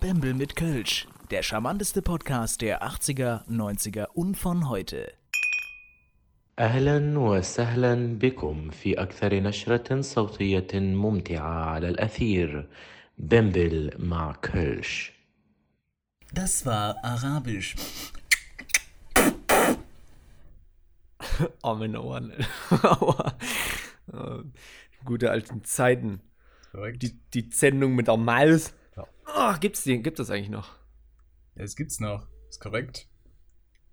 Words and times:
Bembel 0.00 0.34
mit 0.34 0.56
Kölsch, 0.56 1.06
der 1.30 1.42
charmanteste 1.42 2.02
Podcast 2.02 2.60
der 2.60 2.82
80er, 2.82 3.46
90er 3.48 4.06
und 4.14 4.36
von 4.36 4.68
heute. 4.68 5.12
أهلا 6.58 7.18
وسهلا 7.18 8.18
بكم 8.18 8.70
في 8.70 9.02
أكثر 9.02 9.34
نشرة 9.34 10.00
صوتية 10.00 10.66
ممتعة 10.74 11.64
على 11.64 11.88
الأثير 11.88 12.68
بمبل 13.18 13.90
مع 13.98 14.32
كيرش 14.42 15.12
Das 16.34 16.64
war 16.66 16.96
Arabisch. 17.04 17.74
Oh, 21.62 21.74
meine 21.74 22.00
Ohren. 22.02 22.32
Aua. 22.82 23.34
Äh, 24.12 24.42
Gute 25.04 25.30
alten 25.30 25.64
Zeiten. 25.64 26.20
Korrekt. 26.72 27.02
Die, 27.02 27.12
die 27.34 27.50
Sendung 27.52 27.94
mit 27.94 28.08
der 28.08 28.16
Maus. 28.16 28.72
Oh, 29.35 29.53
gibt's 29.59 29.83
die? 29.83 30.01
Gibt 30.01 30.19
das 30.19 30.29
eigentlich 30.29 30.49
noch? 30.49 30.75
Ja, 31.55 31.63
das 31.63 31.75
gibt's 31.75 31.99
noch. 31.99 32.27
Ist 32.49 32.61
korrekt. 32.61 33.09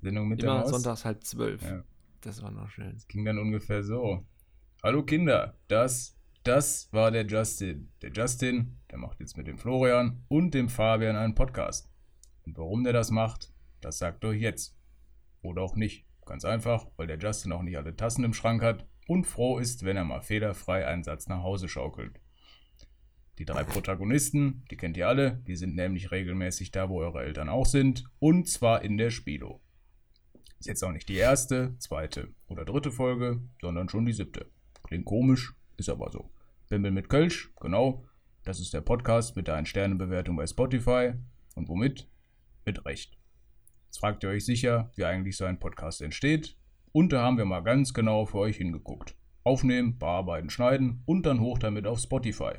Sendung 0.00 0.28
mit 0.28 0.42
der 0.42 0.50
Immer 0.50 0.60
Maus. 0.60 0.70
sonntags 0.70 1.04
halb 1.04 1.24
zwölf. 1.24 1.62
Ja. 1.62 1.82
Das 2.20 2.42
war 2.42 2.50
noch 2.50 2.70
schön. 2.70 2.96
Ging 3.08 3.24
dann 3.24 3.38
ungefähr 3.38 3.82
so. 3.82 4.26
Hallo 4.82 5.02
Kinder, 5.02 5.58
das, 5.68 6.16
das 6.42 6.92
war 6.92 7.10
der 7.10 7.26
Justin. 7.26 7.90
Der 8.02 8.12
Justin, 8.12 8.78
der 8.90 8.98
macht 8.98 9.18
jetzt 9.20 9.36
mit 9.36 9.46
dem 9.46 9.58
Florian 9.58 10.24
und 10.28 10.52
dem 10.52 10.68
Fabian 10.68 11.16
einen 11.16 11.34
Podcast. 11.34 11.90
Und 12.44 12.56
warum 12.58 12.84
der 12.84 12.92
das 12.92 13.10
macht, 13.10 13.52
das 13.80 13.98
sagt 13.98 14.24
euch 14.24 14.40
jetzt. 14.40 14.76
Oder 15.42 15.62
auch 15.62 15.74
nicht. 15.74 16.06
Ganz 16.26 16.44
einfach, 16.44 16.86
weil 16.96 17.06
der 17.06 17.18
Justin 17.18 17.52
auch 17.52 17.62
nicht 17.62 17.76
alle 17.76 17.96
Tassen 17.96 18.24
im 18.24 18.32
Schrank 18.32 18.62
hat 18.62 18.86
und 19.06 19.26
froh 19.26 19.58
ist, 19.58 19.84
wenn 19.84 19.96
er 19.96 20.04
mal 20.04 20.22
fehlerfrei 20.22 20.86
einen 20.86 21.04
Satz 21.04 21.28
nach 21.28 21.42
Hause 21.42 21.68
schaukelt. 21.68 22.20
Die 23.38 23.44
drei 23.44 23.64
Protagonisten, 23.64 24.64
die 24.70 24.76
kennt 24.76 24.96
ihr 24.96 25.08
alle, 25.08 25.42
die 25.46 25.56
sind 25.56 25.74
nämlich 25.74 26.12
regelmäßig 26.12 26.70
da, 26.70 26.88
wo 26.88 27.00
eure 27.00 27.24
Eltern 27.24 27.48
auch 27.48 27.66
sind, 27.66 28.04
und 28.20 28.48
zwar 28.48 28.82
in 28.82 28.96
der 28.96 29.10
Spilo. 29.10 29.60
Ist 30.60 30.68
jetzt 30.68 30.84
auch 30.84 30.92
nicht 30.92 31.08
die 31.08 31.16
erste, 31.16 31.76
zweite 31.78 32.32
oder 32.46 32.64
dritte 32.64 32.92
Folge, 32.92 33.42
sondern 33.60 33.88
schon 33.88 34.06
die 34.06 34.12
siebte. 34.12 34.46
Klingt 34.84 35.04
komisch, 35.04 35.54
ist 35.76 35.88
aber 35.88 36.10
so. 36.12 36.30
Bimbel 36.68 36.92
mit 36.92 37.08
Kölsch, 37.08 37.52
genau. 37.60 38.04
Das 38.44 38.60
ist 38.60 38.72
der 38.72 38.80
Podcast 38.80 39.36
mit 39.36 39.48
der 39.48 39.56
1-Sterne-Bewertung 39.56 40.36
bei 40.36 40.46
Spotify. 40.46 41.14
Und 41.54 41.68
womit? 41.68 42.08
Mit 42.64 42.84
Recht. 42.86 43.18
Jetzt 43.86 43.98
fragt 43.98 44.22
ihr 44.22 44.30
euch 44.30 44.44
sicher, 44.44 44.90
wie 44.96 45.04
eigentlich 45.04 45.36
so 45.36 45.44
ein 45.44 45.58
Podcast 45.58 46.00
entsteht. 46.02 46.56
Und 46.92 47.12
da 47.12 47.22
haben 47.22 47.36
wir 47.36 47.44
mal 47.44 47.60
ganz 47.60 47.92
genau 47.92 48.24
für 48.26 48.38
euch 48.38 48.56
hingeguckt. 48.56 49.16
Aufnehmen, 49.42 49.98
bearbeiten, 49.98 50.50
schneiden 50.50 51.02
und 51.04 51.26
dann 51.26 51.40
hoch 51.40 51.58
damit 51.58 51.86
auf 51.86 51.98
Spotify. 51.98 52.54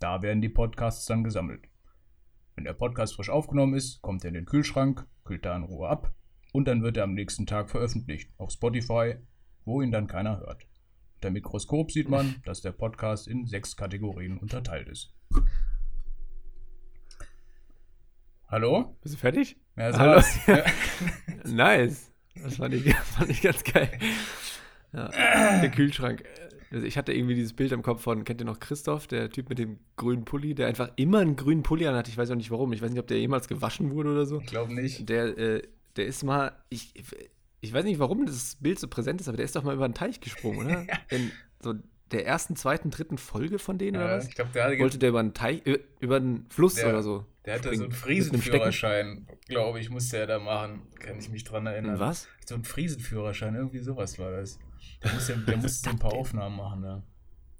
Da 0.00 0.22
werden 0.22 0.40
die 0.40 0.48
Podcasts 0.48 1.04
dann 1.04 1.24
gesammelt. 1.24 1.68
Wenn 2.54 2.64
der 2.64 2.72
Podcast 2.72 3.16
frisch 3.16 3.28
aufgenommen 3.28 3.74
ist, 3.74 4.00
kommt 4.00 4.24
er 4.24 4.28
in 4.28 4.34
den 4.34 4.46
Kühlschrank, 4.46 5.06
kühlt 5.24 5.44
da 5.44 5.54
in 5.54 5.62
Ruhe 5.62 5.90
ab 5.90 6.14
und 6.54 6.66
dann 6.66 6.82
wird 6.82 6.96
er 6.96 7.04
am 7.04 7.12
nächsten 7.12 7.44
Tag 7.44 7.68
veröffentlicht 7.68 8.30
auf 8.38 8.50
Spotify, 8.50 9.16
wo 9.66 9.82
ihn 9.82 9.92
dann 9.92 10.06
keiner 10.06 10.40
hört. 10.40 10.66
Unter 11.16 11.30
Mikroskop 11.30 11.92
sieht 11.92 12.08
man, 12.08 12.36
dass 12.46 12.62
der 12.62 12.72
Podcast 12.72 13.28
in 13.28 13.46
sechs 13.46 13.76
Kategorien 13.76 14.38
unterteilt 14.38 14.88
ist. 14.88 15.14
Hallo? 18.48 18.96
Bist 19.02 19.16
du 19.16 19.18
fertig? 19.18 19.60
Ja, 19.76 19.92
so 19.92 19.98
Hallo? 19.98 20.22
Ja. 20.46 20.64
Nice. 21.44 22.10
Das 22.42 22.56
fand 22.56 22.72
ich, 22.72 22.94
fand 22.94 23.28
ich 23.28 23.42
ganz 23.42 23.62
geil. 23.64 23.90
Ja, 24.94 25.08
der 25.60 25.70
Kühlschrank. 25.70 26.24
Also 26.72 26.86
ich 26.86 26.96
hatte 26.96 27.12
irgendwie 27.12 27.34
dieses 27.34 27.52
Bild 27.52 27.72
im 27.72 27.82
Kopf 27.82 28.02
von, 28.02 28.22
kennt 28.24 28.40
ihr 28.40 28.44
noch 28.44 28.60
Christoph, 28.60 29.06
der 29.08 29.30
Typ 29.30 29.48
mit 29.48 29.58
dem 29.58 29.78
grünen 29.96 30.24
Pulli, 30.24 30.54
der 30.54 30.68
einfach 30.68 30.90
immer 30.96 31.18
einen 31.18 31.34
grünen 31.36 31.62
Pulli 31.64 31.86
anhat. 31.86 32.06
Ich 32.08 32.16
weiß 32.16 32.30
auch 32.30 32.36
nicht 32.36 32.50
warum. 32.50 32.72
Ich 32.72 32.80
weiß 32.80 32.90
nicht, 32.90 33.00
ob 33.00 33.08
der 33.08 33.18
jemals 33.18 33.48
gewaschen 33.48 33.90
wurde 33.90 34.10
oder 34.12 34.24
so. 34.26 34.40
Ich 34.40 34.46
glaube 34.46 34.72
nicht. 34.72 35.08
Der, 35.08 35.36
äh, 35.36 35.62
der 35.96 36.06
ist 36.06 36.22
mal, 36.22 36.52
ich, 36.68 36.94
ich 37.60 37.72
weiß 37.72 37.84
nicht, 37.84 37.98
warum 37.98 38.24
das 38.26 38.56
Bild 38.60 38.78
so 38.78 38.86
präsent 38.86 39.20
ist, 39.20 39.26
aber 39.28 39.36
der 39.36 39.44
ist 39.46 39.56
doch 39.56 39.64
mal 39.64 39.74
über 39.74 39.88
den 39.88 39.94
Teich 39.94 40.20
gesprungen, 40.20 40.66
oder? 40.66 40.86
In 41.10 41.32
so 41.60 41.74
der 42.12 42.26
ersten, 42.26 42.56
zweiten, 42.56 42.90
dritten 42.90 43.18
Folge 43.18 43.58
von 43.58 43.76
denen 43.78 43.96
oder 43.96 44.10
Ja, 44.10 44.16
was? 44.16 44.28
ich 44.28 44.34
glaube, 44.34 44.50
der, 44.54 44.78
Wollte 44.78 44.98
der 44.98 45.08
über 45.10 45.22
den 45.22 45.34
Teich, 45.34 45.62
über, 45.64 45.78
über 46.00 46.20
den 46.20 46.46
Fluss 46.50 46.74
Der- 46.76 46.88
oder 46.88 47.02
so? 47.02 47.24
Der 47.58 47.58
hatte 47.70 47.76
so 47.76 47.84
einen? 47.84 47.92
Friesenführerschein, 47.92 49.26
glaube 49.48 49.80
ich, 49.80 49.90
musste 49.90 50.18
er 50.18 50.26
da 50.26 50.38
machen. 50.38 50.82
Kann 50.98 51.18
ich 51.18 51.28
mich 51.28 51.44
dran 51.44 51.66
erinnern. 51.66 51.98
Was? 51.98 52.28
So 52.46 52.54
ein 52.54 52.64
Friesenführerschein, 52.64 53.54
irgendwie 53.54 53.78
sowas 53.80 54.18
war 54.18 54.30
das. 54.30 54.58
Der 55.02 55.12
musste, 55.12 55.36
der 55.38 55.56
musste 55.56 55.90
ein 55.90 55.98
paar 55.98 56.12
Aufnahmen 56.12 56.56
machen, 56.56 56.80
ne? 56.80 57.02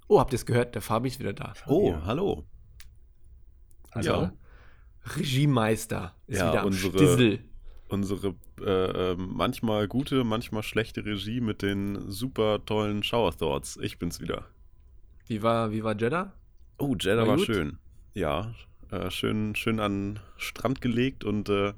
Oh, 0.08 0.18
habt 0.20 0.32
ihr 0.32 0.36
es 0.36 0.44
gehört? 0.46 0.74
Der 0.74 0.82
Fabi 0.82 1.08
ist 1.08 1.18
wieder 1.20 1.32
da. 1.32 1.54
Oh, 1.66 1.90
Ja. 1.90 2.04
hallo. 2.04 2.44
Also, 3.92 4.10
Ja. 4.10 4.32
Regiemeister 5.16 6.14
ist 6.26 6.38
Ja, 6.40 6.50
wieder 6.52 6.60
am 6.60 6.66
unsere- 6.66 6.92
Stissel. 6.92 7.44
Unsere 7.88 8.34
äh, 8.60 9.12
ähm, 9.12 9.30
manchmal 9.34 9.88
gute, 9.88 10.22
manchmal 10.22 10.62
schlechte 10.62 11.04
Regie 11.04 11.40
mit 11.40 11.62
den 11.62 12.10
super 12.10 12.64
tollen 12.64 13.02
Shower 13.02 13.36
Thoughts. 13.36 13.78
Ich 13.82 13.98
bin's 13.98 14.20
wieder. 14.20 14.46
Wie 15.26 15.42
war, 15.42 15.72
wie 15.72 15.82
war 15.82 15.96
Jeddah? 15.98 16.32
Oh, 16.78 16.94
Jeddah 16.98 17.26
War 17.26 17.38
war 17.38 17.38
schön. 17.38 17.78
Ja, 18.14 18.54
äh, 18.92 19.10
schön, 19.10 19.54
schön 19.54 19.80
an 19.80 20.14
den 20.14 20.20
Strand 20.36 20.80
gelegt 20.80 21.24
und 21.24 21.48
äh, 21.48 21.72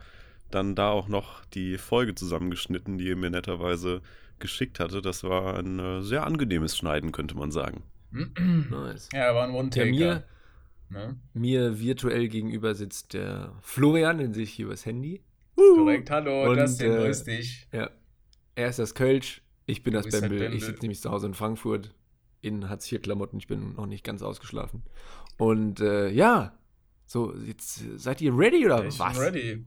dann 0.51 0.75
da 0.75 0.91
auch 0.91 1.09
noch 1.09 1.45
die 1.47 1.79
Folge 1.79 2.15
zusammengeschnitten, 2.15 2.99
die 2.99 3.07
ihr 3.07 3.17
mir 3.17 3.31
netterweise 3.31 4.03
geschickt 4.39 4.81
hatte. 4.81 5.01
Das 5.03 5.25
war 5.25 5.59
ein 5.59 5.79
äh, 5.79 6.03
sehr 6.03 6.27
angenehmes 6.27 6.77
Schneiden, 6.77 7.13
könnte 7.13 7.37
man 7.37 7.51
sagen. 7.51 7.83
Nice. 8.71 9.09
Ja, 9.13 9.35
war 9.35 9.45
ein 9.45 9.55
One-Taker. 9.55 9.91
mir, 9.91 10.25
Ne? 10.91 11.17
mir 11.33 11.81
virtuell 11.81 12.29
gegenüber 12.29 12.75
sitzt 12.75 13.15
der 13.15 13.55
Florian, 13.63 14.19
den 14.19 14.35
sehe 14.35 14.43
ich 14.43 14.53
hier 14.53 14.67
übers 14.67 14.85
Handy. 14.85 15.23
Korrekt, 15.57 16.11
hallo, 16.11 16.51
Und, 16.51 16.59
Justin, 16.59 16.93
äh, 16.93 16.97
grüß 16.97 17.25
dich. 17.25 17.67
Ja. 17.73 17.89
Er 18.57 18.69
ist 18.69 18.79
das 18.79 18.95
Kölsch, 18.95 19.41
ich 19.65 19.83
bin 19.83 19.95
das 19.95 20.05
Du 20.05 20.11
das 20.11 20.21
Bembel. 20.21 20.39
Bembel. 20.41 20.57
Ich 20.59 20.67
sitze 20.67 20.81
nämlich 20.83 21.01
zu 21.01 21.11
Hause 21.11 21.29
in 21.29 21.35
Frankfurt 21.35 21.95
in 22.43 22.69
Hartz-IV-Klamotten. 22.69 23.39
Ich 23.39 23.47
bin 23.47 23.73
noch 23.75 23.87
nicht 23.87 24.05
ganz 24.05 24.21
ausgeschlafen. 24.23 24.83
Und 25.39 25.81
äh, 25.81 26.11
ja, 26.11 26.53
so, 27.13 27.35
jetzt 27.45 27.85
seid 27.97 28.23
ihr 28.23 28.35
ready 28.35 28.65
oder 28.65 28.87
ich 28.87 28.99
was? 28.99 29.13
bin 29.13 29.23
ready. 29.23 29.67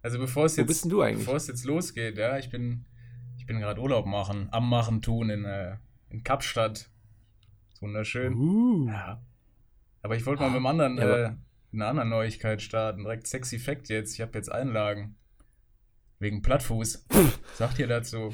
Also 0.00 0.18
bevor 0.18 0.46
es 0.46 0.56
Wo 0.56 0.62
jetzt, 0.62 0.68
bist 0.68 0.84
denn 0.84 0.90
du 0.90 1.02
eigentlich? 1.02 1.18
bevor 1.18 1.36
es 1.36 1.46
jetzt 1.46 1.66
losgeht, 1.66 2.16
ja, 2.16 2.38
ich 2.38 2.48
bin, 2.48 2.86
ich 3.36 3.44
bin 3.44 3.60
gerade 3.60 3.82
Urlaub 3.82 4.06
machen, 4.06 4.48
am 4.50 4.70
Machen 4.70 5.02
tun 5.02 5.28
in, 5.28 5.44
äh, 5.44 5.76
in 6.08 6.24
Kapstadt. 6.24 6.88
Ist 7.70 7.82
wunderschön. 7.82 8.32
Uh. 8.34 8.88
Ja. 8.88 9.22
Aber 10.00 10.16
ich 10.16 10.24
wollte 10.24 10.40
mal 10.40 10.48
mit 10.48 10.56
einem 10.56 10.66
anderen, 10.66 10.96
Ja, 10.96 11.16
äh, 11.16 11.34
einer 11.74 11.88
anderen 11.88 12.08
Neuigkeit 12.08 12.62
starten. 12.62 13.02
Direkt 13.02 13.26
sexy 13.26 13.58
Fact 13.58 13.90
jetzt. 13.90 14.14
Ich 14.14 14.22
habe 14.22 14.32
jetzt 14.38 14.50
Einlagen. 14.50 15.16
Wegen 16.18 16.40
Plattfuß. 16.40 17.06
Sagt 17.56 17.78
ihr 17.78 17.88
dazu? 17.88 18.28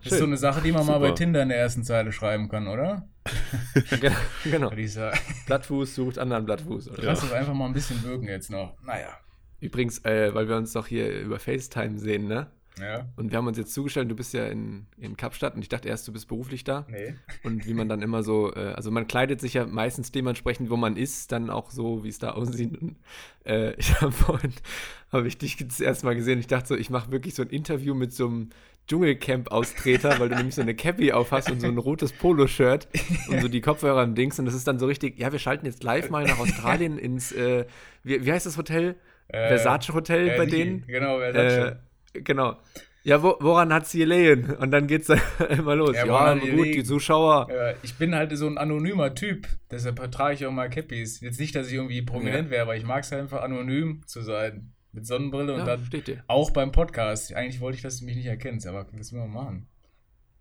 Ist 0.00 0.08
Schön. 0.08 0.18
so 0.18 0.24
eine 0.24 0.38
Sache, 0.38 0.62
die 0.62 0.72
man 0.72 0.86
mal 0.86 0.98
bei 0.98 1.08
Super. 1.08 1.16
Tinder 1.16 1.42
in 1.42 1.50
der 1.50 1.58
ersten 1.58 1.84
Zeile 1.84 2.10
schreiben 2.10 2.48
kann, 2.48 2.68
oder? 2.68 3.06
genau, 4.00 4.16
genau. 4.44 4.70
Blattfuß 5.46 5.94
sucht 5.94 6.18
anderen 6.18 6.44
Blattfuß. 6.44 6.90
Oder? 6.90 7.02
Lass 7.02 7.22
es 7.22 7.32
einfach 7.32 7.54
mal 7.54 7.66
ein 7.66 7.72
bisschen 7.72 8.02
wirken 8.02 8.26
jetzt 8.26 8.50
noch. 8.50 8.74
Naja. 8.82 9.18
Übrigens, 9.60 10.04
äh, 10.04 10.34
weil 10.34 10.48
wir 10.48 10.56
uns 10.56 10.72
doch 10.72 10.86
hier 10.86 11.20
über 11.20 11.38
FaceTime 11.38 11.98
sehen, 11.98 12.26
ne? 12.26 12.48
Ja. 12.80 13.08
Und 13.16 13.30
wir 13.30 13.38
haben 13.38 13.46
uns 13.46 13.56
jetzt 13.56 13.72
zugestellt, 13.72 14.10
du 14.10 14.14
bist 14.14 14.34
ja 14.34 14.46
in, 14.46 14.86
in 14.98 15.16
Kapstadt 15.16 15.54
und 15.54 15.62
ich 15.62 15.68
dachte 15.68 15.88
erst, 15.88 16.06
du 16.08 16.12
bist 16.12 16.28
beruflich 16.28 16.62
da. 16.62 16.86
Nee. 16.90 17.14
Und 17.42 17.66
wie 17.66 17.72
man 17.72 17.88
dann 17.88 18.02
immer 18.02 18.22
so, 18.22 18.52
äh, 18.54 18.74
also 18.74 18.90
man 18.90 19.06
kleidet 19.06 19.40
sich 19.40 19.54
ja 19.54 19.66
meistens 19.66 20.12
dementsprechend, 20.12 20.68
wo 20.68 20.76
man 20.76 20.96
ist, 20.96 21.32
dann 21.32 21.48
auch 21.48 21.70
so, 21.70 22.04
wie 22.04 22.08
es 22.08 22.18
da 22.18 22.32
aussieht. 22.32 22.76
Und, 22.80 22.96
äh, 23.44 23.74
ich 23.78 23.98
habe 24.00 24.12
vorhin, 24.12 24.52
habe 25.10 25.26
ich 25.26 25.38
dich 25.38 25.56
das 25.56 25.80
erste 25.80 26.04
Mal 26.04 26.16
gesehen, 26.16 26.38
ich 26.38 26.48
dachte 26.48 26.68
so, 26.68 26.76
ich 26.76 26.90
mache 26.90 27.10
wirklich 27.10 27.34
so 27.34 27.42
ein 27.42 27.48
Interview 27.48 27.94
mit 27.94 28.12
so 28.12 28.26
einem 28.26 28.50
Dschungelcamp-Austreter, 28.86 30.18
weil 30.18 30.28
du 30.28 30.36
nämlich 30.36 30.54
so 30.54 30.62
eine 30.62 30.74
Cappy 30.74 31.12
auf 31.12 31.32
hast 31.32 31.50
und 31.50 31.60
so 31.60 31.66
ein 31.66 31.78
rotes 31.78 32.12
Poloshirt 32.12 32.88
und 33.28 33.40
so 33.40 33.48
die 33.48 33.60
Kopfhörer 33.60 34.02
im 34.02 34.14
Dings 34.14 34.38
und 34.38 34.44
das 34.44 34.54
ist 34.54 34.66
dann 34.66 34.78
so 34.78 34.86
richtig, 34.86 35.18
ja, 35.18 35.32
wir 35.32 35.38
schalten 35.38 35.66
jetzt 35.66 35.82
live 35.82 36.10
mal 36.10 36.24
nach 36.24 36.38
Australien 36.38 36.98
ins, 36.98 37.32
äh, 37.32 37.66
wie, 38.02 38.24
wie 38.24 38.32
heißt 38.32 38.46
das 38.46 38.56
Hotel? 38.56 38.96
Äh, 39.28 39.48
Versace 39.48 39.92
Hotel 39.92 40.28
äh, 40.28 40.36
bei 40.36 40.46
denen? 40.46 40.86
Genau, 40.86 41.18
Versace. 41.18 41.76
Äh, 42.14 42.20
genau. 42.22 42.56
Ja, 43.02 43.22
wo, 43.22 43.36
woran 43.38 43.72
hat 43.72 43.86
sie 43.86 43.98
gelegen? 44.00 44.52
Und 44.56 44.72
dann 44.72 44.88
geht's 44.88 45.06
dann 45.06 45.20
immer 45.48 45.76
los. 45.76 45.94
Ja, 45.94 46.06
Ja, 46.06 46.34
gut, 46.34 46.66
die 46.66 46.82
Zuschauer. 46.82 47.48
Ja, 47.52 47.74
ich 47.84 47.94
bin 47.96 48.14
halt 48.16 48.36
so 48.36 48.48
ein 48.48 48.58
anonymer 48.58 49.14
Typ, 49.14 49.46
deshalb 49.70 50.10
trage 50.10 50.34
ich 50.34 50.44
auch 50.44 50.50
mal 50.50 50.68
Cappies. 50.68 51.20
Jetzt 51.20 51.38
nicht, 51.38 51.54
dass 51.54 51.68
ich 51.68 51.74
irgendwie 51.74 52.02
prominent 52.02 52.46
Ja. 52.46 52.50
wäre, 52.50 52.62
aber 52.62 52.76
ich 52.76 52.84
mag 52.84 53.04
es 53.04 53.12
einfach 53.12 53.42
anonym 53.42 54.02
zu 54.06 54.22
sein. 54.22 54.72
Mit 54.96 55.06
Sonnenbrille 55.06 55.52
und 55.52 55.58
Ja, 55.60 55.66
dann 55.66 55.84
steht 55.84 56.08
dir. 56.08 56.24
auch 56.26 56.50
beim 56.52 56.72
Podcast. 56.72 57.34
Eigentlich 57.34 57.60
wollte 57.60 57.76
ich, 57.76 57.82
dass 57.82 57.98
du 57.98 58.06
mich 58.06 58.16
nicht 58.16 58.24
erkennst, 58.26 58.66
aber 58.66 58.86
was 58.92 59.12
will 59.12 59.20
man 59.20 59.30
machen? 59.30 59.68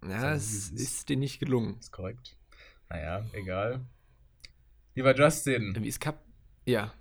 Ja, 0.07 0.33
es 0.33 0.71
ist. 0.71 0.79
ist 0.79 1.09
dir 1.09 1.17
nicht 1.17 1.39
gelungen. 1.39 1.77
Ist 1.77 1.91
korrekt. 1.91 2.37
Naja, 2.89 3.25
egal. 3.33 3.85
Lieber 4.93 5.13
Justin, 5.13 5.75
Wie 5.77 5.89
ist 5.89 5.99
Kap. 5.99 6.23
Ja. 6.65 6.93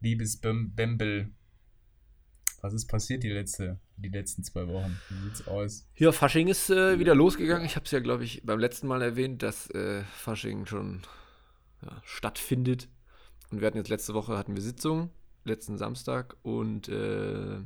liebes 0.00 0.40
Bembel, 0.40 1.30
was 2.62 2.72
ist 2.72 2.86
passiert 2.86 3.22
die, 3.22 3.28
letzte, 3.28 3.78
die 3.96 4.08
letzten 4.08 4.42
zwei 4.42 4.66
Wochen? 4.66 4.98
Wie 5.10 5.24
sieht's 5.24 5.46
aus? 5.46 5.86
Ja, 5.96 6.10
Fasching 6.10 6.48
ist 6.48 6.70
äh, 6.70 6.98
wieder 6.98 7.14
losgegangen. 7.14 7.66
Ich 7.66 7.76
habe 7.76 7.84
es 7.84 7.90
ja, 7.90 8.00
glaube 8.00 8.24
ich, 8.24 8.42
beim 8.46 8.58
letzten 8.58 8.86
Mal 8.86 9.02
erwähnt, 9.02 9.42
dass 9.42 9.68
äh, 9.72 10.04
Fasching 10.04 10.64
schon 10.64 11.02
ja, 11.82 12.00
stattfindet. 12.04 12.88
Und 13.50 13.60
wir 13.60 13.66
hatten 13.66 13.76
jetzt 13.76 13.90
letzte 13.90 14.14
Woche 14.14 14.38
hatten 14.38 14.54
wir 14.54 14.62
Sitzung. 14.62 15.10
Letzten 15.44 15.78
Samstag. 15.78 16.36
Und 16.42 16.88
äh, 16.88 17.58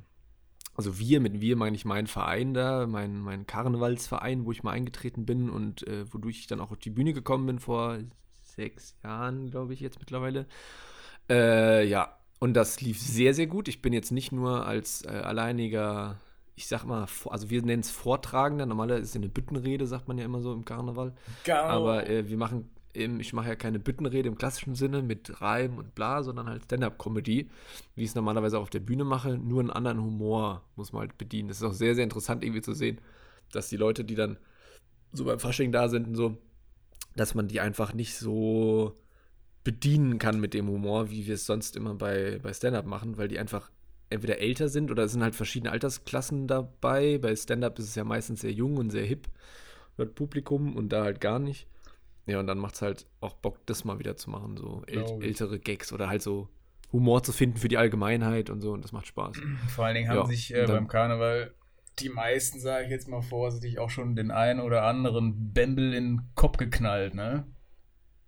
also 0.74 0.98
wir, 0.98 1.20
mit 1.20 1.40
wir 1.40 1.56
meine 1.56 1.76
ich 1.76 1.84
meinen 1.84 2.06
Verein 2.06 2.54
da, 2.54 2.86
mein, 2.86 3.18
mein 3.20 3.46
Karnevalsverein, 3.46 4.44
wo 4.44 4.52
ich 4.52 4.62
mal 4.62 4.72
eingetreten 4.72 5.26
bin 5.26 5.50
und 5.50 5.86
äh, 5.86 6.12
wodurch 6.12 6.38
ich 6.38 6.46
dann 6.46 6.60
auch 6.60 6.70
auf 6.70 6.78
die 6.78 6.90
Bühne 6.90 7.12
gekommen 7.12 7.46
bin 7.46 7.58
vor 7.58 7.98
sechs 8.42 8.96
Jahren, 9.02 9.50
glaube 9.50 9.74
ich, 9.74 9.80
jetzt 9.80 9.98
mittlerweile. 9.98 10.46
Äh, 11.28 11.86
ja, 11.86 12.16
und 12.38 12.54
das 12.54 12.80
lief 12.80 13.00
sehr, 13.00 13.34
sehr 13.34 13.46
gut. 13.46 13.68
Ich 13.68 13.82
bin 13.82 13.92
jetzt 13.92 14.12
nicht 14.12 14.32
nur 14.32 14.66
als 14.66 15.04
äh, 15.04 15.08
alleiniger, 15.08 16.20
ich 16.54 16.68
sag 16.68 16.84
mal, 16.84 17.06
also 17.26 17.50
wir 17.50 17.62
nennen 17.62 17.80
es 17.80 17.90
Vortragender. 17.90 18.66
Normalerweise 18.66 19.02
ist 19.02 19.10
es 19.10 19.16
eine 19.16 19.28
Büttenrede, 19.28 19.86
sagt 19.86 20.08
man 20.08 20.18
ja 20.18 20.24
immer 20.24 20.40
so 20.40 20.52
im 20.52 20.64
Karneval. 20.64 21.14
Genau. 21.44 21.58
Aber 21.58 22.08
äh, 22.08 22.28
wir 22.28 22.36
machen 22.36 22.70
eben, 22.94 23.20
ich 23.20 23.32
mache 23.32 23.48
ja 23.48 23.56
keine 23.56 23.78
Büttenrede 23.78 24.28
im 24.28 24.38
klassischen 24.38 24.74
Sinne 24.74 25.02
mit 25.02 25.40
Reim 25.40 25.78
und 25.78 25.94
bla, 25.94 26.22
sondern 26.22 26.48
halt 26.48 26.64
Stand-up-Comedy, 26.64 27.48
wie 27.94 28.02
ich 28.02 28.10
es 28.10 28.14
normalerweise 28.14 28.58
auch 28.58 28.62
auf 28.62 28.70
der 28.70 28.80
Bühne 28.80 29.04
mache. 29.04 29.38
Nur 29.38 29.60
einen 29.60 29.70
anderen 29.70 30.02
Humor 30.02 30.62
muss 30.76 30.92
man 30.92 31.00
halt 31.00 31.18
bedienen. 31.18 31.48
Das 31.48 31.58
ist 31.58 31.64
auch 31.64 31.72
sehr, 31.72 31.94
sehr 31.94 32.04
interessant 32.04 32.44
irgendwie 32.44 32.62
zu 32.62 32.72
sehen, 32.72 33.00
dass 33.52 33.68
die 33.68 33.76
Leute, 33.76 34.04
die 34.04 34.14
dann 34.14 34.38
so 35.12 35.24
beim 35.24 35.38
Fasching 35.38 35.72
da 35.72 35.88
sind 35.88 36.08
und 36.08 36.14
so, 36.14 36.36
dass 37.16 37.34
man 37.34 37.48
die 37.48 37.60
einfach 37.60 37.94
nicht 37.94 38.16
so 38.16 38.96
bedienen 39.64 40.18
kann 40.18 40.40
mit 40.40 40.54
dem 40.54 40.68
Humor, 40.68 41.10
wie 41.10 41.26
wir 41.26 41.34
es 41.34 41.46
sonst 41.46 41.76
immer 41.76 41.94
bei, 41.94 42.38
bei 42.42 42.52
Stand-Up 42.52 42.86
machen, 42.86 43.18
weil 43.18 43.28
die 43.28 43.38
einfach 43.38 43.70
entweder 44.10 44.38
älter 44.38 44.68
sind 44.68 44.90
oder 44.90 45.04
es 45.04 45.12
sind 45.12 45.22
halt 45.22 45.34
verschiedene 45.34 45.72
Altersklassen 45.72 46.46
dabei. 46.46 47.18
Bei 47.18 47.34
Stand-Up 47.34 47.78
ist 47.78 47.88
es 47.88 47.94
ja 47.94 48.04
meistens 48.04 48.40
sehr 48.40 48.52
jung 48.52 48.76
und 48.78 48.90
sehr 48.90 49.04
hip, 49.04 49.28
laut 49.96 50.14
Publikum 50.14 50.76
und 50.76 50.90
da 50.90 51.04
halt 51.04 51.20
gar 51.20 51.38
nicht. 51.38 51.66
Ja, 52.28 52.40
und 52.40 52.46
dann 52.46 52.58
macht 52.58 52.74
es 52.74 52.82
halt 52.82 53.06
auch 53.20 53.34
Bock, 53.34 53.66
das 53.66 53.84
mal 53.84 53.98
wieder 53.98 54.16
zu 54.16 54.30
machen, 54.30 54.56
so 54.56 54.82
äl 54.86 55.04
ältere 55.22 55.58
Gags 55.58 55.92
oder 55.92 56.08
halt 56.08 56.22
so 56.22 56.48
Humor 56.92 57.22
zu 57.22 57.32
finden 57.32 57.56
für 57.56 57.68
die 57.68 57.78
Allgemeinheit 57.78 58.50
und 58.50 58.60
so 58.60 58.72
und 58.72 58.84
das 58.84 58.92
macht 58.92 59.06
Spaß. 59.06 59.40
Vor 59.74 59.86
allen 59.86 59.94
Dingen 59.94 60.08
haben 60.08 60.18
ja, 60.18 60.26
sich 60.26 60.54
äh, 60.54 60.66
beim 60.66 60.88
Karneval 60.88 61.54
die 61.98 62.10
meisten, 62.10 62.60
sage 62.60 62.84
ich 62.84 62.90
jetzt 62.90 63.08
mal 63.08 63.22
vorsichtig, 63.22 63.80
auch 63.80 63.90
schon 63.90 64.14
den 64.14 64.30
einen 64.30 64.60
oder 64.60 64.84
anderen 64.84 65.52
Bembel 65.52 65.94
in 65.94 66.16
den 66.16 66.22
Kopf 66.34 66.56
geknallt, 66.56 67.14
ne? 67.14 67.44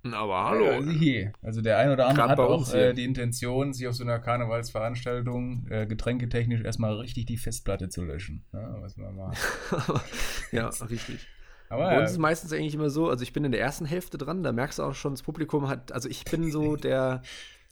Aber 0.02 0.44
hallo. 0.44 0.66
Also, 0.66 0.90
hier. 0.90 1.32
also 1.42 1.60
der 1.60 1.78
ein 1.78 1.90
oder 1.90 2.08
andere 2.08 2.28
hat 2.28 2.38
auch 2.38 2.72
äh, 2.72 2.94
die 2.94 3.04
Intention, 3.04 3.74
sich 3.74 3.86
auf 3.86 3.94
so 3.94 4.02
einer 4.02 4.18
Karnevalsveranstaltung 4.18 5.66
äh, 5.68 5.86
getränketechnisch 5.86 6.62
erstmal 6.62 6.94
richtig 6.94 7.26
die 7.26 7.36
Festplatte 7.36 7.90
zu 7.90 8.02
löschen. 8.02 8.44
Ja, 8.52 8.80
was 8.80 8.96
man 8.96 9.14
mal. 9.14 9.32
ja, 10.52 10.68
richtig. 10.68 11.28
Aber 11.70 11.84
Bei 11.84 12.00
uns 12.00 12.10
ist 12.10 12.18
meistens 12.18 12.52
eigentlich 12.52 12.74
immer 12.74 12.90
so, 12.90 13.08
also 13.08 13.22
ich 13.22 13.32
bin 13.32 13.44
in 13.44 13.52
der 13.52 13.60
ersten 13.60 13.86
Hälfte 13.86 14.18
dran, 14.18 14.42
da 14.42 14.52
merkst 14.52 14.80
du 14.80 14.82
auch 14.82 14.94
schon, 14.94 15.12
das 15.12 15.22
Publikum 15.22 15.68
hat, 15.68 15.92
also 15.92 16.08
ich 16.08 16.24
bin 16.24 16.50
so 16.50 16.76
der, 16.76 17.22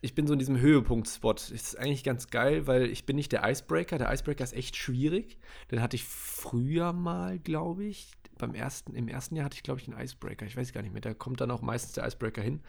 ich 0.01 0.15
bin 0.15 0.27
so 0.27 0.33
in 0.33 0.39
diesem 0.39 0.59
Höhepunkt-Spot. 0.59 1.33
Das 1.33 1.51
ist 1.51 1.77
eigentlich 1.77 2.05
ganz 2.05 2.29
geil, 2.29 2.67
weil 2.69 2.87
ich 2.87 3.05
bin 3.05 3.17
nicht 3.17 3.33
der 3.33 3.43
Icebreaker. 3.45 3.99
Der 3.99 4.13
Icebreaker 4.13 4.45
ist 4.45 4.55
echt 4.55 4.77
schwierig. 4.77 5.39
Den 5.73 5.83
hatte 5.83 5.97
ich 5.97 6.05
früher 6.05 6.93
mal, 6.93 7.39
glaube 7.41 7.85
ich 7.85 8.13
beim 8.39 8.55
ersten, 8.55 8.95
im 8.95 9.09
ersten 9.09 9.35
Jahr 9.37 9.47
hatte 9.47 9.57
ich, 9.57 9.65
glaube 9.65 9.81
ich, 9.81 9.89
einen 9.89 10.01
Icebreaker. 10.01 10.47
Ich 10.47 10.57
weiß 10.57 10.73
gar 10.73 10.83
nicht 10.83 10.93
mehr. 10.93 11.01
Da 11.01 11.13
kommt 11.13 11.41
dann 11.41 11.51
auch 11.51 11.61
meistens 11.61 11.93
der 11.95 12.07
Icebreaker 12.07 12.41
hin. 12.41 12.61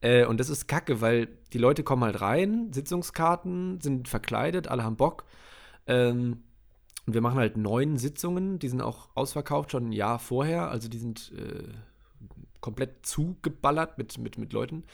Äh, 0.00 0.26
und 0.26 0.38
das 0.38 0.50
ist 0.50 0.68
kacke, 0.68 1.00
weil 1.00 1.28
die 1.52 1.58
Leute 1.58 1.82
kommen 1.82 2.04
halt 2.04 2.20
rein, 2.20 2.72
Sitzungskarten 2.72 3.80
sind 3.80 4.08
verkleidet, 4.08 4.68
alle 4.68 4.84
haben 4.84 4.96
Bock. 4.96 5.24
Ähm, 5.86 6.42
und 7.06 7.12
wir 7.12 7.20
machen 7.20 7.38
halt 7.38 7.56
neun 7.56 7.98
Sitzungen, 7.98 8.58
die 8.58 8.68
sind 8.68 8.80
auch 8.80 9.08
ausverkauft 9.14 9.72
schon 9.72 9.88
ein 9.88 9.92
Jahr 9.92 10.18
vorher. 10.18 10.70
Also 10.70 10.88
die 10.88 10.98
sind 10.98 11.32
äh, 11.36 11.68
komplett 12.60 13.04
zugeballert 13.04 13.98
mit, 13.98 14.16
mit, 14.18 14.38
mit 14.38 14.52
Leuten. 14.52 14.84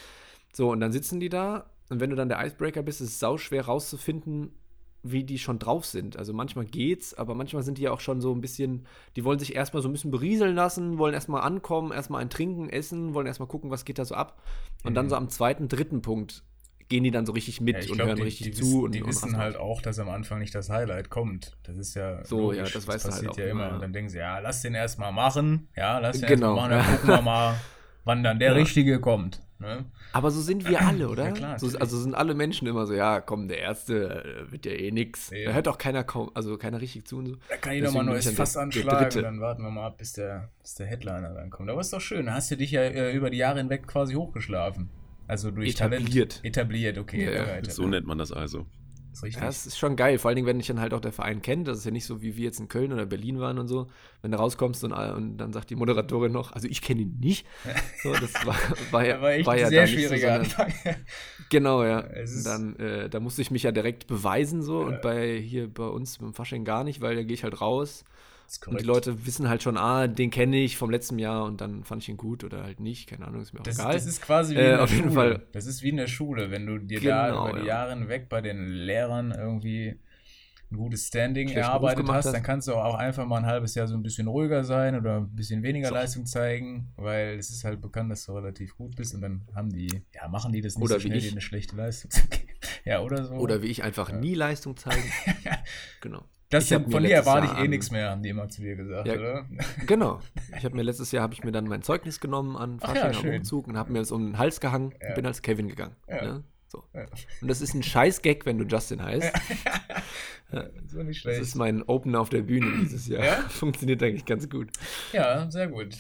So, 0.53 0.73
und 0.73 0.81
dann 0.81 0.93
sitzen 0.93 1.21
die 1.21 1.29
da. 1.29 1.71
Und 1.89 2.01
wenn 2.01 2.11
du 2.11 2.17
dann 2.17 2.29
der 2.29 2.45
Icebreaker 2.45 2.83
bist, 2.83 3.01
ist 3.01 3.11
es 3.11 3.19
sau 3.21 3.39
schwer 3.39 3.67
rauszufinden, 3.67 4.51
wie 5.03 5.25
die 5.25 5.39
schon 5.39 5.59
drauf 5.61 5.87
sind. 5.87 6.17
Also 6.17 6.33
manchmal 6.33 6.67
geht's, 6.67 7.15
aber 7.15 7.35
manchmal 7.35 7.63
sind 7.63 7.79
die 7.79 7.83
ja 7.83 7.93
auch 7.93 8.01
schon 8.01 8.21
so 8.21 8.35
ein 8.35 8.41
bisschen, 8.41 8.87
die 9.17 9.25
wollen 9.25 9.39
sich 9.39 9.55
erstmal 9.55 9.83
so 9.83 9.89
ein 9.89 9.93
bisschen 9.93 10.11
berieseln 10.11 10.55
lassen, 10.55 10.99
wollen 10.99 11.15
erstmal 11.15 11.43
ankommen, 11.43 11.93
erstmal 11.93 12.21
ein 12.21 12.31
Trinken, 12.31 12.69
essen, 12.69 13.15
wollen 13.15 13.27
erstmal 13.27 13.49
gucken, 13.49 13.71
was 13.71 13.85
geht 13.85 13.99
da 13.99 14.05
so 14.05 14.15
ab. 14.15 14.43
Und 14.83 14.93
mhm. 14.93 14.95
dann 14.97 15.09
so 15.09 15.15
am 15.15 15.29
zweiten, 15.29 15.69
dritten 15.69 16.03
Punkt 16.03 16.43
gehen 16.91 17.05
die 17.05 17.11
dann 17.11 17.25
so 17.25 17.33
richtig 17.33 17.63
mit 17.63 17.77
ja, 17.77 17.91
und 17.91 17.97
glaub, 17.97 18.09
hören 18.09 18.17
die, 18.17 18.23
richtig 18.25 18.47
die 18.49 18.53
zu. 18.53 18.65
Wissen, 18.65 18.83
und, 18.83 18.95
die 18.95 19.07
wissen 19.07 19.37
halt 19.39 19.57
auch, 19.57 19.81
dass 19.81 19.99
am 19.99 20.11
Anfang 20.11 20.41
nicht 20.41 20.55
das 20.55 20.69
Highlight 20.69 21.09
kommt. 21.09 21.57
Das 21.63 21.77
ist 21.77 21.95
ja. 21.95 22.23
So, 22.25 22.41
logisch. 22.41 22.59
ja, 22.59 22.63
das, 22.65 22.73
das 22.73 22.89
weißt 22.89 23.07
passiert 23.07 23.25
du 23.25 23.29
halt 23.29 23.35
auch 23.35 23.39
ja 23.39 23.51
immer. 23.51 23.67
immer. 23.67 23.75
Und 23.77 23.83
dann 23.83 23.93
denken 23.95 24.11
sie, 24.11 24.19
ja, 24.19 24.39
lass 24.41 24.61
den 24.61 24.75
erstmal 24.75 25.13
machen. 25.13 25.69
Ja, 25.75 25.99
lass 25.99 26.21
den 26.21 26.29
genau. 26.29 26.57
erstmal 26.57 26.69
machen, 26.69 26.87
dann 26.87 26.97
gucken 26.97 27.09
wir 27.09 27.23
mal, 27.23 27.55
wann 28.05 28.23
dann 28.23 28.39
der 28.39 28.51
ja. 28.51 28.55
Richtige 28.55 29.01
kommt. 29.01 29.41
Ne? 29.61 29.85
Aber 30.13 30.31
so 30.31 30.41
sind 30.41 30.67
wir 30.69 30.81
alle, 30.81 31.09
oder? 31.11 31.27
Ja, 31.27 31.33
klar, 31.33 31.59
so, 31.59 31.79
also 31.79 31.99
sind 31.99 32.15
alle 32.15 32.35
Menschen 32.35 32.67
immer 32.67 32.87
so, 32.87 32.95
ja, 32.95 33.21
komm, 33.21 33.47
der 33.47 33.59
Erste 33.59 34.25
äh, 34.25 34.51
wird 34.51 34.67
ja 34.67 34.73
eh 34.73 34.91
nix. 34.91 35.31
Ja. 35.31 35.51
Da 35.51 35.53
hört 35.53 35.69
auch 35.69 35.79
keiner 35.79 36.03
kaum, 36.03 36.31
also 36.35 36.57
keiner 36.57 36.81
richtig 36.81 37.07
zu 37.07 37.19
und 37.19 37.27
so. 37.27 37.37
Da 37.49 37.57
kann 37.57 37.75
ich 37.75 37.83
nochmal 37.83 38.03
ein 38.03 38.07
neues 38.07 38.31
Fass 38.31 38.57
anschlagen 38.57 39.17
und 39.17 39.23
dann 39.23 39.41
warten 39.41 39.63
wir 39.63 39.71
mal 39.71 39.87
ab, 39.87 39.99
bis 39.99 40.15
der, 40.15 40.49
bis 40.63 40.75
der 40.75 40.87
Headliner 40.87 41.35
dann 41.35 41.51
kommt. 41.51 41.69
Aber 41.69 41.81
ist 41.81 41.93
doch 41.93 42.01
schön, 42.01 42.27
da 42.27 42.35
hast 42.35 42.51
du 42.51 42.57
dich 42.57 42.73
ja 42.73 42.81
äh, 42.81 43.15
über 43.15 43.31
die 43.31 43.37
Jahre 43.37 43.59
hinweg 43.59 43.87
quasi 43.87 44.15
hochgeschlafen. 44.15 44.89
Also 45.31 45.53
durch 45.53 45.71
etabliert. 45.71 46.39
Talent. 46.39 46.45
Etabliert, 46.45 46.99
okay. 46.99 47.25
Ja, 47.25 47.31
etabliert. 47.31 47.73
So 47.73 47.87
nennt 47.87 48.05
man 48.05 48.19
das 48.19 48.33
also. 48.33 48.67
Das 49.13 49.23
ist, 49.23 49.35
ja, 49.37 49.41
das 49.43 49.67
ist 49.67 49.79
schon 49.79 49.95
geil, 49.95 50.19
vor 50.19 50.29
allen 50.29 50.37
Dingen, 50.37 50.49
wenn 50.49 50.59
dich 50.59 50.67
dann 50.67 50.81
halt 50.81 50.93
auch 50.93 51.01
der 51.01 51.13
Verein 51.13 51.41
kennt. 51.41 51.69
Das 51.69 51.79
ist 51.79 51.85
ja 51.85 51.93
nicht 51.93 52.05
so, 52.05 52.21
wie 52.21 52.37
wir 52.37 52.45
jetzt 52.45 52.59
in 52.59 52.67
Köln 52.67 52.93
oder 52.93 53.07
Berlin 53.07 53.39
waren 53.39 53.59
und 53.61 53.69
so. 53.69 53.87
Wenn 54.23 54.33
du 54.33 54.39
rauskommst 54.39 54.83
und, 54.83 54.93
und 54.93 55.37
dann 55.37 55.53
sagt 55.53 55.71
die 55.71 55.77
Moderatorin 55.77 56.33
noch, 56.33 56.53
also 56.53 56.67
ich 56.67 56.83
kenne 56.83 57.03
ihn 57.03 57.19
nicht. 57.21 57.47
So, 58.03 58.13
das 58.13 58.35
war, 58.45 58.57
war 58.91 59.07
ja, 59.07 59.21
war, 59.21 59.47
war 59.47 59.57
ja 59.57 59.69
sehr 59.69 59.87
schwieriger 59.87 60.45
so, 60.45 60.63
Genau, 61.49 61.85
ja. 61.85 62.09
dann, 62.45 62.75
äh, 62.77 63.09
da 63.09 63.21
musste 63.21 63.43
ich 63.43 63.53
mich 63.53 63.63
ja 63.63 63.71
direkt 63.71 64.09
beweisen 64.09 64.63
so. 64.63 64.81
Ja. 64.81 64.89
Und 64.89 65.01
bei 65.01 65.39
hier 65.39 65.73
bei 65.73 65.87
uns 65.87 66.19
beim 66.19 66.35
Fasching 66.35 66.65
gar 66.65 66.83
nicht, 66.83 67.01
weil 67.01 67.15
da 67.15 67.23
gehe 67.23 67.35
ich 67.35 67.45
halt 67.45 67.61
raus 67.61 68.05
und 68.67 68.81
die 68.81 68.85
Leute 68.85 69.27
wissen 69.27 69.49
halt 69.49 69.63
schon, 69.63 69.77
ah, 69.77 70.07
den 70.07 70.31
kenne 70.31 70.57
ich 70.59 70.77
vom 70.77 70.91
letzten 70.91 71.19
Jahr 71.19 71.45
und 71.45 71.61
dann 71.61 71.85
fand 71.85 72.03
ich 72.03 72.09
ihn 72.09 72.17
gut 72.17 72.45
oder 72.45 72.63
halt 72.65 72.81
nicht, 72.81 73.09
keine 73.09 73.27
Ahnung, 73.27 73.41
ist 73.43 73.53
mir 73.53 73.61
auch 73.61 73.65
das, 73.65 73.79
egal. 73.79 73.93
Das 73.95 74.07
ist 74.07 74.21
quasi 74.23 74.55
wie 74.55 74.59
äh, 74.59 74.63
in 74.65 74.71
der 74.71 74.83
auf 74.83 74.89
Schule. 74.91 75.01
jeden 75.03 75.15
Fall. 75.15 75.47
Das 75.53 75.67
ist 75.67 75.83
wie 75.83 75.89
in 75.91 75.97
der 75.97 76.07
Schule, 76.09 76.51
wenn 76.51 76.67
du 76.67 76.79
dir 76.79 77.01
Genau, 77.01 77.11
da 77.13 77.51
über 77.51 77.61
die 77.61 77.67
ja. 77.67 77.75
Jahre 77.75 77.91
hinweg 77.95 78.29
bei 78.29 78.41
den 78.41 78.67
Lehrern 78.69 79.33
irgendwie 79.33 79.99
ein 80.73 80.77
gutes 80.77 81.09
Standing 81.09 81.49
Schlechten 81.49 81.65
erarbeitet 81.65 82.07
hast, 82.09 82.27
hast. 82.27 82.33
dann 82.33 82.45
kannst 82.45 82.69
du 82.69 82.75
auch 82.75 82.95
einfach 82.95 83.27
mal 83.27 83.39
ein 83.39 83.47
halbes 83.47 83.75
Jahr 83.75 83.89
so 83.89 83.95
ein 83.97 84.05
bisschen 84.05 84.29
ruhiger 84.29 84.63
sein 84.63 84.95
oder 84.95 85.17
ein 85.17 85.35
bisschen 85.35 85.65
weniger 85.65 85.89
So. 85.89 85.95
Leistung 85.95 86.27
zeigen, 86.27 86.93
weil 86.97 87.37
es 87.39 87.51
ist 87.51 87.65
halt 87.65 87.81
bekannt, 87.81 88.11
dass 88.13 88.25
du 88.27 88.33
relativ 88.35 88.77
gut 88.77 88.95
bist 88.95 89.13
und 89.17 89.21
dann 89.21 89.43
haben 89.53 89.71
die, 89.71 89.89
ja, 90.15 90.29
machen 90.29 90.53
die 90.53 90.61
das 90.61 90.77
nicht 90.77 90.85
Oder 90.85 90.95
so 90.95 91.01
schnell, 91.01 91.17
ich. 91.19 91.25
dir 91.25 91.33
eine 91.33 91.41
schlechte 91.41 91.75
Leistung 91.77 92.11
zu 92.13 92.21
geben. 92.29 92.45
Ja, 92.85 93.01
oder 93.03 93.25
so. 93.25 93.35
Oder 93.35 93.63
wie 93.63 93.67
ich 93.67 93.83
einfach 93.83 94.11
Ja. 94.11 94.17
nie 94.17 94.35
Leistung 94.35 94.77
zeige. 94.77 95.03
genau. 96.01 96.25
Das 96.51 96.65
ich 96.65 96.69
sind, 96.71 96.91
von 96.91 97.03
dir 97.03 97.15
erwarte 97.15 97.47
ich 97.53 97.65
eh 97.65 97.69
nichts 97.69 97.91
mehr, 97.91 98.11
haben 98.11 98.23
die 98.23 98.29
immer 98.29 98.49
zu 98.49 98.61
dir 98.61 98.77
gesagt, 98.77 99.07
Ja, 99.09 99.15
oder? 99.15 99.47
Genau. 99.87 100.21
Ich 100.59 100.65
habe 100.65 100.77
mir 100.77 100.83
letztes 100.83 101.11
Jahr 101.13 101.23
habe 101.23 101.33
ich 101.35 101.43
mir 101.45 101.53
dann 101.53 101.67
mein 101.67 101.83
Zeugnis 101.83 102.21
genommen 102.21 102.57
an 102.57 102.79
ja, 102.83 102.89
Fasching 102.89 103.15
schön. 103.23 103.35
Umzug 103.39 103.67
und 103.69 103.77
habe 103.79 103.93
mir 103.93 104.01
das 104.01 104.13
um 104.13 104.27
den 104.27 104.39
Hals 104.39 104.61
gehangen 104.61 104.93
Ja. 105.01 105.09
und 105.09 105.15
bin 105.15 105.27
als 105.27 105.43
Kevin 105.43 105.69
gegangen. 105.69 105.97
Ja. 106.09 106.23
Ne? 106.23 106.45
So. 106.69 106.85
Ja. 106.95 107.07
Und 107.41 107.49
das 107.49 107.61
ist 107.61 107.75
ein 107.75 107.83
scheiß 107.83 108.23
Gag, 108.23 108.47
wenn 108.47 108.59
du 108.59 108.65
Justin 108.65 109.03
heißt. 109.03 109.33
so 110.89 111.03
nicht 111.03 111.17
Das 111.25 111.33
schlecht. 111.33 111.43
ist 111.43 111.55
mein 111.55 111.83
Opener 111.83 112.21
auf 112.21 112.29
der 112.31 112.43
Bühne 112.43 112.79
dieses 112.83 113.07
Jahr. 113.07 113.25
Ja? 113.25 113.37
Funktioniert 113.49 114.03
eigentlich 114.03 114.25
ganz 114.25 114.49
gut. 114.49 114.71
Ja, 115.13 115.51
sehr 115.51 115.69
gut. 115.69 115.97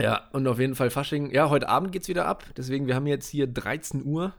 Ja, 0.00 0.28
und 0.32 0.46
auf 0.48 0.58
jeden 0.58 0.74
Fall 0.74 0.90
Fasching. 0.90 1.30
Ja, 1.30 1.50
heute 1.50 1.68
Abend 1.68 1.92
geht's 1.92 2.08
wieder 2.08 2.26
ab. 2.26 2.44
Deswegen, 2.56 2.86
wir 2.86 2.94
haben 2.94 3.06
jetzt 3.06 3.28
hier 3.28 3.46
13 3.46 4.04
Uhr. 4.04 4.34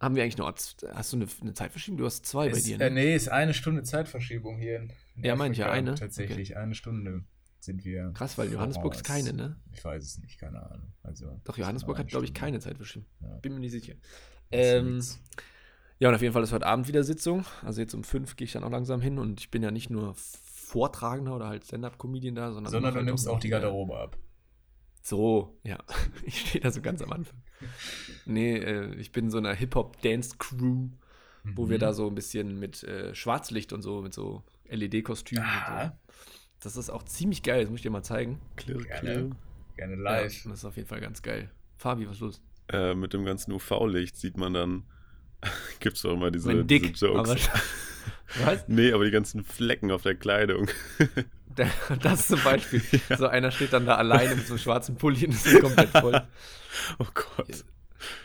Haben 0.00 0.14
wir 0.14 0.22
eigentlich 0.22 0.38
noch. 0.38 0.46
Hast 0.48 1.12
du 1.12 1.16
eine, 1.16 1.26
eine 1.40 1.54
Zeitverschiebung? 1.54 1.98
Du 1.98 2.06
hast 2.06 2.24
zwei 2.24 2.50
bei 2.50 2.58
Ist, 2.58 2.66
dir, 2.66 2.80
äh, 2.80 2.90
ne? 2.90 3.02
nee, 3.02 3.16
ist 3.16 3.28
eine 3.28 3.52
Stunde 3.52 3.82
Zeitverschiebung 3.82 4.58
hier. 4.58 4.76
In, 4.76 4.92
in 5.16 5.24
Ja, 5.24 5.36
meine 5.36 5.52
ich 5.52 5.58
ja, 5.58 5.70
eine. 5.70 5.94
Tatsächlich, 5.94 6.56
eine 6.56 6.74
Stunde 6.74 7.24
sind 7.58 7.84
wir. 7.84 8.12
Krass, 8.14 8.38
weil 8.38 8.52
Johannesburg 8.52 8.94
ist 8.94 9.04
keine, 9.04 9.32
ne? 9.32 9.56
Ich 9.72 9.84
weiß 9.84 10.04
es 10.04 10.18
nicht, 10.18 10.38
keine 10.38 10.62
Ahnung. 10.62 10.92
Also, 11.02 11.40
Doch, 11.44 11.58
Johannesburg 11.58 11.98
hat, 11.98 12.08
glaube 12.08 12.24
ich, 12.24 12.34
keine 12.34 12.60
Zeitverschiebung. 12.60 13.08
Ja. 13.20 13.36
Bin 13.38 13.54
mir 13.54 13.60
nicht 13.60 13.72
sicher. 13.72 13.94
Ähm, 14.50 15.02
ja, 15.98 16.08
und 16.08 16.14
auf 16.14 16.22
jeden 16.22 16.32
Fall 16.32 16.44
ist 16.44 16.52
heute 16.52 16.66
Abend 16.66 16.86
wieder 16.86 17.02
Sitzung. 17.02 17.44
Also 17.62 17.80
jetzt 17.80 17.94
um 17.94 18.04
fünf 18.04 18.36
gehe 18.36 18.44
ich 18.44 18.52
dann 18.52 18.62
auch 18.62 18.70
langsam 18.70 19.00
hin 19.00 19.18
und 19.18 19.40
ich 19.40 19.50
bin 19.50 19.62
ja 19.62 19.70
nicht 19.70 19.90
nur 19.90 20.14
Vortragender 20.14 21.34
oder 21.34 21.48
halt 21.48 21.64
Stand-Up-Comedian 21.64 22.34
da, 22.34 22.52
sondern. 22.52 22.70
Sondern 22.70 22.92
du 22.92 22.98
halt 22.98 23.06
nimmst 23.06 23.28
auch 23.28 23.40
die 23.40 23.48
äh, 23.48 23.50
Garderobe 23.50 23.98
ab. 23.98 24.16
So, 25.02 25.58
ja. 25.64 25.78
Ich 26.24 26.40
stehe 26.40 26.62
da 26.62 26.70
so 26.70 26.80
ganz 26.82 27.02
am 27.02 27.12
Anfang. 27.12 27.38
Nee, 28.26 28.56
äh, 28.58 28.94
ich 28.96 29.12
bin 29.12 29.26
in 29.26 29.30
so 29.30 29.38
einer 29.38 29.54
Hip-Hop-Dance-Crew, 29.54 30.88
wo 31.54 31.64
Mhm. 31.66 31.70
wir 31.70 31.78
da 31.78 31.92
so 31.92 32.06
ein 32.08 32.14
bisschen 32.14 32.58
mit 32.58 32.82
äh, 32.84 33.14
Schwarzlicht 33.14 33.72
und 33.72 33.82
so, 33.82 34.02
mit 34.02 34.12
so 34.14 34.42
LED-Kostümen. 34.68 35.42
und 35.44 35.48
Ah. 35.50 35.86
So. 35.86 35.92
Das 36.60 36.76
ist 36.76 36.90
auch 36.90 37.04
ziemlich 37.04 37.42
geil, 37.42 37.60
das 37.62 37.70
muss 37.70 37.78
ich 37.78 37.82
dir 37.82 37.90
mal 37.90 38.02
zeigen. 38.02 38.40
Klirr, 38.56 38.78
Gerne. 38.82 39.00
klirr. 39.00 39.30
Gerne 39.76 39.94
Ja, 39.94 40.00
live. 40.00 40.42
das 40.44 40.58
ist 40.58 40.64
auf 40.64 40.76
jeden 40.76 40.88
Fall 40.88 41.00
ganz 41.00 41.22
geil. 41.22 41.50
Fabi, 41.76 42.06
was 42.06 42.16
ist 42.16 42.20
los? 42.20 42.42
Äh, 42.70 42.94
mit 42.94 43.12
dem 43.12 43.24
ganzen 43.24 43.52
UV-Licht 43.52 44.16
sieht 44.16 44.36
man 44.36 44.52
dann, 44.54 44.82
gibt 45.80 45.96
es 45.96 46.04
auch 46.04 46.12
immer 46.14 46.30
diese, 46.32 46.48
mein 46.48 46.66
diese 46.66 46.80
Dick. 46.88 46.96
Jokes. 47.00 47.30
Aber, 47.30 47.36
was? 48.44 48.68
Nee, 48.68 48.92
aber 48.92 49.04
die 49.04 49.12
ganzen 49.12 49.44
Flecken 49.44 49.90
auf 49.92 50.02
der 50.02 50.16
Kleidung. 50.16 50.68
Das 52.02 52.28
zum 52.28 52.42
Beispiel. 52.42 52.82
So 53.18 53.26
einer 53.26 53.50
steht 53.50 53.72
dann 53.72 53.86
da 53.86 53.96
alleine 53.96 54.36
mit 54.36 54.46
so 54.46 54.54
einem 54.54 54.60
schwarzen 54.60 54.96
Pulli 54.96 55.26
und 55.26 55.32
ist 55.32 55.60
komplett 55.60 55.90
voll. 55.90 56.22
Oh 56.98 57.06
Gott. 57.12 57.64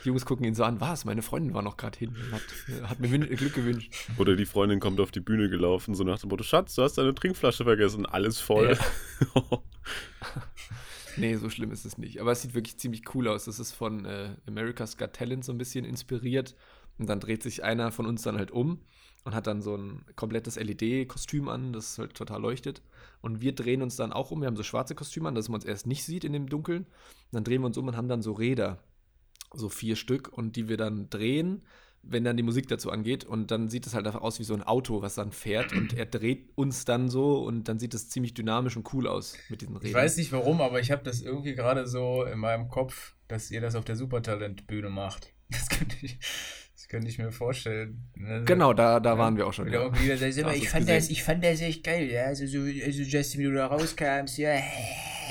Die 0.04 0.10
Jungs 0.10 0.26
gucken 0.26 0.46
ihn 0.46 0.54
so 0.54 0.64
an, 0.64 0.80
was? 0.80 1.06
Meine 1.06 1.24
Freundin 1.24 1.56
war 1.56 1.64
noch 1.64 1.78
gerade 1.78 1.98
hin, 1.98 2.16
hat, 2.32 2.42
hat 2.90 3.00
mir 3.00 3.08
Glück 3.10 3.56
gewünscht. 3.56 3.92
Oder 4.20 4.36
die 4.36 4.46
Freundin 4.46 4.80
kommt 4.80 5.00
auf 5.00 5.10
die 5.10 5.22
Bühne 5.22 5.50
gelaufen, 5.50 5.96
so 5.96 6.04
nach 6.04 6.20
dem 6.20 6.30
Motto, 6.30 6.44
Schatz, 6.44 6.76
du 6.76 6.84
hast 6.84 7.00
deine 7.00 7.16
Trinkflasche 7.16 7.64
vergessen, 7.64 8.06
alles 8.06 8.40
voll. 8.40 8.78
Nee, 11.16 11.36
so 11.38 11.50
schlimm 11.50 11.72
ist 11.72 11.86
es 11.86 11.98
nicht. 11.98 12.20
Aber 12.20 12.32
es 12.32 12.42
sieht 12.42 12.54
wirklich 12.54 12.78
ziemlich 12.78 13.04
cool 13.14 13.28
aus. 13.28 13.46
Das 13.46 13.60
ist 13.60 13.72
von 13.72 14.06
äh, 14.06 14.36
America's 14.48 14.98
Got 14.98 15.14
Talent 15.14 15.46
so 15.46 15.52
ein 15.52 15.58
bisschen 15.58 15.86
inspiriert. 15.86 16.56
Und 16.98 17.08
dann 17.08 17.20
dreht 17.20 17.44
sich 17.44 17.64
einer 17.64 17.92
von 17.92 18.06
uns 18.06 18.22
dann 18.22 18.38
halt 18.38 18.52
um 18.52 18.82
und 19.24 19.34
hat 19.34 19.48
dann 19.48 19.62
so 19.62 19.76
ein 19.76 20.06
komplettes 20.16 20.58
LED-Kostüm 20.58 21.48
an, 21.48 21.74
das 21.74 21.98
halt 21.98 22.14
total 22.14 22.42
leuchtet. 22.42 22.82
Und 23.22 23.42
wir 23.42 23.56
drehen 23.56 23.82
uns 23.82 23.96
dann 23.96 24.12
auch 24.12 24.32
um. 24.32 24.42
Wir 24.42 24.48
haben 24.48 24.58
so 24.58 24.64
schwarze 24.64 24.96
Kostüme 24.96 25.30
an, 25.30 25.36
dass 25.36 25.48
man 25.48 25.56
uns 25.56 25.66
erst 25.66 25.88
nicht 25.88 26.04
sieht 26.04 26.26
in 26.26 26.34
dem 26.34 26.50
Dunkeln. 26.50 26.84
Und 26.84 27.32
dann 27.32 27.44
drehen 27.44 27.62
wir 27.62 27.68
uns 27.68 27.78
um 27.78 27.88
und 27.88 27.96
haben 27.96 28.10
dann 28.10 28.22
so 28.22 28.34
Räder, 28.34 28.84
so 29.54 29.70
vier 29.70 29.96
Stück, 29.96 30.28
und 30.28 30.56
die 30.56 30.68
wir 30.68 30.78
dann 30.78 31.10
drehen, 31.10 31.64
wenn 32.02 32.26
dann 32.26 32.36
die 32.36 32.44
Musik 32.44 32.68
dazu 32.68 32.92
angeht. 32.92 33.24
Und 33.24 33.50
dann 33.50 33.70
sieht 33.70 33.88
es 33.88 33.94
halt 33.94 34.06
einfach 34.06 34.22
aus 34.22 34.40
wie 34.40 34.44
so 34.44 34.54
ein 34.54 34.64
Auto, 34.64 35.02
was 35.02 35.16
dann 35.16 35.32
fährt. 35.32 35.72
Und 35.72 35.94
er 35.94 36.06
dreht 36.06 36.50
uns 36.56 36.84
dann 36.84 37.10
so 37.10 37.44
und 37.44 37.70
dann 37.70 37.80
sieht 37.80 37.94
es 37.94 38.10
ziemlich 38.10 38.34
dynamisch 38.34 38.76
und 38.76 38.94
cool 38.94 39.08
aus 39.08 39.38
mit 39.48 39.62
diesen 39.62 39.78
Rädern. 39.78 39.90
Ich 39.90 39.96
weiß 39.96 40.18
nicht 40.18 40.34
warum, 40.34 40.60
aber 40.60 40.82
ich 40.82 40.92
habe 40.92 41.04
das 41.04 41.22
irgendwie 41.22 41.56
gerade 41.56 41.88
so 41.88 42.26
in 42.26 42.40
meinem 42.40 42.68
Kopf, 42.68 43.16
dass 43.30 43.52
ihr 43.52 43.62
das 43.62 43.76
auf 43.76 43.86
der 43.86 43.96
Supertalent-Bühne 43.96 44.90
macht. 44.90 45.34
Das 45.50 45.70
könnte 45.70 45.96
ich, 46.02 46.20
könnte 46.94 47.10
ich 47.10 47.18
mir 47.18 47.32
vorstellen. 47.32 48.04
Also, 48.24 48.46
Genau, 48.46 48.72
da, 48.74 49.00
da 49.00 49.18
waren 49.18 49.36
wir 49.36 49.48
auch 49.48 49.54
schon. 49.54 49.66
Wieder 49.66 49.86
Ja. 49.86 50.00
wieder 50.00 50.28
Hast 50.28 50.38
immer, 50.38 50.54
ich, 50.54 50.70
fand 50.70 50.86
gesehen? 50.86 51.00
das, 51.00 51.10
ich 51.10 51.24
fand 51.24 51.44
das 51.44 51.60
echt 51.62 51.84
geil, 51.84 52.10
ja. 52.10 52.26
Also, 52.26 52.46
so, 52.46 52.60
also 52.60 53.02
Justin, 53.02 53.42
wie 53.42 53.46
du 53.46 53.54
da 53.54 53.66
rauskamst, 53.66 54.38
ja, 54.38 54.60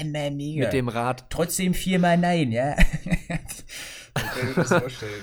na, 0.05 0.29
mega. 0.31 0.65
Mit 0.65 0.73
dem 0.73 0.89
Rad. 0.89 1.27
Trotzdem 1.31 1.73
viermal 1.73 2.19
nein, 2.19 2.51
ja. 2.51 2.75
ich 3.05 4.15
kann 4.15 4.49
mir 4.49 4.55
das 4.55 4.69
vorstellen. 4.69 5.23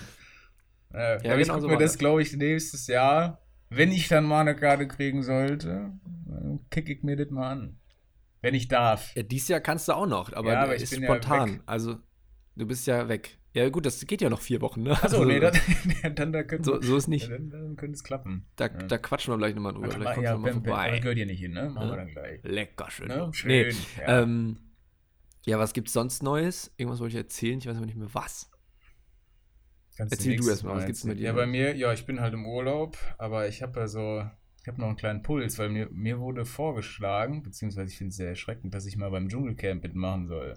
Ja, 0.93 1.15
aber 1.15 1.17
ich 1.17 1.23
genau 1.23 1.53
gucke 1.55 1.61
so 1.61 1.67
mir 1.67 1.77
das, 1.77 1.91
das. 1.91 1.99
glaube 1.99 2.21
ich, 2.21 2.33
nächstes 2.35 2.87
Jahr, 2.87 3.41
wenn 3.69 3.91
ich 3.91 4.07
dann 4.07 4.23
mal 4.23 4.41
eine 4.41 4.55
Karte 4.55 4.87
kriegen 4.87 5.21
sollte, 5.21 5.91
dann 6.25 6.61
kicke 6.71 6.93
ich 6.93 7.03
mir 7.03 7.17
das 7.17 7.29
mal 7.29 7.51
an. 7.51 7.79
Wenn 8.41 8.55
ich 8.55 8.69
darf. 8.69 9.13
Ja, 9.15 9.23
dieses 9.23 9.49
Jahr 9.49 9.59
kannst 9.59 9.89
du 9.89 9.93
auch 9.93 10.07
noch, 10.07 10.31
aber, 10.31 10.53
Ja, 10.53 10.63
aber 10.63 10.75
ist 10.75 10.93
ja 10.93 11.03
spontan. 11.03 11.55
weg. 11.55 11.61
also, 11.65 11.97
du 12.55 12.65
bist 12.65 12.87
ja 12.87 13.09
weg. 13.09 13.37
Ja, 13.53 13.67
gut, 13.69 13.85
das 13.85 14.05
geht 14.05 14.21
ja 14.21 14.29
noch 14.29 14.41
vier 14.41 14.61
Wochen, 14.61 14.83
ne? 14.83 14.91
Achso, 14.91 15.05
also, 15.05 15.25
nee, 15.25 15.39
dann, 15.39 15.53
dann, 16.15 16.31
da 16.31 16.43
könnte 16.43 16.65
so, 16.65 16.81
so 16.81 16.97
ist 16.97 17.07
nicht. 17.07 17.29
ja, 17.29 17.35
dann, 17.37 17.49
dann 17.49 17.75
könnte 17.75 17.95
es 17.95 18.03
klappen. 18.03 18.45
Da, 18.55 18.65
ja. 18.67 18.73
da 18.73 18.97
quatschen 18.99 19.33
wir 19.33 19.37
gleich 19.39 19.55
nochmal 19.55 19.73
drüber. 19.73 19.89
Vielleicht 19.89 20.13
kommst 20.13 20.23
ja, 20.25 20.33
du 20.33 20.39
mal 20.39 20.51
Ben, 20.51 20.61
Ben, 20.61 20.71
das 20.71 20.73
vorbei. 20.83 20.99
gehört 20.99 21.17
hier 21.17 21.25
nicht 21.25 21.39
hin, 21.39 21.53
ne? 21.53 21.69
Machen 21.69 21.87
Ja. 21.87 21.93
wir 21.93 21.97
dann 21.97 22.07
gleich. 22.09 22.43
Lecker, 22.43 22.91
schön. 22.91 23.07
Ne? 23.07 23.29
Schön, 23.33 23.47
Nee, 23.49 23.69
ja. 23.97 24.21
ähm, 24.21 24.59
ja, 25.45 25.57
was 25.57 25.73
gibt's 25.73 25.93
sonst 25.93 26.21
Neues? 26.21 26.71
Irgendwas 26.77 26.99
wollte 26.99 27.13
ich 27.17 27.23
erzählen, 27.23 27.57
ich 27.57 27.65
weiß 27.65 27.77
aber 27.77 27.85
nicht 27.87 27.97
mehr 27.97 28.13
was. 28.13 28.51
Kannst 29.97 30.13
erzähl 30.13 30.25
du 30.27 30.29
nächstes 30.31 30.49
erst 30.53 30.63
mal, 30.63 30.75
was 30.75 30.85
gibt's 30.85 31.01
erzählen. 31.01 31.17
dir 31.17 31.23
Ja, 31.25 31.33
bei 31.33 31.47
mir, 31.47 31.75
ja, 31.75 31.91
ich 31.91 32.05
bin 32.05 32.21
halt 32.21 32.33
im 32.33 32.45
Urlaub, 32.45 32.97
aber 33.17 33.47
ich 33.47 33.61
habe 33.61 33.79
ja 33.79 33.87
so, 33.87 34.23
ich 34.61 34.67
habe 34.67 34.79
noch 34.79 34.87
einen 34.87 34.95
kleinen 34.95 35.23
Puls, 35.23 35.57
weil 35.57 35.69
mir, 35.69 35.89
mir 35.91 36.19
wurde 36.19 36.45
vorgeschlagen, 36.45 37.41
beziehungsweise 37.43 37.91
ich 37.91 37.97
finde 37.97 38.09
es 38.11 38.17
sehr 38.17 38.29
erschreckend, 38.29 38.73
dass 38.73 38.85
ich 38.85 38.95
mal 38.95 39.09
beim 39.09 39.27
Dschungelcamp 39.27 39.83
mitmachen 39.83 40.27
soll. 40.27 40.53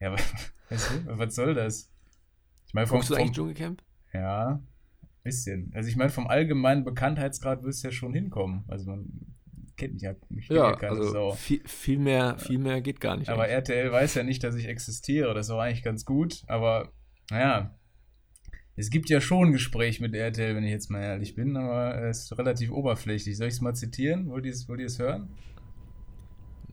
Ja, 0.00 0.12
weißt 0.70 0.90
du, 0.90 1.18
was 1.18 1.34
soll 1.34 1.54
das? 1.54 1.90
Ich 2.66 2.74
meine, 2.74 2.86
vom, 2.86 3.00
du 3.00 3.06
vom, 3.06 3.16
eigentlich 3.16 3.32
Dschungelcamp? 3.32 3.82
Ja, 4.12 4.62
bisschen. 5.22 5.70
Also 5.74 5.88
ich 5.88 5.96
meine, 5.96 6.10
vom 6.10 6.26
allgemeinen 6.26 6.84
Bekanntheitsgrad 6.84 7.62
wirst 7.62 7.84
du 7.84 7.88
ja 7.88 7.92
schon 7.92 8.14
hinkommen. 8.14 8.64
Also 8.68 8.90
man 8.90 9.06
kennt 9.76 9.94
mich 9.94 10.02
ja, 10.02 10.14
mich 10.28 10.48
Ja, 10.48 10.70
ja 10.70 10.76
keine 10.76 10.92
also 10.92 11.10
Sau. 11.10 11.32
viel, 11.32 11.66
viel, 11.66 11.98
mehr, 11.98 12.38
viel 12.38 12.58
mehr 12.58 12.80
geht 12.80 13.00
gar 13.00 13.16
nicht. 13.16 13.28
Aber 13.28 13.44
eigentlich. 13.44 13.56
RTL 13.56 13.92
weiß 13.92 14.14
ja 14.14 14.22
nicht, 14.22 14.42
dass 14.44 14.54
ich 14.54 14.66
existiere. 14.66 15.34
Das 15.34 15.48
war 15.48 15.62
eigentlich 15.62 15.82
ganz 15.82 16.04
gut. 16.04 16.42
Aber 16.46 16.92
naja, 17.30 17.78
es 18.76 18.90
gibt 18.90 19.10
ja 19.10 19.20
schon 19.20 19.48
ein 19.48 19.52
Gespräch 19.52 20.00
mit 20.00 20.14
RTL, 20.14 20.54
wenn 20.54 20.64
ich 20.64 20.70
jetzt 20.70 20.90
mal 20.90 21.02
ehrlich 21.02 21.34
bin, 21.34 21.56
aber 21.56 22.02
es 22.02 22.24
ist 22.24 22.38
relativ 22.38 22.70
oberflächlich. 22.70 23.36
Soll 23.36 23.48
ich 23.48 23.54
es 23.54 23.60
mal 23.60 23.74
zitieren? 23.74 24.28
Wollt 24.28 24.46
ihr 24.46 24.52
es 24.52 24.68
wollt 24.68 24.80
ihr 24.80 24.86
es 24.86 24.98
hören? 24.98 25.28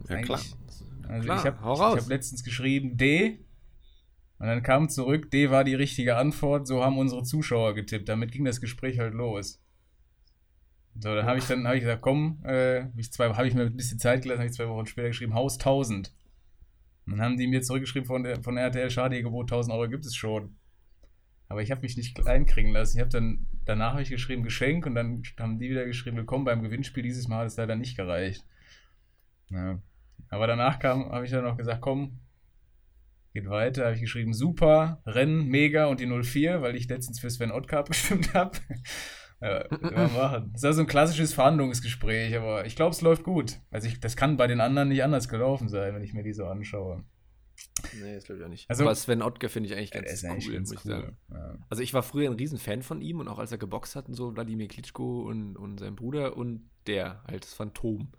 Ja, 0.08 0.22
klar. 0.22 0.40
Also 1.08 1.26
Klar, 1.26 1.40
ich 1.40 1.46
habe 1.46 1.62
hab 1.62 2.10
letztens 2.10 2.44
geschrieben 2.44 2.98
D 2.98 3.46
und 4.40 4.48
dann 4.48 4.62
kam 4.62 4.90
zurück, 4.90 5.32
D 5.32 5.50
war 5.50 5.64
die 5.64 5.76
richtige 5.76 6.18
Antwort, 6.18 6.68
so 6.68 6.84
haben 6.84 6.98
unsere 6.98 7.24
Zuschauer 7.24 7.74
getippt. 7.74 8.08
Damit 8.08 8.32
ging 8.32 8.46
das 8.46 8.62
Gespräch 8.62 9.00
halt 9.00 9.14
los. 9.14 9.62
So, 11.00 11.14
dann 11.14 11.26
habe 11.26 11.40
ich 11.40 11.46
dann 11.46 11.68
hab 11.68 11.76
ich 11.76 11.82
gesagt, 11.82 12.02
komm, 12.02 12.40
äh, 12.44 12.84
hab 12.84 12.98
ich 12.98 13.12
zwei, 13.12 13.30
habe 13.30 13.48
ich 13.48 13.54
mir 13.54 13.64
ein 13.64 13.76
bisschen 13.76 14.00
Zeit 14.00 14.24
gelassen, 14.24 14.40
habe 14.40 14.50
ich 14.50 14.56
zwei 14.56 14.68
Wochen 14.68 14.86
später 14.86 15.10
geschrieben, 15.10 15.34
Haus 15.34 15.58
1000. 15.58 16.14
Und 17.06 17.14
dann 17.14 17.22
haben 17.22 17.38
die 17.38 17.48
mir 17.48 17.62
zurückgeschrieben 17.62 18.08
von, 18.08 18.24
der, 18.24 18.42
von 18.42 18.58
RTL, 18.58 18.90
schade, 18.90 19.16
ihr 19.16 19.24
Gebot 19.24 19.52
1000 19.52 19.74
Euro 19.74 19.90
gibt 19.90 20.06
es 20.06 20.16
schon. 20.16 20.56
Aber 21.50 21.62
ich 21.62 21.72
habe 21.72 21.82
mich 21.82 21.96
nicht 21.96 22.16
kleinkriegen 22.16 22.74
lassen. 22.74 22.98
Ich 22.98 23.02
habe 23.02 23.12
dann, 23.12 23.48
danach 23.64 23.94
habe 23.94 24.02
ich 24.02 24.10
geschrieben 24.10 24.44
Geschenk 24.44 24.86
und 24.86 24.96
dann 24.96 25.24
haben 25.40 25.60
die 25.60 25.70
wieder 25.70 25.86
geschrieben, 25.86 26.18
willkommen 26.18 26.46
beim 26.46 26.62
Gewinnspiel. 26.62 27.04
Dieses 27.04 27.28
Mal 27.28 27.40
hat 27.40 27.48
es 27.48 27.58
leider 27.58 27.76
nicht 27.76 27.96
gereicht. 27.96 28.44
Ja. 29.50 29.80
Aber 30.30 30.48
danach 30.48 30.80
kam, 30.80 31.10
habe 31.12 31.26
ich 31.26 31.32
dann 31.32 31.44
noch 31.44 31.58
gesagt, 31.58 31.82
komm, 31.82 32.20
geht 33.34 33.48
weiter. 33.50 33.86
Habe 33.86 33.96
ich 33.96 34.02
geschrieben, 34.02 34.34
super, 34.34 35.02
Rennen, 35.06 35.48
mega 35.48 35.86
und 35.86 36.00
die 36.00 36.08
04, 36.08 36.62
weil 36.62 36.76
ich 36.76 36.88
letztens 36.90 37.20
für 37.20 37.30
Sven 37.30 37.52
Ottkarp 37.52 37.88
bestimmt 37.90 38.34
habe. 38.34 38.58
ja, 39.42 39.64
können 39.68 39.96
wir 39.96 40.08
machen. 40.10 40.50
Das 40.54 40.62
ist 40.62 40.66
also 40.66 40.82
ein 40.82 40.88
klassisches 40.88 41.34
Verhandlungsgespräch, 41.34 42.36
aber 42.36 42.66
ich 42.66 42.76
glaube, 42.76 42.92
es 42.92 43.02
läuft 43.02 43.24
gut. 43.24 43.60
Also 43.72 43.88
ich, 43.88 44.00
das 44.00 44.16
kann 44.16 44.38
bei 44.38 44.48
den 44.48 44.60
anderen 44.62 44.90
nicht 44.90 45.04
anders 45.04 45.30
gelaufen 45.30 45.70
sein, 45.70 45.94
wenn 45.96 46.04
ich 46.04 46.14
mir 46.14 46.24
die 46.24 46.34
so 46.34 46.46
anschaue. 46.46 47.04
Nee, 48.02 48.14
das 48.16 48.26
glaube 48.26 48.40
ich 48.40 48.46
auch 48.46 48.50
nicht. 48.50 48.70
Also- 48.70 48.84
aber 48.84 48.94
Sven 48.96 49.22
Ottke 49.22 49.50
finde 49.50 49.70
ich 49.70 49.76
eigentlich 49.76 49.94
Ja, 49.94 50.02
ganz 50.02 50.24
cool, 50.24 50.30
eigentlich 50.32 50.52
ganz 50.54 50.70
muss 50.72 50.80
ich 50.84 50.90
sagen. 50.90 51.18
cool. 51.30 51.38
Ja. 51.38 51.58
Also 51.70 51.84
ich 51.84 51.94
war 51.94 52.04
früher 52.04 52.30
ein 52.30 52.36
Riesenfan 52.36 52.82
von 52.84 53.02
ihm 53.02 53.20
und 53.20 53.28
auch 53.28 53.40
als 53.40 53.52
er 53.52 53.58
geboxt 53.58 53.96
hat 53.96 54.08
und 54.08 54.14
so, 54.14 54.34
Wladimir 54.36 54.68
Klitschko 54.68 55.22
und, 55.22 55.56
und 55.56 55.80
sein 55.80 55.96
Bruder 55.96 56.36
und 56.38 56.70
der, 56.86 57.24
halt 57.28 57.44
das 57.44 57.54
Phantom. 57.54 58.12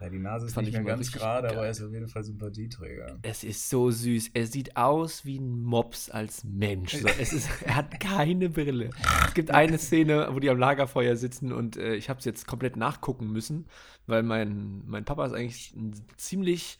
Ja, 0.00 0.10
die 0.10 0.18
Nase 0.18 0.46
ist 0.46 0.56
nicht 0.56 0.68
ich 0.68 0.74
mehr 0.74 0.84
ganz 0.84 1.10
gerade, 1.10 1.48
aber 1.48 1.64
er 1.64 1.70
ist 1.70 1.82
auf 1.82 1.90
jeden 1.90 2.06
Fall 2.06 2.22
Sympathieträger. 2.22 3.18
Es 3.22 3.42
ist 3.44 3.70
so 3.70 3.90
süß. 3.90 4.30
Er 4.34 4.46
sieht 4.46 4.76
aus 4.76 5.24
wie 5.24 5.38
ein 5.38 5.62
Mops 5.62 6.10
als 6.10 6.44
Mensch. 6.44 6.96
So, 6.96 7.08
es 7.18 7.32
ist, 7.32 7.48
er 7.62 7.76
hat 7.76 7.98
keine 7.98 8.50
Brille. 8.50 8.90
Es 9.26 9.34
gibt 9.34 9.50
eine 9.50 9.78
Szene, 9.78 10.28
wo 10.32 10.38
die 10.38 10.50
am 10.50 10.58
Lagerfeuer 10.58 11.16
sitzen 11.16 11.50
und 11.50 11.78
äh, 11.78 11.94
ich 11.94 12.10
habe 12.10 12.18
es 12.18 12.26
jetzt 12.26 12.46
komplett 12.46 12.76
nachgucken 12.76 13.32
müssen, 13.32 13.66
weil 14.06 14.22
mein, 14.22 14.82
mein 14.86 15.06
Papa 15.06 15.24
ist 15.24 15.32
eigentlich 15.32 15.74
ein 15.74 15.94
ziemlich, 16.16 16.78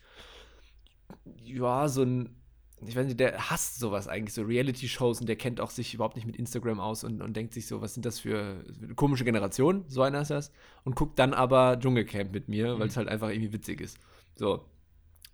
ja, 1.42 1.88
so 1.88 2.02
ein, 2.02 2.36
ich 2.84 2.94
weiß 2.94 3.06
nicht, 3.06 3.18
der 3.20 3.50
hasst 3.50 3.78
sowas 3.78 4.06
eigentlich, 4.08 4.34
so 4.34 4.42
Reality-Shows 4.42 5.20
und 5.20 5.28
der 5.28 5.36
kennt 5.36 5.60
auch 5.60 5.70
sich 5.70 5.94
überhaupt 5.94 6.16
nicht 6.16 6.26
mit 6.26 6.36
Instagram 6.36 6.78
aus 6.80 7.04
und, 7.04 7.22
und 7.22 7.34
denkt 7.36 7.54
sich 7.54 7.66
so, 7.66 7.80
was 7.80 7.94
sind 7.94 8.04
das 8.04 8.20
für, 8.20 8.64
komische 8.96 9.24
Generation, 9.24 9.84
so 9.88 10.02
einer 10.02 10.20
ist 10.20 10.30
das, 10.30 10.52
und 10.84 10.94
guckt 10.94 11.18
dann 11.18 11.32
aber 11.32 11.78
Dschungelcamp 11.80 12.32
mit 12.32 12.48
mir, 12.48 12.78
weil 12.78 12.88
es 12.88 12.96
halt 12.96 13.08
einfach 13.08 13.30
irgendwie 13.30 13.52
witzig 13.52 13.80
ist. 13.80 13.98
So. 14.34 14.64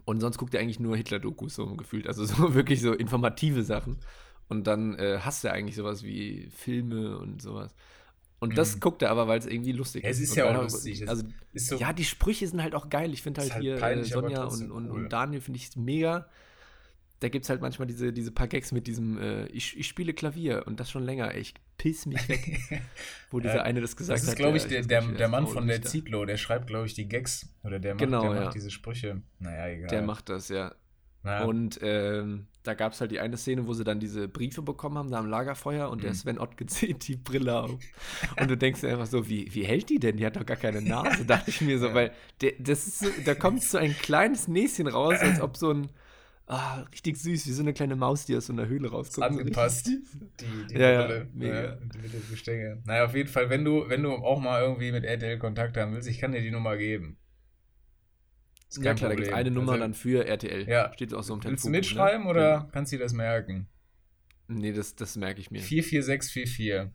Und 0.05 0.21
sonst 0.21 0.39
guckt 0.39 0.55
er 0.55 0.61
eigentlich 0.61 0.81
nur 0.81 0.97
Hitler-Dokus 0.97 1.55
so 1.57 1.75
gefühlt, 1.75 2.07
also 2.07 2.25
so 2.27 2.55
wirklich 2.55 2.81
so 2.81 2.93
informative 2.93 3.63
Sachen. 3.65 3.99
Und 4.49 4.67
dann 4.67 4.95
äh, 4.99 5.19
hasst 5.21 5.45
er 5.45 5.53
eigentlich 5.53 5.77
sowas 5.77 6.03
wie 6.05 6.49
Filme 6.51 7.19
und 7.19 7.41
sowas. 7.43 7.75
Und 8.39 8.59
das 8.59 8.75
Mhm. 8.77 8.81
guckt 8.81 9.03
er 9.03 9.11
aber, 9.11 9.29
weil 9.29 9.39
es 9.39 9.47
irgendwie 9.47 9.73
lustig 9.73 10.05
Es 10.05 10.19
ist. 10.19 10.25
ist 10.25 10.31
Und 10.33 10.37
ja 10.39 10.51
auch 10.59 10.63
lustig. 10.63 11.09
Also, 11.09 11.25
ist 11.53 11.69
so, 11.69 11.77
ja, 11.77 11.93
die 11.93 12.05
Sprüche 12.05 12.47
sind 12.47 12.63
halt 12.63 12.75
auch 12.75 12.89
geil. 12.91 13.13
Ich 13.13 13.23
finde 13.23 13.41
Ist 13.41 13.45
halt, 13.53 13.55
halt 13.55 13.63
hier 13.63 13.77
peinlich, 13.77 14.11
äh, 14.11 14.15
aber 14.15 14.29
Sonja 14.29 14.45
und, 14.45 14.71
und, 14.73 14.91
cool. 14.91 15.05
und 15.05 15.13
Daniel 15.13 15.41
finde 15.41 15.59
ich 15.59 15.75
mega. 15.77 16.29
Da 17.23 17.29
gibt 17.29 17.45
es 17.45 17.51
halt 17.51 17.61
manchmal 17.61 17.87
diese, 17.87 18.13
diese 18.13 18.33
paar 18.33 18.49
Gags 18.49 18.73
mit 18.73 18.87
diesem, 18.87 19.17
äh, 19.19 19.47
ich, 19.47 19.79
ich 19.79 19.87
spiele 19.87 20.13
Klavier 20.13 20.65
und 20.67 20.81
das 20.81 20.91
schon 20.91 21.05
länger. 21.05 21.35
Ich 21.37 21.55
piss 21.79 22.07
mich 22.07 22.29
weg, 22.29 22.61
wo 23.31 23.39
dieser 23.41 23.57
Ja, 23.57 23.63
eine 23.63 23.81
das 23.81 23.97
gesagt 23.97 24.17
das 24.19 24.25
ist, 24.25 24.31
hat. 24.31 24.37
glaube 24.39 24.57
ich, 24.57 24.65
der- 24.67 24.83
der, 24.83 25.03
der, 25.03 25.13
der 25.13 25.29
Mann 25.29 25.47
von 25.47 25.67
der. 25.67 25.83
Zitlo, 25.83 26.25
der 26.25 26.37
schreibt, 26.37 26.67
glaube 26.67 26.87
ich, 26.87 26.95
die 26.95 27.07
Gags. 27.09 27.49
Oder 27.63 27.79
der 27.79 27.95
macht, 27.95 28.05
Genau, 28.05 28.23
der 28.23 28.35
ja. 28.35 28.45
macht 28.47 28.55
diese 28.57 28.71
Sprüche. 28.71 29.23
Naja, 29.39 29.69
egal. 29.69 29.89
Der 29.89 30.03
macht 30.03 30.29
das, 30.31 30.49
ja. 30.49 30.75
naja, 31.23 31.45
Und 31.45 31.79
ähm, 31.83 32.47
da 32.65 32.75
gab 32.75 32.93
es 32.93 33.01
halt 33.01 33.11
die 33.13 33.21
eine 33.21 33.37
Szene, 33.37 33.67
wo 33.67 33.73
sie 33.73 33.85
dann 33.85 34.01
diese 34.01 34.27
Briefe 34.29 34.63
bekommen 34.63 34.99
haben, 34.99 35.11
da 35.11 35.19
am 35.19 35.27
Lagerfeuer 35.29 35.91
und 35.91 36.03
der 36.03 36.11
Mhm. 36.11 36.15
Sven 36.17 36.39
Ottke 36.39 36.67
zieht 36.67 37.07
die 37.07 37.17
Brille 37.17 37.61
auf. 37.61 37.79
Und 38.41 38.51
du 38.51 38.57
denkst 38.57 38.81
dir 38.81 38.89
einfach 38.91 39.07
so, 39.07 39.29
wie, 39.29 39.53
wie 39.55 39.65
hält 39.65 39.89
die 39.91 39.99
denn? 40.01 40.17
Die 40.17 40.27
hat 40.27 40.37
doch 40.37 40.47
gar 40.47 40.57
keine 40.57 40.83
Nase, 40.83 41.25
dachte 41.25 41.51
ich 41.51 41.61
mir 41.61 41.79
so, 41.79 41.87
Ja. 41.89 41.95
weil 41.95 42.13
der, 42.41 42.53
das 42.59 42.87
ist 42.87 43.05
da 43.27 43.35
kommt 43.37 43.63
so 43.63 43.79
ein 43.79 43.93
kleines 43.97 44.49
Näschen 44.49 44.89
raus, 44.89 45.15
als 45.21 45.41
ob 45.41 45.57
so 45.57 45.71
ein, 45.71 45.89
ah, 46.47 46.83
richtig 46.93 47.17
süß, 47.17 47.47
wie 47.47 47.53
so 47.53 47.63
eine 47.63 47.73
kleine 47.73 47.97
Maus, 47.97 48.27
die 48.27 48.37
aus 48.37 48.47
so 48.47 48.53
einer 48.53 48.67
Höhle 48.67 48.91
rauskommt. 48.91 49.27
Angepasst. 49.27 49.87
Die, 49.87 50.67
die 50.71 50.75
Ja, 50.75 50.91
ja, 50.91 51.07
Brille. 51.07 51.29
mega. 51.33 51.65
Ja, 51.65 51.79
mit 52.01 52.13
dem 52.13 52.29
Gestänge. 52.31 52.83
Naja, 52.85 53.05
auf 53.05 53.15
jeden 53.15 53.29
Fall, 53.29 53.49
wenn 53.51 53.65
du, 53.65 53.89
wenn 53.89 54.03
du 54.03 54.13
auch 54.13 54.41
mal 54.41 54.63
irgendwie 54.63 54.93
mit 54.93 55.05
RTL 55.05 55.39
Kontakt 55.39 55.77
haben 55.77 55.95
willst, 55.95 56.09
ich 56.09 56.19
kann 56.19 56.33
dir 56.33 56.41
die 56.43 56.51
Nummer 56.51 56.77
geben. 56.77 57.17
Ist 58.69 58.79
Ja 58.79 58.85
kein 58.85 58.97
klar, 58.97 59.09
da 59.11 59.15
gibt 59.17 59.27
es 59.27 59.33
Problem. 59.33 59.47
eine 59.47 59.51
Nummer 59.55 59.73
Also, 59.73 59.83
dann 59.85 59.95
für 59.95 60.27
RTL. 60.27 60.69
Ja. 60.69 60.93
Steht 60.95 61.13
auch 61.15 61.23
so 61.23 61.35
im 61.35 61.45
Willst 61.45 61.65
du 61.65 61.69
Telefonbuch, 61.71 61.71
mitschreiben 61.91 62.25
ne? 62.25 62.31
oder 62.31 62.49
Ja. 62.49 62.69
kannst 62.73 62.93
du 62.93 62.97
dir 62.97 63.03
das 63.03 63.13
merken? 63.13 63.69
Nee, 64.49 64.73
das, 64.73 64.95
das 64.95 65.17
merke 65.17 65.41
ich 65.41 65.51
mir. 65.51 65.61
44644. 65.61 66.91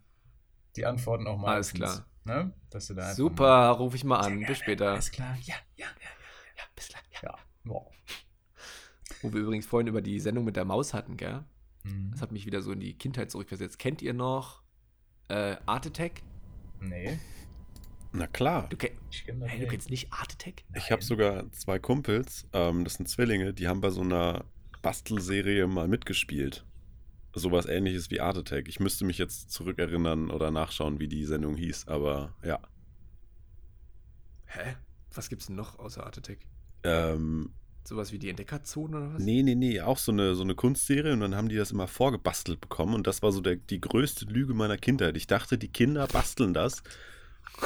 Die 0.76 0.86
antworten 0.86 1.26
auch 1.28 1.42
Alles 1.44 1.74
meistens. 1.74 1.80
klar. 1.80 2.08
Ne? 2.26 2.54
Dass 2.70 2.88
du 2.88 2.94
da 2.94 3.14
Super, 3.14 3.70
rufe 3.72 3.96
ich 3.96 4.04
mal 4.04 4.18
an. 4.20 4.40
mal- 4.40 4.48
Bis 4.48 4.58
später. 4.58 4.92
Alles 4.92 5.12
klar. 5.12 5.36
Ja, 5.44 5.56
ja, 5.76 5.86
ja. 5.86 6.10
Ja, 6.58 6.64
bis 6.76 6.90
gleich. 6.90 7.02
ja. 7.24 7.36
Boah. 7.64 7.90
Wo 9.22 9.34
wir 9.34 9.42
übrigens 9.42 9.66
vorhin 9.66 9.88
über 9.88 10.02
die 10.02 10.20
Sendung 10.20 10.46
mit 10.46 10.56
der 10.56 10.66
Maus 10.66 10.94
hatten, 10.94 11.18
gell? 11.18 11.44
Hm. 11.84 12.10
Das 12.12 12.22
hat 12.22 12.32
mich 12.32 12.46
wieder 12.46 12.62
so 12.62 12.72
in 12.72 12.80
die 12.80 12.94
Kindheit 12.94 13.32
zurückversetzt. 13.32 13.80
Kennt 13.80 14.02
ihr 14.02 14.14
noch 14.14 14.62
äh, 15.30 15.56
Art 15.66 15.86
Attack? 15.88 16.22
Nee, 16.80 17.20
Na 18.12 18.28
klar. 18.28 18.70
Du, 18.70 18.78
hey, 18.80 18.92
du 19.26 19.34
nicht. 19.36 19.70
kennst 19.70 19.90
nicht 19.90 20.14
Art 20.14 20.34
Attack? 20.34 20.64
Ich 20.76 20.92
habe 20.92 21.04
sogar 21.04 21.52
zwei 21.52 21.80
Kumpels, 21.80 22.48
ähm, 22.54 22.84
das 22.84 22.96
sind 22.96 23.10
Zwillinge, 23.10 23.54
die 23.54 23.68
haben 23.68 23.82
bei 23.82 23.90
so 23.90 24.02
einer 24.02 24.46
Bastelserie 24.82 25.68
mal 25.68 25.88
mitgespielt. 25.88 26.66
Sowas 27.34 27.66
ähnliches 27.66 28.10
wie 28.12 28.22
Art 28.22 28.38
Attack. 28.38 28.68
Ich 28.68 28.80
müsste 28.80 29.06
mich 29.06 29.18
jetzt 29.18 29.52
zurückerinnern 29.52 30.32
oder 30.32 30.50
nachschauen, 30.52 31.00
wie 31.00 31.08
die 31.08 31.26
Sendung 31.26 31.56
hieß, 31.56 31.88
aber 31.88 32.34
ja. 32.44 32.60
Hä? 34.46 34.76
Was 35.14 35.30
gibt's 35.30 35.48
denn 35.48 35.56
noch 35.56 35.78
außer 35.80 36.04
Art 36.06 36.18
Attack? 36.18 36.40
Ähm, 36.84 37.52
Sowas 37.88 38.12
wie 38.12 38.20
die 38.20 38.30
Entdeckerzone 38.30 38.98
oder 38.98 39.14
was? 39.14 39.24
nee, 39.24 39.44
nee, 39.44 39.56
nee, 39.56 39.80
auch 39.80 39.98
so 39.98 40.12
eine, 40.12 40.36
so 40.36 40.44
eine 40.44 40.56
Kunstserie 40.56 41.14
und 41.14 41.22
dann 41.22 41.36
haben 41.36 41.48
die 41.48 41.56
das 41.56 41.72
immer 41.72 41.88
vorgebastelt 41.88 42.60
bekommen 42.60 42.94
und 42.94 43.08
das 43.08 43.22
war 43.22 43.32
so 43.32 43.40
der, 43.40 43.56
die 43.56 43.80
größte 43.80 44.26
Lüge 44.26 44.54
meiner 44.54 44.78
Kindheit. 44.78 45.16
Ich 45.16 45.26
dachte, 45.26 45.58
die 45.58 45.70
Kinder 45.70 46.06
basteln 46.08 46.54
das 46.54 46.84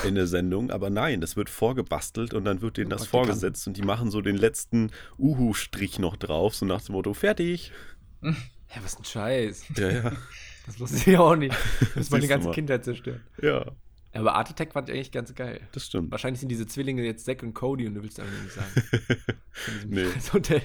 in 0.04 0.14
der 0.14 0.28
Sendung, 0.28 0.70
aber 0.70 0.92
nein, 0.92 1.22
das 1.22 1.36
wird 1.36 1.50
vorgebastelt 1.50 2.36
und 2.36 2.46
dann 2.46 2.62
wird 2.62 2.78
denen 2.78 2.92
das 2.92 3.08
vorgesetzt 3.08 3.66
und 3.66 3.78
die 3.78 3.82
machen 3.82 4.12
so 4.12 4.22
den 4.22 4.38
letzten 4.38 4.92
Uhu-Strich 5.18 5.98
noch 5.98 6.18
drauf, 6.18 6.54
so 6.54 6.68
nach 6.68 6.84
dem 6.84 6.94
Motto, 6.94 7.16
fertig. 7.16 7.72
Hä, 8.22 8.80
was 8.84 9.00
ein 9.00 9.04
Scheiß. 9.04 9.70
Ja, 9.76 9.90
ja. 9.90 10.12
Das 10.68 10.80
wusste 10.80 11.10
ich 11.10 11.18
auch 11.18 11.36
nicht. 11.36 11.56
Das 11.80 11.94
Siehst 11.96 12.12
meine 12.12 12.28
ganze. 12.28 12.52
Kindheit 12.52 12.86
zerstört. 12.86 13.22
Ja, 13.42 13.66
Aber 14.14 14.36
Art 14.36 14.50
Attack 14.50 14.74
fand 14.74 14.90
ich 14.90 14.96
eigentlich 14.96 15.12
ganz 15.12 15.34
geil. 15.36 15.62
das 15.72 15.86
stimmt. 15.86 16.12
Wahrscheinlich 16.12 16.40
sind 16.42 16.50
diese 16.50 16.68
Zwillinge 16.68 17.04
jetzt 17.04 17.26
Zack 17.26 17.44
und 17.44 17.54
Cody 17.54 17.88
und 17.88 17.96
du 17.96 18.04
willst 18.04 18.20
einfach 18.20 18.42
nicht 18.42 18.54
sagen. 18.54 19.38
Nee. 19.88 20.06
Hotel. 20.34 20.62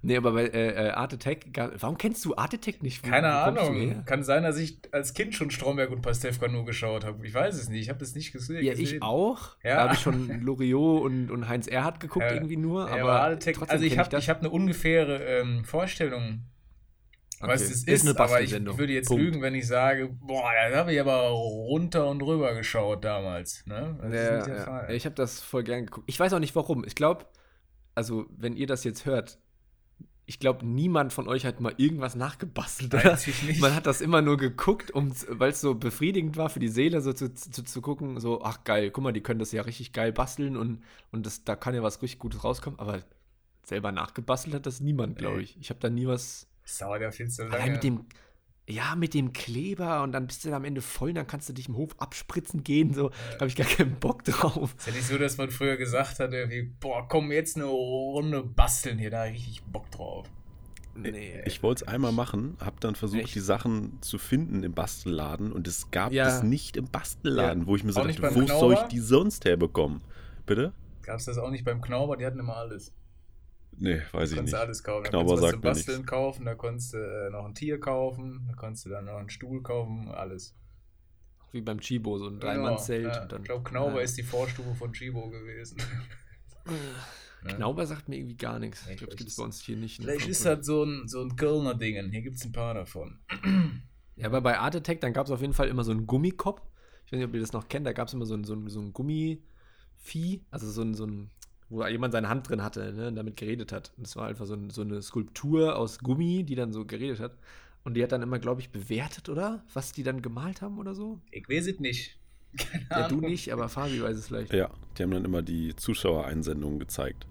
Nee, 0.00 0.16
aber 0.16 0.32
bei 0.32 0.46
äh, 0.46 0.88
äh, 0.88 0.90
Art 0.90 1.12
Attack, 1.12 1.46
warum 1.80 1.98
kennst 1.98 2.24
du 2.24 2.34
Art 2.34 2.54
Attack 2.54 2.82
nicht? 2.82 3.04
Wo- 3.06 3.10
Keine 3.10 3.26
wo 3.28 3.60
Ahnung. 3.60 4.04
Kann 4.06 4.22
sein, 4.24 4.42
dass 4.42 4.56
ich 4.58 4.78
als 4.90 5.12
Kind 5.14 5.34
schon 5.34 5.50
Stromberg 5.50 5.90
und 5.90 6.00
Pastewka 6.00 6.48
nur 6.48 6.64
geschaut 6.64 7.04
habe. 7.04 7.24
Ich 7.26 7.34
weiß 7.34 7.54
es 7.56 7.68
nicht. 7.68 7.82
Ich 7.82 7.88
habe 7.90 7.98
das 7.98 8.14
nicht 8.14 8.32
gesehen. 8.32 8.64
Ja, 8.64 8.72
ich 8.72 9.02
auch. 9.02 9.56
Ja. 9.62 9.76
Da 9.76 9.82
habe 9.84 9.94
ich 9.94 10.00
schon 10.00 10.40
Loriot 10.40 11.02
und, 11.02 11.30
und 11.30 11.48
Heinz 11.48 11.66
Erhardt 11.66 12.00
geguckt 12.00 12.24
Ja. 12.26 12.34
irgendwie 12.34 12.56
nur. 12.56 12.88
Ja, 12.88 13.02
aber 13.02 13.20
Arte- 13.20 13.52
trotzdem 13.52 13.70
also 13.70 13.84
ich 13.84 13.98
habe 13.98 14.08
das. 14.08 14.22
ich 14.24 14.30
hab 14.30 14.38
eine 14.40 14.50
ungefähre 14.50 15.22
ähm, 15.22 15.64
Vorstellung, 15.64 16.40
was 17.48 17.62
Okay. 17.62 17.72
es 17.72 17.84
Ist 17.86 17.88
ist, 17.88 18.06
eine 18.06 18.18
aber 18.18 18.40
ich 18.42 18.52
würde 18.78 18.92
jetzt 18.92 19.08
Punkt. 19.08 19.22
lügen, 19.22 19.42
wenn 19.42 19.54
ich 19.54 19.66
sage, 19.66 20.08
boah, 20.20 20.50
da 20.70 20.78
habe 20.78 20.92
ich 20.94 21.00
aber 21.00 21.28
runter 21.28 22.08
und 22.08 22.22
rüber 22.22 22.54
geschaut 22.54 23.04
damals. 23.04 23.64
Ne? 23.66 23.98
Das 24.02 24.12
Ja, 24.12 24.20
ist 24.20 24.32
nicht 24.32 24.46
der 24.46 24.56
ja. 24.56 24.88
Ich 24.90 25.04
habe 25.04 25.14
das 25.14 25.40
voll 25.40 25.64
gern 25.64 25.86
geguckt. 25.86 26.08
Ich 26.08 26.18
weiß 26.20 26.32
auch 26.32 26.38
nicht 26.38 26.54
warum. 26.56 26.84
Ich 26.84 26.94
glaube, 26.94 27.26
also 27.94 28.26
wenn 28.30 28.56
ihr 28.56 28.66
das 28.66 28.84
jetzt 28.84 29.06
hört, 29.06 29.38
ich 30.24 30.38
glaube, 30.38 30.64
niemand 30.64 31.12
von 31.12 31.28
euch 31.28 31.44
hat 31.44 31.60
mal 31.60 31.74
irgendwas 31.76 32.14
nachgebastelt. 32.14 32.94
Oder? 32.94 33.18
Man 33.60 33.74
hat 33.74 33.86
das 33.86 34.00
immer 34.00 34.22
nur 34.22 34.36
geguckt, 34.36 34.90
um, 34.92 35.12
weil 35.28 35.50
es 35.50 35.60
so 35.60 35.74
befriedigend 35.74 36.36
war 36.36 36.48
für 36.48 36.60
die 36.60 36.68
Seele, 36.68 37.00
so 37.00 37.12
zu, 37.12 37.34
zu, 37.34 37.64
zu 37.64 37.80
gucken, 37.82 38.20
so, 38.20 38.42
ach 38.42 38.64
geil, 38.64 38.90
guck 38.90 39.02
mal, 39.04 39.12
die 39.12 39.20
können 39.22 39.40
das 39.40 39.52
ja 39.52 39.62
richtig 39.62 39.92
geil 39.92 40.12
basteln 40.12 40.56
und, 40.56 40.82
und 41.10 41.26
das, 41.26 41.44
da 41.44 41.56
kann 41.56 41.74
ja 41.74 41.82
was 41.82 42.00
richtig 42.02 42.20
Gutes 42.20 42.44
rauskommen. 42.44 42.78
Aber 42.78 43.02
selber 43.64 43.92
nachgebastelt 43.92 44.54
hat 44.54 44.66
das 44.66 44.80
niemand, 44.80 45.18
glaube 45.18 45.42
ich. 45.42 45.56
Ich 45.60 45.70
habe 45.70 45.80
da 45.80 45.90
nie 45.90 46.06
was. 46.06 46.48
Das 46.64 46.78
dauert 46.78 47.02
ja 47.02 47.10
viel 47.10 47.28
zu 47.28 47.42
lange. 47.42 47.54
Allein 47.56 47.72
mit 47.72 47.84
dem, 47.84 48.04
ja, 48.68 48.94
mit 48.94 49.14
dem 49.14 49.32
Kleber 49.32 50.02
und 50.02 50.12
dann 50.12 50.26
bist 50.26 50.44
du 50.44 50.50
da 50.50 50.56
am 50.56 50.64
Ende 50.64 50.80
voll, 50.80 51.12
dann 51.12 51.26
kannst 51.26 51.48
du 51.48 51.52
dich 51.52 51.68
im 51.68 51.76
Hof 51.76 51.90
abspritzen 51.98 52.62
gehen. 52.64 52.94
So, 52.94 53.08
da 53.08 53.34
habe 53.40 53.46
ich 53.48 53.56
gar 53.56 53.66
keinen 53.66 53.96
Bock 53.98 54.24
drauf. 54.24 54.74
ist 54.78 54.86
ja 54.86 54.92
nicht 54.92 55.06
so, 55.06 55.18
dass 55.18 55.36
man 55.36 55.50
früher 55.50 55.76
gesagt 55.76 56.20
hat, 56.20 56.32
irgendwie, 56.32 56.62
boah, 56.80 57.06
komm, 57.08 57.32
jetzt 57.32 57.56
eine 57.56 57.66
Runde 57.66 58.42
basteln 58.42 58.98
hier, 58.98 59.10
da 59.10 59.20
hab 59.24 59.26
ich 59.28 59.34
richtig 59.34 59.62
Bock 59.64 59.90
drauf. 59.90 60.28
Nee. 60.94 61.42
Ich 61.46 61.62
wollte 61.62 61.84
es 61.84 61.88
einmal 61.88 62.12
machen, 62.12 62.56
habe 62.60 62.76
dann 62.80 62.94
versucht, 62.94 63.22
Echt? 63.22 63.34
die 63.34 63.40
Sachen 63.40 63.98
zu 64.02 64.18
finden 64.18 64.62
im 64.62 64.74
Bastelladen 64.74 65.50
und 65.50 65.66
es 65.66 65.90
gab 65.90 66.12
Ja. 66.12 66.28
es 66.28 66.42
nicht 66.42 66.76
im 66.76 66.84
Bastelladen, 66.86 67.66
wo 67.66 67.76
ich 67.76 67.82
mir 67.84 67.92
so 67.92 68.04
dachte, 68.04 68.34
wo 68.34 68.46
soll 68.46 68.74
ich 68.74 68.82
die 68.82 68.98
sonst 69.00 69.44
herbekommen? 69.46 70.02
Bitte? 70.44 70.72
Gab 71.02 71.18
es 71.18 71.24
das 71.24 71.38
auch 71.38 71.50
nicht 71.50 71.64
beim 71.64 71.80
Knauber? 71.80 72.16
Die 72.16 72.26
hatten 72.26 72.38
immer 72.38 72.56
alles. 72.56 72.92
Nee, 73.78 74.00
weiß 74.12 74.12
Da 74.12 74.22
ich 74.22 74.30
konntest 74.36 74.42
nicht. 74.42 74.52
du 74.52 74.58
alles 74.58 74.82
kaufen. 74.84 75.04
Da 75.04 75.10
Knauber 75.10 75.26
konntest 75.34 75.54
du 75.54 75.60
Basteln 75.60 75.96
nichts. 75.98 76.10
kaufen, 76.10 76.44
da 76.44 76.54
konntest 76.54 76.92
du 76.94 76.98
äh, 76.98 77.30
noch 77.30 77.44
ein 77.46 77.54
Tier 77.54 77.80
kaufen, 77.80 78.44
da 78.48 78.54
konntest 78.54 78.84
du 78.86 78.90
dann 78.90 79.06
noch 79.06 79.16
einen 79.16 79.30
Stuhl 79.30 79.62
kaufen, 79.62 80.08
alles. 80.08 80.54
Wie 81.52 81.60
beim 81.60 81.80
Chibo, 81.80 82.18
so 82.18 82.26
ein 82.26 82.38
Genau, 82.40 82.52
Dreimannzelt. 82.52 83.04
Ja, 83.14 83.22
ich 83.36 83.44
glaube, 83.44 83.62
Knauber 83.64 83.96
Ja. 83.96 84.02
ist 84.02 84.16
die 84.16 84.22
Vorstufe 84.22 84.74
von 84.74 84.92
Chibo 84.92 85.28
gewesen. 85.30 85.78
Ne? 87.44 87.54
Knauber 87.56 87.86
sagt 87.88 88.08
mir 88.08 88.18
irgendwie 88.18 88.36
gar 88.36 88.60
nichts. 88.60 88.86
Ich 88.88 88.98
glaube, 88.98 89.10
das 89.10 89.16
gibt 89.16 89.30
es 89.30 89.34
bei 89.36 89.42
uns 89.42 89.60
hier 89.60 89.76
nicht. 89.76 90.00
Vielleicht 90.00 90.28
ist 90.28 90.46
das 90.46 90.64
so 90.64 90.84
ein, 90.84 91.08
so 91.08 91.20
ein 91.22 91.34
Kölner 91.34 91.74
Ding. 91.74 91.96
Hier 92.12 92.22
gibt 92.22 92.36
es 92.36 92.44
ein 92.44 92.52
paar 92.52 92.74
davon. 92.74 93.18
Ja, 94.14 94.26
aber 94.26 94.42
bei 94.42 94.58
Art 94.58 94.76
Attack, 94.76 95.00
dann 95.00 95.14
gab 95.14 95.26
es 95.26 95.32
auf 95.32 95.40
jeden 95.40 95.54
Fall 95.54 95.68
immer 95.68 95.82
so 95.84 95.90
einen 95.90 96.06
Gummikopf. 96.06 96.60
Ich 97.06 97.10
weiß 97.12 97.18
nicht, 97.18 97.26
ob 97.26 97.34
ihr 97.34 97.40
das 97.40 97.52
noch 97.54 97.66
kennt. 97.68 97.86
Da 97.86 97.92
gab 97.94 98.06
es 98.08 98.14
immer 98.14 98.26
so 98.26 98.34
ein, 98.34 98.44
so 98.44 98.54
ein, 98.54 98.68
so 98.68 98.78
ein 98.78 98.92
Gummivieh. 98.92 100.44
Also 100.50 100.70
so 100.70 100.82
ein, 100.82 100.94
so 100.94 101.06
ein, 101.06 101.30
wo 101.72 101.86
jemand 101.86 102.12
seine 102.12 102.28
Hand 102.28 102.48
drin 102.48 102.62
hatte 102.62 102.92
ne, 102.92 103.08
und 103.08 103.16
damit 103.16 103.36
geredet 103.36 103.72
hat. 103.72 103.92
Und 103.96 104.06
es 104.06 104.14
war 104.14 104.26
einfach 104.26 104.46
so, 104.46 104.54
ein, 104.54 104.70
so 104.70 104.82
eine 104.82 105.00
Skulptur 105.00 105.76
aus 105.76 105.98
Gummi, 106.00 106.44
die 106.44 106.54
dann 106.54 106.72
so 106.72 106.84
geredet 106.84 107.18
hat. 107.18 107.32
Und 107.82 107.94
die 107.94 108.02
hat 108.02 108.12
dann 108.12 108.22
immer, 108.22 108.38
glaube 108.38 108.60
ich, 108.60 108.70
bewertet, 108.70 109.28
oder? 109.28 109.64
Was 109.72 109.92
die 109.92 110.02
dann 110.02 110.22
gemalt 110.22 110.62
haben 110.62 110.78
oder 110.78 110.94
so? 110.94 111.18
Ich 111.30 111.48
weiß 111.48 111.66
es 111.66 111.80
nicht. 111.80 112.18
Keine 112.56 112.86
Ja, 112.90 113.08
du 113.08 113.20
nicht, 113.20 113.52
aber 113.52 113.68
Fabi 113.68 114.02
weiß 114.02 114.16
es 114.16 114.28
vielleicht. 114.28 114.52
Ja, 114.52 114.70
die 114.96 115.02
haben 115.02 115.10
dann 115.10 115.24
immer 115.24 115.42
die 115.42 115.74
Zuschauereinsendungen 115.74 116.78
gezeigt. 116.78 117.26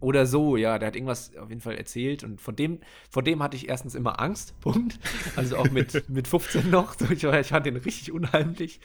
Oder 0.00 0.26
so, 0.26 0.56
ja, 0.56 0.78
der 0.78 0.88
hat 0.88 0.96
irgendwas 0.96 1.36
auf 1.36 1.50
jeden 1.50 1.60
Fall 1.60 1.76
erzählt 1.76 2.24
und 2.24 2.40
von 2.40 2.56
dem, 2.56 2.80
von 3.10 3.22
dem 3.22 3.42
hatte 3.42 3.56
ich 3.56 3.68
erstens 3.68 3.94
immer 3.94 4.18
Angst, 4.20 4.58
Punkt. 4.60 4.98
Also 5.36 5.56
auch 5.56 5.70
mit, 5.70 6.08
mit 6.08 6.26
15 6.26 6.70
noch. 6.70 6.94
So, 6.98 7.04
ich, 7.10 7.22
ich 7.22 7.46
fand 7.48 7.66
den 7.66 7.76
richtig 7.76 8.12
unheimlich. 8.12 8.80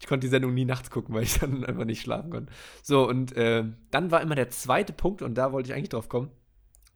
Ich 0.00 0.06
konnte 0.06 0.26
die 0.26 0.30
Sendung 0.30 0.52
nie 0.54 0.64
nachts 0.64 0.90
gucken, 0.90 1.14
weil 1.14 1.22
ich 1.22 1.34
dann 1.38 1.64
einfach 1.64 1.84
nicht 1.84 2.00
schlafen 2.02 2.30
konnte. 2.30 2.52
So, 2.82 3.08
und 3.08 3.36
äh, 3.36 3.64
dann 3.90 4.10
war 4.10 4.20
immer 4.20 4.34
der 4.34 4.50
zweite 4.50 4.92
Punkt, 4.92 5.22
und 5.22 5.34
da 5.34 5.52
wollte 5.52 5.70
ich 5.70 5.74
eigentlich 5.74 5.88
drauf 5.90 6.08
kommen. 6.08 6.30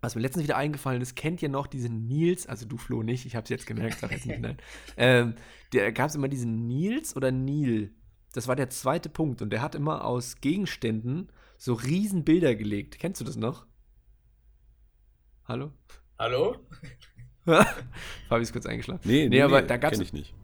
Was 0.00 0.14
mir 0.14 0.20
letztens 0.20 0.44
wieder 0.44 0.56
eingefallen 0.56 1.02
ist, 1.02 1.16
kennt 1.16 1.42
ihr 1.42 1.48
noch 1.48 1.66
diesen 1.66 2.06
Nils, 2.06 2.46
also 2.46 2.66
du 2.66 2.76
Flo 2.76 3.02
nicht, 3.02 3.26
ich 3.26 3.34
habe 3.34 3.42
es 3.44 3.50
jetzt 3.50 3.66
gemerkt, 3.66 3.98
sag 3.98 4.12
jetzt 4.12 4.26
nicht 4.26 4.40
nein. 4.40 4.56
Ähm, 4.96 5.34
da 5.72 5.90
gab 5.90 6.08
es 6.08 6.14
immer 6.14 6.28
diesen 6.28 6.66
Nils 6.68 7.16
oder 7.16 7.32
Nil. 7.32 7.92
Das 8.32 8.46
war 8.46 8.54
der 8.54 8.70
zweite 8.70 9.08
Punkt 9.08 9.42
und 9.42 9.50
der 9.50 9.60
hat 9.62 9.74
immer 9.74 10.04
aus 10.04 10.40
Gegenständen 10.40 11.32
so 11.56 11.74
riesen 11.74 12.22
Bilder 12.24 12.54
gelegt. 12.54 12.98
Kennst 13.00 13.20
du 13.20 13.24
das 13.24 13.36
noch? 13.36 13.66
Hallo? 15.46 15.72
Hallo? 16.18 16.56
Fabi 18.28 18.42
ist 18.42 18.52
kurz 18.52 18.66
eingeschlafen. 18.66 19.02
Nee, 19.08 19.28
Nee, 19.28 19.40
aber 19.42 19.62
da 19.62 19.78
gab's- 19.78 19.96
kenn 19.96 20.02
ich 20.04 20.12
nicht. 20.12 20.34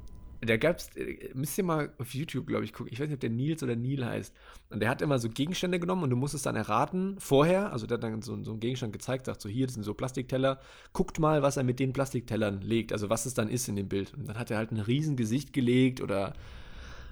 Da 0.47 0.57
gab's, 0.57 0.91
äh, 0.97 1.31
müsst 1.35 1.57
ihr 1.59 1.65
mal 1.65 1.93
auf 1.99 2.15
YouTube, 2.15 2.47
glaube 2.47 2.65
ich, 2.65 2.73
gucken. 2.73 2.93
Ich 2.93 3.01
weiß 3.01 3.09
nicht, 3.09 3.15
ob 3.15 3.21
der 3.21 3.31
Nils 3.31 3.63
oder 3.63 3.77
Neil 3.77 4.05
heißt. 4.05 4.35
Und 4.71 4.81
der 4.81 4.89
hat 4.89 5.03
immer 5.03 5.19
so 5.19 5.29
Gegenstände 5.29 5.79
genommen 5.79 6.03
und 6.03 6.11
du 6.11 6.17
musstest 6.17 6.47
dann 6.47 6.57
erraten, 6.57 7.17
vorher, 7.19 7.73
also 7.73 7.87
der 7.87 7.97
hat 7.97 8.05
dann 8.05 8.23
so, 8.23 8.43
so 8.43 8.53
einen 8.53 8.61
Gegenstand 8.61 8.93
gezeigt, 8.93 9.27
sagt 9.27 9.41
so, 9.41 9.49
hier, 9.49 9.67
das 9.67 9.75
sind 9.75 9.85
so 9.85 9.95
Plastikteller, 9.95 10.61
guckt 10.93 11.19
mal, 11.19 11.43
was 11.43 11.57
er 11.57 11.65
mit 11.65 11.79
den 11.79 11.93
Plastiktellern 11.93 12.61
legt, 12.61 12.93
also 12.93 13.11
was 13.11 13.27
es 13.27 13.35
dann 13.35 13.49
ist 13.49 13.69
in 13.69 13.77
dem 13.77 13.89
Bild. 13.89 14.13
Und 14.15 14.29
dann 14.29 14.39
hat 14.39 14.51
er 14.51 14.59
halt 14.59 14.73
ein 14.73 14.81
riesen 14.81 15.17
Gesicht 15.17 15.53
gelegt 15.53 16.01
oder 16.01 16.35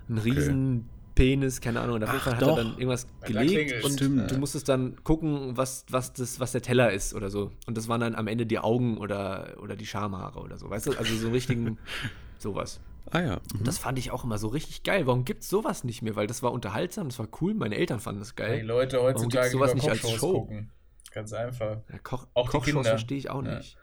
einen 0.08 0.18
riesen 0.18 0.88
Penis, 1.14 1.60
keine 1.60 1.80
Ahnung. 1.80 1.96
Und 1.96 2.04
auf 2.04 2.12
jeden 2.12 2.22
Fall 2.22 2.34
hat 2.34 2.42
doch. 2.42 2.56
er 2.56 2.64
dann 2.64 2.72
irgendwas 2.72 3.06
gelegt 3.24 3.84
und 3.84 3.92
Stimmt. 3.92 4.30
du 4.30 4.38
musstest 4.38 4.68
dann 4.68 4.96
gucken, 5.04 5.56
was, 5.56 5.84
was, 5.88 6.12
das, 6.12 6.40
was 6.40 6.52
der 6.52 6.62
Teller 6.62 6.92
ist 6.92 7.14
oder 7.14 7.30
so. 7.30 7.52
Und 7.66 7.76
das 7.76 7.88
waren 7.88 8.00
dann 8.00 8.14
am 8.14 8.26
Ende 8.26 8.46
die 8.46 8.58
Augen 8.58 8.98
oder, 8.98 9.54
oder 9.62 9.76
die 9.76 9.86
Schamhaare 9.86 10.40
oder 10.40 10.58
so, 10.58 10.70
weißt 10.70 10.86
du? 10.86 10.92
Also 10.92 11.14
so 11.14 11.26
einen 11.26 11.34
richtigen, 11.34 11.78
sowas. 12.38 12.80
Ah 13.10 13.20
ja. 13.20 13.40
Mhm. 13.54 13.64
das 13.64 13.78
fand 13.78 13.98
ich 13.98 14.10
auch 14.10 14.24
immer 14.24 14.38
so 14.38 14.48
richtig 14.48 14.82
geil. 14.84 15.06
Warum 15.06 15.24
gibt's 15.24 15.48
sowas 15.48 15.84
nicht 15.84 16.02
mehr? 16.02 16.16
Weil 16.16 16.26
das 16.26 16.42
war 16.42 16.52
unterhaltsam, 16.52 17.08
das 17.08 17.18
war 17.18 17.28
cool. 17.40 17.52
Meine 17.54 17.76
Eltern 17.76 18.00
fanden 18.00 18.20
das 18.20 18.36
Weil 18.38 18.46
die 18.46 18.56
geil. 18.58 18.66
Leute 18.66 19.02
heutzutage 19.02 19.50
sowas 19.50 19.74
nicht 19.74 19.88
als 19.88 20.00
Kochshows 20.02 20.20
Show? 20.20 20.32
gucken. 20.32 20.70
Ganz 21.12 21.32
einfach. 21.32 21.78
Ja, 21.92 21.98
Koch, 21.98 22.26
Auch 22.34 22.48
Kochshows 22.50 22.86
verstehe 22.88 23.18
ich 23.18 23.28
auch 23.28 23.44
Ja. 23.44 23.56
nicht. 23.58 23.76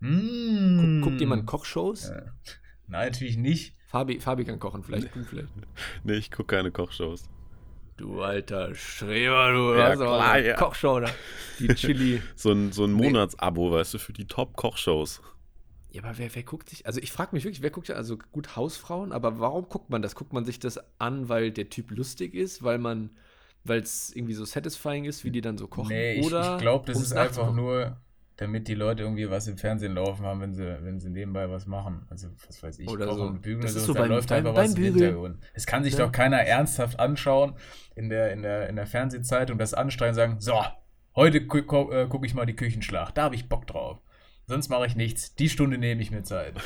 Mm. 0.00 1.00
Guckt 1.02 1.20
jemand 1.20 1.46
Kochshows? 1.46 2.08
Ja. 2.10 2.22
Nein, 2.86 3.10
natürlich 3.12 3.36
nicht. 3.38 3.74
Fabi, 3.88 4.20
Fabi 4.20 4.44
kann 4.44 4.58
kochen, 4.58 4.82
vielleicht 4.82 5.14
du 5.14 5.24
vielleicht. 5.24 5.48
Nee, 6.04 6.14
ich 6.14 6.30
gucke 6.30 6.56
keine 6.56 6.70
Kochshows. 6.70 7.28
Du 7.96 8.20
alter 8.22 8.74
Schreber, 8.74 9.52
du. 9.52 9.74
Ja, 9.78 9.94
klar, 9.94 10.30
eine 10.32 10.48
ja. 10.48 10.56
Kochshow 10.56 10.98
da. 11.00 11.08
Die 11.60 11.68
Chili. 11.74 12.20
So 12.34 12.50
ein, 12.50 12.72
so 12.72 12.84
ein 12.84 12.92
Monatsabo, 12.92 13.70
weißt 13.70 13.94
du, 13.94 13.98
für 13.98 14.12
die 14.12 14.26
Top-Kochshows. 14.26 15.22
Ja, 15.94 16.02
aber 16.02 16.18
wer, 16.18 16.34
wer 16.34 16.42
guckt 16.42 16.68
sich, 16.70 16.86
also 16.86 17.00
ich 17.00 17.12
frage 17.12 17.30
mich 17.36 17.44
wirklich, 17.44 17.62
wer 17.62 17.70
guckt 17.70 17.86
ja, 17.86 17.94
also 17.94 18.18
gut 18.32 18.56
Hausfrauen, 18.56 19.12
aber 19.12 19.38
warum 19.38 19.68
guckt 19.68 19.90
man 19.90 20.02
das? 20.02 20.16
Guckt 20.16 20.32
man 20.32 20.44
sich 20.44 20.58
das 20.58 20.80
an, 20.98 21.28
weil 21.28 21.52
der 21.52 21.68
Typ 21.70 21.92
lustig 21.92 22.34
ist, 22.34 22.64
weil 22.64 22.78
man, 22.78 23.10
weil 23.62 23.78
es 23.80 24.10
irgendwie 24.14 24.34
so 24.34 24.44
satisfying 24.44 25.04
ist, 25.04 25.22
wie 25.24 25.30
die 25.30 25.40
dann 25.40 25.56
so 25.56 25.68
kochen? 25.68 25.90
Nee, 25.90 26.14
ich, 26.14 26.26
Oder 26.26 26.54
ich 26.56 26.60
glaube, 26.60 26.84
das 26.92 27.00
ist 27.00 27.12
einfach 27.12 27.52
nur, 27.54 27.96
damit 28.38 28.66
die 28.66 28.74
Leute 28.74 29.04
irgendwie 29.04 29.30
was 29.30 29.46
im 29.46 29.56
Fernsehen 29.56 29.94
laufen 29.94 30.26
haben, 30.26 30.40
wenn 30.40 30.52
sie, 30.52 30.66
wenn 30.82 30.98
sie 30.98 31.10
nebenbei 31.10 31.48
was 31.48 31.66
machen. 31.66 32.04
Also, 32.10 32.26
was 32.44 32.60
weiß 32.60 32.80
ich, 32.80 32.88
Oder 32.88 33.14
so. 33.14 33.30
bügeln 33.30 33.60
Das 33.60 33.76
ist 33.76 33.84
so, 33.84 33.94
beim- 33.94 34.08
läuft 34.10 34.30
beim- 34.30 34.38
einfach 34.38 34.54
beim 34.54 34.64
was 34.64 34.70
im 34.70 34.74
Bügeln. 34.74 34.94
Hintergrund. 34.98 35.38
Es 35.52 35.64
kann 35.64 35.84
sich 35.84 35.92
Ja. 35.92 36.06
doch 36.06 36.10
keiner 36.10 36.38
ernsthaft 36.40 36.98
anschauen 36.98 37.54
in 37.94 38.08
der, 38.08 38.32
in 38.32 38.42
der, 38.42 38.68
in 38.68 38.74
der 38.74 38.88
Fernsehzeitung, 38.88 39.58
das 39.58 39.72
anstrengen 39.74 40.10
und 40.10 40.16
sagen, 40.16 40.40
so, 40.40 40.60
heute 41.14 41.38
äh, 41.38 42.06
gucke 42.08 42.26
ich 42.26 42.34
mal 42.34 42.46
die 42.46 42.56
Küchenschlacht, 42.56 43.16
da 43.16 43.22
habe 43.22 43.36
ich 43.36 43.48
Bock 43.48 43.68
drauf. 43.68 44.00
Sonst 44.46 44.68
mache 44.68 44.86
ich 44.86 44.94
nichts. 44.94 45.34
Die 45.36 45.48
Stunde 45.48 45.78
nehme 45.78 46.02
ich 46.02 46.10
mir 46.10 46.22
Zeit. 46.22 46.54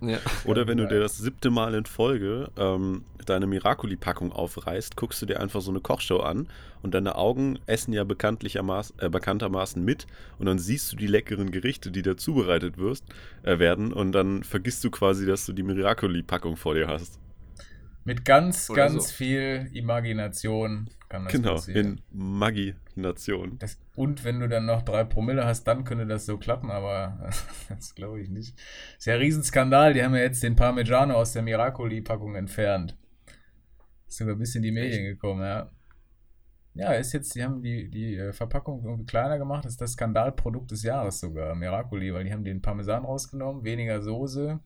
Ja. 0.00 0.18
Oder 0.44 0.66
wenn 0.66 0.78
du 0.78 0.86
dir 0.86 1.00
das 1.00 1.18
siebte 1.18 1.50
Mal 1.50 1.74
in 1.74 1.86
Folge 1.86 2.50
ähm, 2.56 3.04
deine 3.26 3.46
Miracoli-Packung 3.46 4.32
aufreißt, 4.32 4.96
guckst 4.96 5.22
du 5.22 5.26
dir 5.26 5.40
einfach 5.40 5.60
so 5.60 5.70
eine 5.70 5.80
Kochshow 5.80 6.20
an 6.20 6.48
und 6.82 6.94
deine 6.94 7.16
Augen 7.16 7.58
essen 7.66 7.92
ja 7.92 8.04
bekanntlichermaßen, 8.04 8.98
äh, 9.00 9.08
bekanntermaßen 9.08 9.82
mit 9.82 10.06
und 10.38 10.46
dann 10.46 10.58
siehst 10.58 10.92
du 10.92 10.96
die 10.96 11.06
leckeren 11.06 11.50
Gerichte, 11.52 11.90
die 11.90 12.02
da 12.02 12.16
zubereitet 12.16 12.76
wirst, 12.76 13.04
äh, 13.42 13.58
werden 13.58 13.92
und 13.92 14.12
dann 14.12 14.42
vergisst 14.42 14.84
du 14.84 14.90
quasi, 14.90 15.26
dass 15.26 15.46
du 15.46 15.52
die 15.52 15.62
Miracoli-Packung 15.62 16.56
vor 16.56 16.74
dir 16.74 16.88
hast. 16.88 17.18
Mit 18.04 18.24
ganz, 18.24 18.68
Oder 18.68 18.84
ganz 18.84 19.08
so. 19.08 19.14
viel 19.14 19.70
Imagination 19.72 20.90
kann 21.14 21.24
das 21.24 21.32
genau, 21.32 21.54
passieren. 21.54 22.00
in 22.10 22.28
Magination. 22.38 23.58
Das, 23.58 23.78
und 23.94 24.24
wenn 24.24 24.40
du 24.40 24.48
dann 24.48 24.66
noch 24.66 24.82
drei 24.82 25.04
Promille 25.04 25.44
hast, 25.44 25.64
dann 25.64 25.84
könnte 25.84 26.06
das 26.06 26.26
so 26.26 26.36
klappen, 26.36 26.70
aber 26.70 27.30
das 27.68 27.94
glaube 27.94 28.20
ich 28.20 28.28
nicht. 28.28 28.58
Ist 28.98 29.06
ja 29.06 29.14
ein 29.14 29.20
Riesenskandal. 29.20 29.94
Die 29.94 30.02
haben 30.02 30.14
ja 30.14 30.22
jetzt 30.22 30.42
den 30.42 30.56
Parmigiano 30.56 31.14
aus 31.14 31.32
der 31.32 31.42
Miracoli-Packung 31.42 32.34
entfernt. 32.34 32.96
Ist 34.06 34.18
sogar 34.18 34.36
bis 34.36 34.54
in 34.54 34.62
die 34.62 34.72
Medien 34.72 35.04
gekommen, 35.04 35.42
ja. 35.42 35.70
Ja, 36.76 36.92
ist 36.92 37.12
jetzt, 37.12 37.36
die 37.36 37.44
haben 37.44 37.62
die, 37.62 37.88
die 37.88 38.16
äh, 38.16 38.32
Verpackung 38.32 38.84
irgendwie 38.84 39.06
kleiner 39.06 39.38
gemacht. 39.38 39.64
Das 39.64 39.74
ist 39.74 39.80
das 39.80 39.92
Skandalprodukt 39.92 40.72
des 40.72 40.82
Jahres 40.82 41.20
sogar, 41.20 41.54
Miracoli, 41.54 42.12
weil 42.12 42.24
die 42.24 42.32
haben 42.32 42.42
den 42.42 42.62
Parmesan 42.62 43.04
rausgenommen, 43.04 43.62
weniger 43.62 44.02
Soße, 44.02 44.58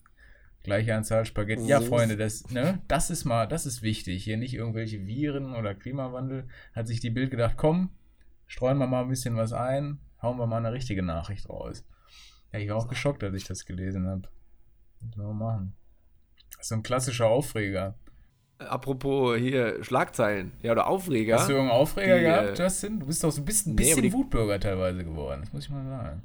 gleiche 0.68 0.94
Anzahl 0.94 1.24
Spaghetti. 1.24 1.66
Ja. 1.66 1.81
Freunde, 1.81 2.16
das, 2.16 2.48
ne, 2.50 2.81
das 2.87 3.11
ist 3.11 3.24
mal, 3.24 3.46
das 3.46 3.66
ist 3.66 3.83
wichtig. 3.83 4.24
Hier 4.24 4.37
nicht 4.37 4.54
irgendwelche 4.54 5.07
Viren 5.07 5.54
oder 5.54 5.74
Klimawandel. 5.74 6.46
Hat 6.74 6.87
sich 6.87 7.00
die 7.00 7.11
Bild 7.11 7.31
gedacht, 7.31 7.54
komm, 7.57 7.90
streuen 8.46 8.78
wir 8.78 8.87
mal 8.87 9.02
ein 9.02 9.09
bisschen 9.09 9.37
was 9.37 9.52
ein, 9.52 9.98
hauen 10.22 10.38
wir 10.38 10.46
mal 10.46 10.59
eine 10.59 10.72
richtige 10.72 11.02
Nachricht 11.02 11.48
raus. 11.48 11.85
Ja, 12.52 12.59
ich 12.59 12.68
war 12.68 12.76
auch 12.76 12.88
geschockt, 12.88 13.24
als 13.24 13.35
ich 13.35 13.44
das 13.44 13.64
gelesen 13.64 14.07
habe. 14.07 14.28
Was 15.00 15.14
soll 15.14 15.26
man 15.26 15.38
machen? 15.38 15.72
Das 16.50 16.61
ist 16.61 16.68
so 16.68 16.74
ein 16.74 16.83
klassischer 16.83 17.26
Aufreger. 17.26 17.94
Apropos 18.59 19.38
hier 19.38 19.83
Schlagzeilen, 19.85 20.52
ja, 20.62 20.72
oder 20.72 20.88
Aufreger. 20.88 21.37
Hast 21.37 21.48
du 21.48 21.52
irgendeinen 21.52 21.81
Aufreger 21.81 22.16
Die, 22.16 22.24
gehabt, 22.24 22.59
äh, 22.59 22.62
Justin? 22.62 22.98
Du 22.98 23.07
bist 23.07 23.22
doch 23.22 23.31
so 23.31 23.40
ein 23.40 23.44
bisschen, 23.44 23.74
nee, 23.74 23.94
bisschen 23.94 24.12
Wutbürger 24.12 24.59
teilweise 24.59 25.04
geworden, 25.04 25.42
das 25.42 25.52
muss 25.52 25.64
ich 25.64 25.70
mal 25.70 25.85
sagen. 25.85 26.22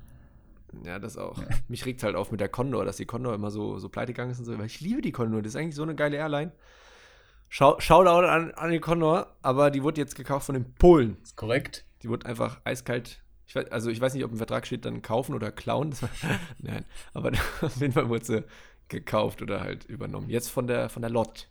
Ja, 0.83 0.99
das 0.99 1.17
auch. 1.17 1.41
Mich 1.67 1.85
regt 1.85 2.03
halt 2.03 2.15
auf 2.15 2.31
mit 2.31 2.39
der 2.41 2.49
Condor, 2.49 2.85
dass 2.85 2.97
die 2.97 3.05
Condor 3.05 3.33
immer 3.33 3.51
so, 3.51 3.77
so 3.79 3.89
pleite 3.89 4.13
gegangen 4.13 4.31
ist 4.31 4.39
und 4.39 4.45
so, 4.45 4.57
weil 4.57 4.65
ich 4.65 4.81
liebe 4.81 5.01
die 5.01 5.11
Condor, 5.11 5.41
das 5.41 5.53
ist 5.53 5.55
eigentlich 5.59 5.75
so 5.75 5.83
eine 5.83 5.95
geile 5.95 6.17
Airline. 6.17 6.51
Schau, 7.49 7.79
Shoutout 7.79 8.25
an, 8.27 8.51
an 8.51 8.71
die 8.71 8.79
Condor, 8.79 9.35
aber 9.43 9.69
die 9.69 9.83
wurde 9.83 10.01
jetzt 10.01 10.15
gekauft 10.15 10.47
von 10.47 10.55
den 10.55 10.73
Polen. 10.73 11.17
Ist 11.21 11.35
korrekt? 11.37 11.85
Die 12.01 12.09
wurde 12.09 12.25
einfach 12.25 12.59
eiskalt. 12.63 13.23
Ich 13.45 13.55
weiß, 13.55 13.71
also 13.71 13.91
ich 13.91 14.01
weiß 14.01 14.13
nicht, 14.15 14.23
ob 14.23 14.31
im 14.31 14.37
Vertrag 14.37 14.65
steht, 14.65 14.85
dann 14.85 15.01
kaufen 15.03 15.35
oder 15.35 15.51
klauen. 15.51 15.91
Das 15.91 16.01
war, 16.01 16.09
nein, 16.57 16.85
aber 17.13 17.31
auf 17.61 17.75
jeden 17.79 17.93
Fall 17.93 18.09
wurde 18.09 18.25
sie 18.25 18.43
gekauft 18.87 19.41
oder 19.41 19.61
halt 19.61 19.85
übernommen. 19.85 20.29
Jetzt 20.29 20.49
von 20.49 20.65
der 20.67 20.89
von 20.89 21.01
der 21.03 21.11
Lot. 21.11 21.47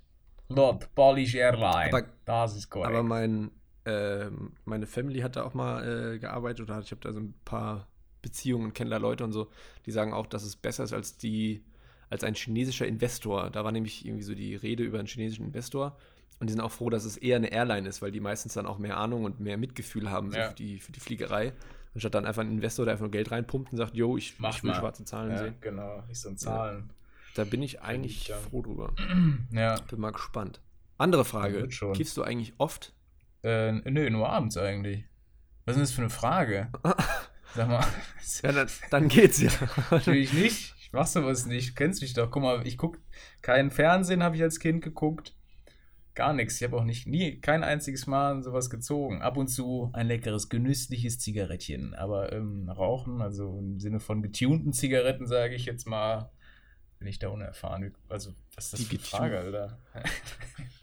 Lord, 0.49 0.93
Polish 0.95 1.35
Airline. 1.35 1.93
Aber- 1.93 2.09
das 2.25 2.57
ist 2.57 2.69
korrekt. 2.69 2.89
Aber 2.91 3.03
mein, 3.03 3.51
ähm, 3.85 4.53
meine 4.65 4.87
Family 4.87 5.21
hat 5.21 5.37
da 5.37 5.45
auch 5.45 5.55
mal 5.55 6.15
äh, 6.15 6.19
gearbeitet 6.19 6.63
oder 6.69 6.81
ich 6.81 6.91
habe 6.91 7.01
da 7.01 7.13
so 7.13 7.21
ein 7.21 7.35
paar 7.45 7.89
Beziehungen 8.23 8.67
und 8.67 8.73
kenne 8.75 8.91
da 8.91 8.97
Leute 8.97 9.25
und 9.25 9.33
so, 9.33 9.51
die 9.87 9.91
sagen 9.91 10.13
auch, 10.15 10.27
dass 10.27 10.43
es 10.45 10.57
besser 10.57 10.85
ist 10.85 10.93
als 10.93 11.17
die, 11.19 11.65
als 12.09 12.25
ein 12.25 12.35
chinesischer 12.35 12.87
Investor. 12.87 13.51
Da 13.51 13.65
war 13.65 13.73
nämlich 13.73 14.07
irgendwie 14.07 14.25
so 14.25 14.35
die 14.35 14.55
Rede 14.55 14.83
über 14.85 14.99
einen 14.99 15.09
chinesischen 15.09 15.47
Investor 15.47 15.97
und 16.41 16.49
die 16.49 16.53
sind 16.53 16.61
auch 16.63 16.71
froh, 16.73 16.89
dass 16.91 17.05
es 17.05 17.17
eher 17.17 17.37
eine 17.37 17.53
Airline 17.53 17.89
ist, 17.89 18.01
weil 18.03 18.11
die 18.13 18.21
meistens 18.21 18.55
dann 18.55 18.67
auch 18.67 18.79
mehr 18.79 18.97
Ahnung 18.97 19.25
und 19.25 19.41
mehr 19.41 19.57
Mitgefühl 19.59 20.11
haben 20.11 20.31
so 20.31 20.39
Ja. 20.39 20.49
für, 20.49 20.55
die, 20.55 20.79
für 20.79 20.93
die 20.93 21.01
Fliegerei. 21.01 21.53
Anstatt 21.95 22.15
dann 22.15 22.25
einfach 22.25 22.41
ein 22.43 22.51
Investor, 22.51 22.87
der 22.87 22.93
einfach 22.93 23.05
nur 23.05 23.11
Geld 23.11 23.31
reinpumpt 23.31 23.71
und 23.73 23.77
sagt, 23.79 23.95
yo, 23.95 24.17
ich, 24.17 24.35
Mach 24.39 24.57
ich 24.57 24.63
will 24.63 24.71
mal. 24.71 24.79
schwarze 24.79 25.05
Zahlen 25.05 25.31
ja, 25.33 25.39
sehen. 25.39 25.55
genau, 25.61 26.03
nicht 26.09 26.21
so 26.21 26.31
ein 26.31 26.39
Zahlen. 26.39 26.91
Da 27.35 27.45
bin 27.45 27.63
ich 27.63 27.83
eigentlich 27.83 28.29
ja. 28.29 28.37
froh 28.39 28.63
drüber. 28.63 28.93
Ja. 29.53 29.75
Bin 29.91 30.01
mal 30.01 30.13
gespannt. 30.13 30.61
Andere 30.99 31.25
Frage. 31.25 31.71
schon. 31.71 31.93
Kiffst 31.95 32.17
du 32.17 32.23
eigentlich 32.23 32.55
oft? 32.59 32.95
Äh, 33.43 33.73
nö, 33.91 34.09
nur 34.11 34.29
abends 34.31 34.57
eigentlich. 34.57 35.05
Was 35.65 35.77
ist 35.77 35.77
denn 35.77 35.83
das 35.83 35.93
für 35.93 36.01
eine 36.03 36.11
Frage? 36.11 36.71
Sag 37.55 37.69
mal. 37.69 37.85
Ja, 38.43 38.53
dann, 38.53 38.69
dann 38.91 39.09
geht's 39.09 39.41
ja. 39.41 39.51
Natürlich 39.91 40.33
nicht. 40.33 40.75
Ich 40.81 40.93
mach 40.93 41.07
sowas 41.07 41.47
nicht. 41.47 41.71
Du 41.71 41.75
kennst 41.75 42.03
mich 42.03 42.15
doch. 42.15 42.31
Guck 42.31 42.43
mal, 42.43 42.67
ich 42.67 42.79
guck 42.79 42.99
keinen 43.43 43.71
Fernsehen, 43.71 44.23
habe 44.23 44.37
ich 44.37 44.43
als 44.43 44.59
Kind 44.59 44.83
geguckt. 44.83 45.35
Gar 46.15 46.35
nichts. 46.35 46.57
Ich 46.57 46.63
habe 46.63 46.77
auch 46.77 46.85
nicht, 46.85 47.07
nie, 47.07 47.41
kein 47.41 47.65
einziges 47.65 48.07
Mal 48.07 48.43
sowas 48.43 48.69
gezogen. 48.69 49.23
Ab 49.23 49.37
und 49.39 49.49
zu 49.49 49.91
ein 49.95 50.07
leckeres, 50.07 50.49
genüssliches 50.51 51.19
Zigarettchen. 51.19 51.95
Aber 51.95 52.33
ähm, 52.33 52.69
Rauchen, 52.69 53.23
also 53.23 53.59
im 53.59 53.81
Sinne 53.81 54.01
von 54.01 54.23
getunten 54.23 54.73
Zigaretten, 54.73 55.27
sage 55.27 55.55
ich 55.55 55.65
jetzt 55.65 55.87
mal, 55.87 56.31
bin 56.99 57.09
ich 57.09 57.19
da 57.19 57.29
unerfahren. 57.29 57.95
Also, 58.09 58.35
was 58.55 58.67
ist 58.67 58.73
das 58.75 58.81
Die 58.81 58.99
für 58.99 59.17
eine 59.19 59.31
Frage, 59.31 59.39
Alter? 59.39 59.79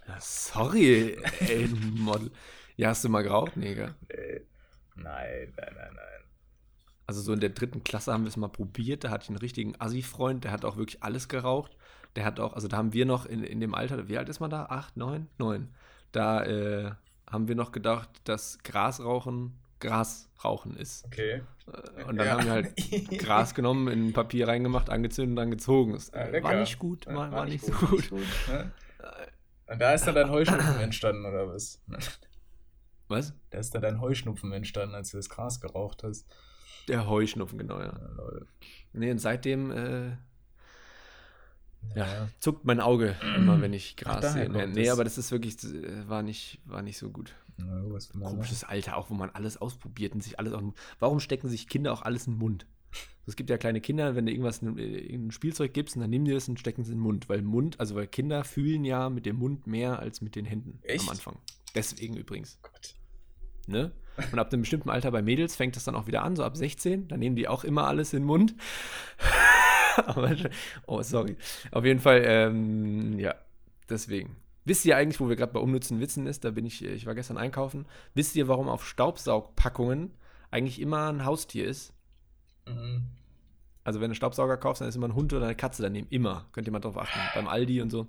Ja, 0.07 0.17
sorry, 0.19 1.17
ey, 1.39 1.67
Model. 1.67 2.31
Ja, 2.75 2.89
hast 2.89 3.03
du 3.03 3.09
mal 3.09 3.21
geraucht? 3.21 3.55
Nee, 3.55 3.75
gell? 3.75 3.93
Äh, 4.07 4.39
nein, 4.95 5.53
nein, 5.55 5.73
nein, 5.75 5.91
nein. 5.93 6.23
Also 7.09 7.21
so 7.21 7.33
in 7.33 7.39
der 7.39 7.49
dritten 7.49 7.83
Klasse 7.83 8.13
haben 8.13 8.23
wir 8.23 8.29
es 8.29 8.37
mal 8.37 8.49
probiert. 8.49 9.03
Da 9.03 9.09
hatte 9.09 9.23
ich 9.23 9.29
einen 9.29 9.37
richtigen 9.39 9.73
Assi-Freund, 9.79 10.43
der 10.43 10.51
hat 10.51 10.63
auch 10.63 10.77
wirklich 10.77 11.01
alles 11.01 11.27
geraucht. 11.27 11.75
Der 12.15 12.25
hat 12.25 12.39
auch, 12.39 12.53
also 12.53 12.67
da 12.67 12.77
haben 12.77 12.93
wir 12.93 13.05
noch 13.05 13.25
in, 13.25 13.43
in 13.43 13.59
dem 13.59 13.73
Alter, 13.73 14.07
wie 14.09 14.17
alt 14.17 14.29
ist 14.29 14.39
man 14.39 14.49
da? 14.49 14.65
Acht, 14.65 14.95
neun? 14.97 15.27
Neun. 15.37 15.69
Da 16.11 16.43
äh, 16.43 16.91
haben 17.29 17.47
wir 17.47 17.55
noch 17.55 17.71
gedacht, 17.71 18.09
dass 18.25 18.59
Grasrauchen 18.63 19.53
Grasrauchen 19.79 20.75
ist. 20.75 21.05
Okay. 21.05 21.41
Äh, 21.67 22.03
Und 22.03 22.17
dann 22.17 22.27
Ja. 22.27 22.33
haben 22.37 22.45
wir 22.45 22.51
halt 22.51 22.75
Gras 23.17 23.55
genommen, 23.55 23.87
in 23.87 24.07
ein 24.07 24.13
Papier 24.13 24.47
reingemacht, 24.47 24.89
angezündet 24.89 25.31
und 25.31 25.35
dann 25.37 25.51
gezogen. 25.51 25.93
Das 25.93 26.11
Ja, 26.13 26.43
war 26.43 26.53
nicht 26.55 26.79
gut, 26.79 27.05
Ja, 27.07 27.15
war, 27.15 27.31
war 27.31 27.45
nicht 27.45 27.65
so 27.65 27.71
nicht 27.95 28.09
gut. 28.09 28.37
Ne? 28.47 28.71
Und 29.67 29.79
da 29.79 29.93
ist 29.93 30.05
dann 30.05 30.15
dein 30.15 30.29
Heuschnupfen 30.31 30.79
entstanden, 30.79 31.25
oder 31.25 31.47
was? 31.47 31.79
Was? 33.09 33.33
Da 33.51 33.59
ist 33.59 33.73
dann 33.75 33.81
dein 33.81 34.01
Heuschnupfen 34.01 34.51
entstanden, 34.51 34.95
als 34.95 35.11
du 35.11 35.17
das 35.17 35.29
Gras 35.29 35.59
geraucht 35.59 36.03
hast. 36.03 36.25
Der 36.87 37.07
Heuschnupfen, 37.07 37.57
genau, 37.59 37.79
ja. 37.79 37.93
Nee, 38.93 39.11
und 39.11 39.19
seitdem 39.19 39.71
äh, 39.71 40.07
ja, 41.95 42.05
Ja. 42.05 42.29
zuckt 42.39 42.65
mein 42.65 42.79
Auge 42.79 43.15
immer, 43.37 43.61
wenn 43.61 43.73
ich 43.73 43.95
Ach, 43.99 44.03
Gras 44.03 44.21
daher 44.21 44.45
sehe. 44.45 44.49
Nee, 44.49 44.59
kommt 44.63 44.75
nee 44.75 44.85
es. 44.85 44.91
aber 44.91 45.03
das 45.03 45.17
ist 45.17 45.31
wirklich, 45.31 45.63
äh, 45.63 46.07
war 46.07 46.23
nicht, 46.23 46.59
war 46.65 46.81
nicht 46.81 46.97
so 46.97 47.09
gut. 47.09 47.35
Ja, 47.57 47.65
eine 47.65 48.23
Komisches 48.23 48.63
Alter, 48.63 48.95
auch 48.97 49.09
wo 49.09 49.13
man 49.13 49.29
alles 49.31 49.57
ausprobiert 49.57 50.13
und 50.13 50.23
sich 50.23 50.39
alles 50.39 50.53
auch. 50.53 50.61
Warum 50.99 51.19
stecken 51.19 51.49
sich 51.49 51.67
Kinder 51.67 51.91
auch 51.93 52.01
alles 52.01 52.25
in 52.27 52.33
den 52.33 52.39
Mund? 52.39 52.65
Es 53.27 53.35
gibt 53.35 53.49
ja 53.51 53.57
kleine 53.57 53.81
Kinder, 53.81 54.15
wenn 54.15 54.25
du 54.25 54.31
irgendwas, 54.31 54.63
äh, 54.63 54.65
irgendein 54.69 55.31
Spielzeug 55.31 55.73
gibst 55.73 55.95
und 55.95 56.01
dann 56.01 56.09
nehmen 56.09 56.25
die 56.25 56.31
das 56.31 56.49
und 56.49 56.59
stecken 56.59 56.81
es 56.81 56.87
in 56.87 56.95
den 56.95 57.01
Mund. 57.01 57.29
Weil 57.29 57.41
Mund, 57.43 57.79
also 57.79 57.93
weil 57.95 58.07
Kinder 58.07 58.43
fühlen 58.43 58.83
ja 58.85 59.09
mit 59.09 59.25
dem 59.27 59.35
Mund 59.35 59.67
mehr 59.67 59.99
als 59.99 60.21
mit 60.21 60.35
den 60.35 60.45
Händen 60.45 60.79
Echt? 60.83 61.03
am 61.03 61.09
Anfang. 61.09 61.37
Deswegen 61.75 62.17
übrigens. 62.17 62.57
Gott. 62.63 62.95
Ne? 63.69 63.91
Und 64.31 64.39
ab 64.39 64.51
einem 64.51 64.61
bestimmten 64.61 64.89
Alter 64.89 65.11
bei 65.11 65.21
Mädels 65.21 65.55
fängt 65.55 65.75
das 65.75 65.85
dann 65.85 65.95
auch 65.95 66.07
wieder 66.07 66.23
an, 66.23 66.35
so 66.35 66.43
ab 66.43 66.57
16. 66.57 67.07
Dann 67.07 67.19
nehmen 67.19 67.35
die 67.35 67.47
auch 67.47 67.63
immer 67.63 67.87
alles 67.87 68.13
in 68.13 68.21
den 68.21 68.25
Mund. 68.25 68.55
Aber, 70.05 70.35
oh, 70.87 71.01
sorry. 71.01 71.37
Auf 71.71 71.85
jeden 71.85 71.99
Fall, 71.99 72.23
ähm, 72.25 73.17
ja, 73.17 73.35
deswegen. 73.89 74.35
Wisst 74.65 74.85
ihr 74.85 74.97
eigentlich, 74.97 75.19
wo 75.19 75.29
wir 75.29 75.35
gerade 75.35 75.53
bei 75.53 75.59
unnützen 75.59 75.99
Witzen 75.99 76.27
ist? 76.27 76.43
Da 76.43 76.51
bin 76.51 76.65
ich, 76.65 76.83
äh, 76.83 76.93
ich 76.93 77.05
war 77.05 77.15
gestern 77.15 77.37
einkaufen. 77.37 77.85
Wisst 78.13 78.35
ihr, 78.35 78.47
warum 78.47 78.67
auf 78.67 78.85
Staubsaugpackungen 78.85 80.13
eigentlich 80.51 80.79
immer 80.79 81.09
ein 81.09 81.25
Haustier 81.25 81.65
ist? 81.65 81.93
Mhm. 82.67 83.05
Also, 83.83 84.01
wenn 84.01 84.09
du 84.09 84.15
Staubsauger 84.15 84.57
kaufst, 84.57 84.81
dann 84.81 84.89
ist 84.89 84.95
immer 84.95 85.07
ein 85.07 85.15
Hund 85.15 85.33
oder 85.33 85.45
eine 85.45 85.55
Katze 85.55 85.81
daneben. 85.81 86.07
Immer. 86.09 86.47
Könnt 86.51 86.67
ihr 86.67 86.71
mal 86.71 86.79
drauf 86.79 86.97
achten. 86.97 87.19
Beim 87.33 87.47
Aldi 87.47 87.81
und 87.81 87.89
so. 87.89 88.07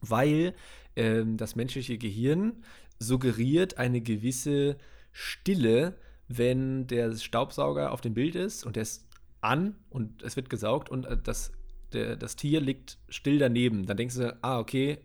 Weil 0.00 0.54
ähm, 0.96 1.36
das 1.36 1.56
menschliche 1.56 1.96
Gehirn 1.96 2.62
suggeriert 2.98 3.78
eine 3.78 4.00
gewisse 4.00 4.76
Stille, 5.12 5.94
wenn 6.28 6.86
der 6.86 7.14
Staubsauger 7.16 7.92
auf 7.92 8.00
dem 8.00 8.14
Bild 8.14 8.34
ist 8.34 8.64
und 8.64 8.76
der 8.76 8.82
ist 8.82 9.06
an 9.40 9.76
und 9.90 10.22
es 10.22 10.36
wird 10.36 10.50
gesaugt 10.50 10.88
und 10.90 11.06
äh, 11.06 11.16
das, 11.22 11.52
der, 11.92 12.16
das 12.16 12.36
Tier 12.36 12.60
liegt 12.60 12.98
still 13.08 13.38
daneben. 13.38 13.86
Dann 13.86 13.96
denkst 13.96 14.16
du, 14.16 14.36
ah, 14.42 14.58
okay, 14.58 14.98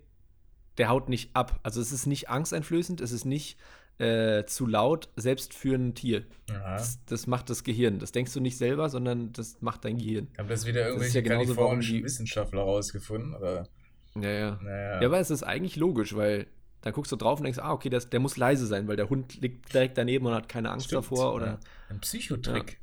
der 0.77 0.89
haut 0.89 1.09
nicht 1.09 1.35
ab. 1.35 1.59
Also 1.63 1.79
es 1.81 1.91
ist 1.91 2.05
nicht 2.07 2.29
angsteinflößend, 2.29 3.01
es 3.01 3.11
ist 3.11 3.25
nicht 3.25 3.57
äh, 3.99 4.45
zu 4.45 4.65
laut, 4.65 5.09
selbst 5.15 5.53
für 5.53 5.75
ein 5.75 5.93
Tier. 5.93 6.23
Das, 6.47 7.03
das 7.05 7.27
macht 7.27 7.49
das 7.51 7.63
Gehirn. 7.63 7.99
Das 7.99 8.11
denkst 8.11 8.33
du 8.33 8.39
nicht 8.39 8.57
selber, 8.57 8.89
sondern 8.89 9.31
das 9.33 9.61
macht 9.61 9.85
dein 9.85 9.97
Gehirn. 9.97 10.27
Haben 10.37 10.47
das 10.47 10.65
wieder 10.65 10.79
Das 10.81 10.87
irgendwelche 10.89 11.19
ja 11.19 11.21
genauso, 11.45 11.75
die- 11.81 12.03
Wissenschaftler 12.03 12.61
rausgefunden? 12.61 13.35
Oder? 13.35 13.67
Ja, 14.15 14.29
ja. 14.31 14.59
Naja. 14.63 15.01
Ja, 15.01 15.07
aber 15.07 15.19
es 15.19 15.29
ist 15.29 15.43
eigentlich 15.43 15.75
logisch, 15.75 16.15
weil 16.15 16.47
dann 16.81 16.93
guckst 16.93 17.11
du 17.11 17.15
drauf 17.15 17.39
und 17.39 17.43
denkst, 17.43 17.59
ah, 17.59 17.71
okay, 17.71 17.89
das, 17.89 18.09
der 18.09 18.19
muss 18.19 18.37
leise 18.37 18.65
sein, 18.65 18.87
weil 18.87 18.95
der 18.95 19.09
Hund 19.09 19.39
liegt 19.41 19.73
direkt 19.73 19.97
daneben 19.97 20.25
und 20.25 20.33
hat 20.33 20.49
keine 20.49 20.71
Angst 20.71 20.87
Stimmt, 20.87 21.05
davor. 21.05 21.33
Oder 21.33 21.45
ja. 21.45 21.59
Ein 21.89 21.99
Psychotrick. 22.01 22.79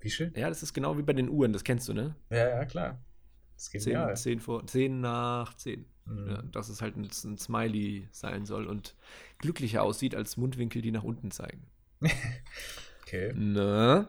Wie 0.00 0.10
schön. 0.10 0.32
ja, 0.36 0.48
das 0.48 0.62
ist 0.62 0.72
genau 0.72 0.98
wie 0.98 1.02
bei 1.02 1.12
den 1.12 1.28
Uhren, 1.28 1.52
das 1.52 1.64
kennst 1.64 1.88
du, 1.88 1.92
ne? 1.92 2.14
Ja, 2.30 2.48
ja, 2.48 2.64
klar. 2.64 2.98
Das 3.56 3.70
genial. 3.70 4.14
10, 4.16 4.38
10, 4.38 4.40
vor, 4.40 4.66
10 4.66 5.00
nach 5.00 5.54
10. 5.54 5.86
Mhm. 6.04 6.28
Ja, 6.28 6.42
dass 6.42 6.68
es 6.68 6.82
halt 6.82 6.96
ein, 6.96 7.04
ein 7.04 7.38
Smiley 7.38 8.08
sein 8.12 8.46
soll 8.46 8.66
und 8.66 8.94
glücklicher 9.38 9.82
aussieht 9.82 10.14
als 10.14 10.36
Mundwinkel, 10.36 10.82
die 10.82 10.92
nach 10.92 11.04
unten 11.04 11.30
zeigen. 11.30 11.66
Okay. 13.06 13.32
Ne? 13.34 14.08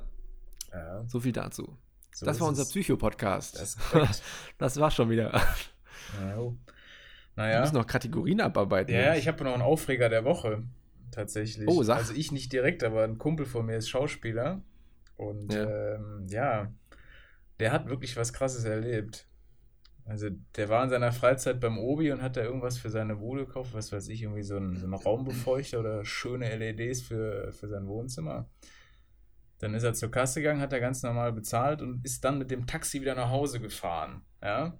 Ja. 0.73 1.05
So 1.07 1.19
viel 1.19 1.31
dazu. 1.31 1.77
So 2.11 2.25
das 2.25 2.39
war 2.39 2.47
unser. 2.47 2.65
Psycho-Podcast. 2.65 3.59
Das 3.59 3.77
Das, 4.57 4.79
war 4.79 4.89
schon 4.89 5.11
wieder. 5.11 5.39
Ja, 6.19 6.37
oh. 7.37 7.41
Wir 7.41 7.43
Naja. 7.45 7.61
müssen 7.61 7.75
noch 7.75 7.87
Kategorien 7.87 8.41
abarbeiten. 8.41 8.93
Ja, 8.93 9.01
ja, 9.01 9.15
ich 9.15 9.27
habe 9.27 9.43
noch 9.43 9.53
einen 9.53 9.61
Aufreger 9.61 10.09
der 10.09 10.25
Woche. 10.25 10.63
Tatsächlich. 11.11 11.67
Oh, 11.69 11.83
sag. 11.83 11.97
Also 11.97 12.13
ich 12.13 12.31
nicht 12.31 12.51
direkt, 12.51 12.83
aber 12.83 13.03
ein 13.03 13.17
Kumpel 13.17 13.45
von 13.45 13.65
mir 13.65 13.77
ist 13.77 13.89
Schauspieler. 13.89 14.61
Und 15.15 15.53
Ja. 15.53 15.95
ähm, 15.95 16.25
ja 16.29 16.71
der 17.59 17.71
hat 17.71 17.87
wirklich 17.87 18.15
was 18.17 18.33
Krasses 18.33 18.65
erlebt. 18.65 19.27
Also 20.05 20.29
der 20.55 20.69
war 20.69 20.83
in 20.83 20.89
seiner 20.89 21.11
Freizeit 21.11 21.59
beim 21.59 21.77
Obi 21.79 22.11
und 22.11 22.21
hat 22.21 22.37
da 22.37 22.41
irgendwas 22.41 22.77
für 22.77 22.89
seine 22.89 23.15
Bude 23.15 23.45
gekauft, 23.45 23.73
was 23.73 23.91
weiß 23.91 24.07
ich, 24.09 24.21
irgendwie 24.21 24.43
so 24.43 24.57
ein, 24.57 24.75
so 24.77 24.85
ein 24.87 24.93
Raumbefeuchter 24.93 25.79
oder 25.79 26.05
schöne 26.05 26.55
LEDs 26.55 27.01
für, 27.01 27.51
für 27.51 27.67
sein 27.67 27.87
Wohnzimmer. 27.87 28.47
Dann 29.59 29.73
ist 29.73 29.83
er 29.83 29.93
zur 29.95 30.11
Kasse 30.11 30.39
gegangen, 30.41 30.61
hat 30.61 30.71
er 30.71 30.79
ganz 30.79 31.01
normal 31.03 31.33
bezahlt 31.33 31.81
und 31.81 32.05
ist 32.05 32.23
dann 32.23 32.37
mit 32.37 32.51
dem 32.51 32.67
Taxi 32.67 33.01
wieder 33.01 33.15
nach 33.15 33.31
Hause 33.31 33.59
gefahren. 33.59 34.21
Ja. 34.41 34.77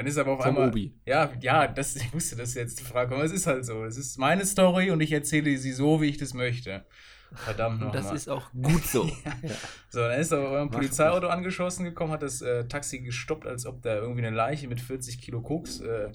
Dann 0.00 0.06
ist 0.06 0.16
aber 0.16 0.32
auf 0.32 0.38
Vom 0.40 0.48
einmal. 0.56 0.68
Obi. 0.70 0.94
Ja, 1.04 1.30
ja, 1.42 1.66
das, 1.68 1.94
ich 1.94 2.10
wusste, 2.14 2.34
dass 2.34 2.54
jetzt 2.54 2.80
die 2.80 2.84
Frage 2.84 3.10
kommt. 3.10 3.20
Aber 3.20 3.26
es 3.26 3.32
ist 3.34 3.46
halt 3.46 3.66
so. 3.66 3.84
Es 3.84 3.98
ist 3.98 4.16
meine 4.18 4.46
Story 4.46 4.90
und 4.90 5.02
ich 5.02 5.12
erzähle 5.12 5.58
sie 5.58 5.72
so, 5.72 6.00
wie 6.00 6.06
ich 6.06 6.16
das 6.16 6.32
möchte. 6.32 6.86
Verdammt 7.34 7.82
Und 7.82 7.94
das 7.94 8.04
nochmal. 8.04 8.16
ist 8.16 8.28
auch 8.30 8.50
gut 8.52 8.82
so. 8.86 9.10
So, 9.90 10.00
dann 10.00 10.18
ist 10.18 10.32
er 10.32 10.40
beim 10.50 10.68
Mach 10.68 10.72
Polizeiauto 10.76 11.26
angeschossen 11.26 11.84
gekommen, 11.84 12.12
hat 12.12 12.22
das 12.22 12.40
äh, 12.40 12.64
Taxi 12.66 13.00
gestoppt, 13.00 13.46
als 13.46 13.66
ob 13.66 13.82
da 13.82 13.96
irgendwie 13.96 14.24
eine 14.24 14.34
Leiche 14.34 14.68
mit 14.68 14.80
40 14.80 15.20
Kilo 15.20 15.42
Koks 15.42 15.80
äh, 15.80 16.10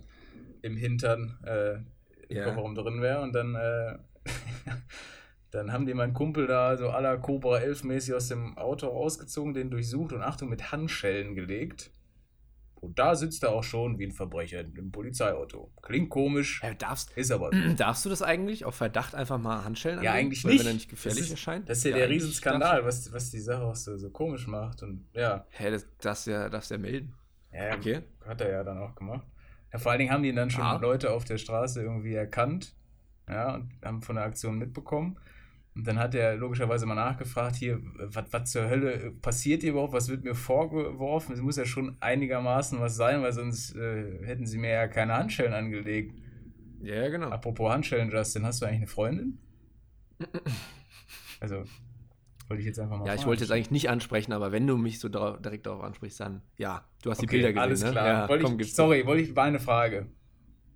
im 0.63 0.75
Hintern 0.77 1.37
äh, 1.45 1.73
im 2.27 2.37
Ja. 2.37 2.45
Kofferraum 2.45 2.73
drin 2.73 3.03
wäre. 3.03 3.21
Und 3.21 3.33
dann, 3.33 3.53
äh, 3.53 3.99
dann 5.51 5.71
haben 5.71 5.85
die 5.85 5.93
meinen 5.93 6.13
Kumpel 6.15 6.47
da 6.47 6.75
so 6.75 6.89
à 6.89 7.01
la 7.01 7.17
Cobra 7.17 7.59
11 7.59 7.83
mäßig 7.83 8.15
aus 8.15 8.29
dem 8.29 8.57
Auto 8.57 8.87
rausgezogen, 8.87 9.53
den 9.53 9.69
durchsucht 9.69 10.11
und 10.11 10.23
Achtung 10.23 10.49
mit 10.49 10.71
Handschellen 10.71 11.35
gelegt. 11.35 11.91
Und 12.85 12.99
da 12.99 13.15
sitzt 13.15 13.43
er 13.43 13.51
auch 13.51 13.63
schon 13.63 13.99
wie 13.99 14.05
ein 14.05 14.11
Verbrecher 14.11 14.61
im 14.61 14.91
Polizeiauto. 14.91 15.71
Klingt 15.81 16.09
komisch, 16.09 16.61
Ja, 16.63 16.73
darfst, 16.73 17.11
ist 17.17 17.31
aber 17.31 17.51
so. 17.51 17.73
darfst 17.77 18.05
du 18.05 18.09
das 18.09 18.21
eigentlich 18.21 18.65
auf 18.65 18.75
Verdacht 18.75 19.15
einfach 19.15 19.37
mal 19.37 19.63
Handschellen 19.63 20.01
Ja, 20.03 20.13
eigentlich 20.13 20.43
Weil, 20.43 20.53
nicht. 20.53 20.61
Wenn 20.61 20.67
er 20.71 20.73
nicht 20.73 20.89
gefährlich 20.89 21.19
das 21.19 21.25
ist, 21.27 21.31
erscheint? 21.31 21.69
Das 21.69 21.77
ist 21.79 21.83
ja, 21.85 21.91
der 21.95 22.05
eigentlich 22.05 22.21
Riesenskandal, 22.23 22.85
was, 22.85 23.11
was 23.13 23.31
die 23.31 23.39
Sache 23.39 23.63
auch 23.63 23.75
so, 23.75 23.97
so 23.97 24.09
komisch 24.09 24.47
macht. 24.47 24.83
Und 24.83 25.05
ja, 25.13 25.45
Hä, 25.49 25.71
das 25.71 25.85
darfst 25.99 26.27
du 26.27 26.31
ja, 26.31 26.49
darfst 26.49 26.71
ja 26.71 26.77
melden. 26.77 27.13
ja 27.51 27.75
Okay. 27.75 28.01
hat 28.25 28.41
er 28.41 28.49
ja 28.51 28.63
dann 28.63 28.77
auch 28.79 28.95
gemacht. 28.95 29.25
Ja, 29.73 29.79
vor 29.79 29.91
allen 29.91 29.99
Dingen 29.99 30.11
haben 30.11 30.23
die 30.23 30.33
dann 30.33 30.49
schon 30.49 30.63
Ah. 30.63 30.77
Leute 30.77 31.11
auf 31.11 31.25
der 31.25 31.37
Straße 31.37 31.81
irgendwie 31.81 32.13
erkannt. 32.13 32.73
Ja, 33.27 33.55
und 33.55 33.71
haben 33.83 34.01
von 34.03 34.15
der 34.15 34.25
Aktion 34.25 34.57
mitbekommen. 34.57 35.17
Und 35.75 35.85
dann 35.87 35.99
hat 35.99 36.15
er 36.15 36.35
logischerweise 36.37 36.85
mal 36.85 36.95
nachgefragt, 36.95 37.57
hier, 37.57 37.81
was 37.97 38.51
zur 38.51 38.69
Hölle 38.69 39.11
passiert 39.21 39.61
hier 39.61 39.71
überhaupt? 39.71 39.93
Was 39.93 40.07
wird 40.09 40.23
mir 40.23 40.35
vorgeworfen? 40.35 41.33
Es 41.33 41.41
muss 41.41 41.57
ja 41.57 41.65
schon 41.65 41.97
einigermaßen 41.99 42.79
was 42.79 42.95
sein, 42.95 43.21
weil 43.21 43.33
sonst 43.33 43.75
äh, 43.75 44.25
hätten 44.25 44.47
sie 44.47 44.57
mir 44.57 44.69
ja 44.71 44.87
keine 44.87 45.13
Handschellen 45.15 45.53
angelegt. 45.53 46.15
Ja, 46.79 46.95
ja, 46.95 47.09
genau. 47.09 47.31
Apropos 47.31 47.71
Handschellen, 47.71 48.11
Justin, 48.11 48.45
hast 48.47 48.61
du 48.61 48.65
eigentlich 48.65 48.77
eine 48.79 48.87
Freundin? 48.87 49.39
Also, 51.39 51.63
wollte 52.47 52.61
ich 52.61 52.67
jetzt 52.67 52.79
einfach 52.79 52.99
mal 52.99 53.07
Ja, 53.07 53.13
ich 53.13 53.25
wollte 53.25 53.43
jetzt 53.43 53.51
eigentlich 53.51 53.71
nicht 53.71 53.89
ansprechen, 53.89 54.33
aber 54.33 54.51
wenn 54.51 54.65
du 54.67 54.77
mich 54.77 54.99
so 54.99 55.09
dra 55.09 55.37
direkt 55.37 55.65
darauf 55.67 55.83
ansprichst, 55.83 56.19
dann 56.19 56.41
ja, 56.57 56.87
du 57.03 57.11
hast 57.11 57.21
die 57.21 57.27
Okay, 57.27 57.27
Bilder 57.27 57.53
gesehen, 57.53 57.61
alles 57.61 57.79
ne? 57.79 57.91
klar. 57.91 58.05
Ja, 58.05 58.29
wollte 58.29 58.43
komm, 58.43 58.59
ich, 58.59 58.73
sorry, 58.75 59.05
wollte 59.05 59.23
ich, 59.23 59.35
war 59.35 59.45
eine 59.45 59.59
Frage. 59.59 60.07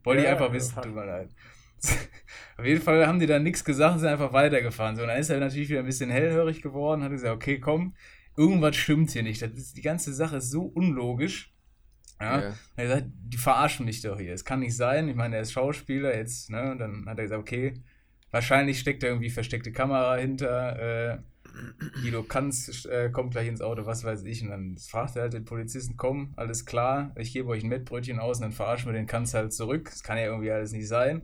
Wollte 0.03 0.21
Ja, 0.21 0.23
ich 0.23 0.29
einfach 0.29 0.51
ja, 0.51 0.53
wissen, 0.53 0.75
ja. 0.75 0.81
tut 0.81 0.95
mir 0.95 1.05
leid. 1.05 1.29
Auf 2.57 2.65
jeden 2.65 2.81
Fall 2.81 3.07
haben 3.07 3.19
die 3.19 3.25
dann 3.25 3.43
nichts 3.43 3.63
gesagt 3.63 3.93
und 3.93 3.99
sind 3.99 4.09
einfach 4.09 4.33
weitergefahren. 4.33 4.95
So, 4.95 5.03
und 5.03 5.07
dann 5.07 5.19
ist 5.19 5.29
er 5.29 5.39
natürlich 5.39 5.69
wieder 5.69 5.79
ein 5.79 5.85
bisschen 5.85 6.09
hellhörig 6.09 6.61
geworden, 6.61 7.03
hat 7.03 7.11
gesagt, 7.11 7.33
okay, 7.33 7.59
komm, 7.59 7.95
irgendwas 8.35 8.75
stimmt 8.75 9.11
hier 9.11 9.23
nicht. 9.23 9.41
Das 9.41 9.51
ist, 9.51 9.77
die 9.77 9.81
ganze 9.81 10.13
Sache 10.13 10.37
ist 10.37 10.51
so 10.51 10.63
unlogisch. 10.63 11.53
Ja. 12.19 12.41
Ja. 12.41 12.47
Er 12.47 12.49
hat 12.49 12.55
gesagt, 12.75 13.05
die 13.13 13.37
verarschen 13.37 13.85
mich 13.85 14.01
doch 14.01 14.19
hier. 14.19 14.33
Es 14.33 14.43
kann 14.43 14.59
nicht 14.59 14.75
sein. 14.75 15.07
Ich 15.07 15.15
meine, 15.15 15.37
er 15.37 15.41
ist 15.41 15.53
Schauspieler 15.53 16.15
jetzt, 16.15 16.49
ne? 16.49 16.71
Und 16.71 16.79
dann 16.79 17.05
hat 17.07 17.17
er 17.17 17.23
gesagt, 17.23 17.41
okay, 17.41 17.73
wahrscheinlich 18.31 18.79
steckt 18.79 19.03
da 19.03 19.07
irgendwie 19.07 19.29
versteckte 19.29 19.71
Kamera 19.71 20.15
hinter. 20.15 21.13
Äh, 21.13 21.17
Guido 22.01 22.23
Kanz 22.23 22.85
äh, 22.85 23.09
kommt 23.09 23.31
gleich 23.31 23.47
ins 23.47 23.61
Auto, 23.61 23.85
was 23.85 24.03
weiß 24.03 24.23
ich. 24.23 24.43
Und 24.43 24.49
dann 24.49 24.77
fragt 24.77 25.15
er 25.15 25.23
halt 25.23 25.33
den 25.33 25.45
Polizisten, 25.45 25.97
komm, 25.97 26.33
alles 26.35 26.65
klar, 26.65 27.11
ich 27.15 27.33
gebe 27.33 27.49
euch 27.49 27.63
ein 27.63 27.69
Mettbrötchen 27.69 28.19
aus 28.19 28.37
und 28.37 28.43
dann 28.43 28.51
verarschen 28.51 28.87
wir 28.87 28.93
den 28.93 29.07
Kanz 29.07 29.33
halt 29.33 29.53
zurück. 29.53 29.89
Das 29.89 30.03
kann 30.03 30.17
ja 30.17 30.25
irgendwie 30.25 30.51
alles 30.51 30.71
nicht 30.71 30.87
sein. 30.87 31.23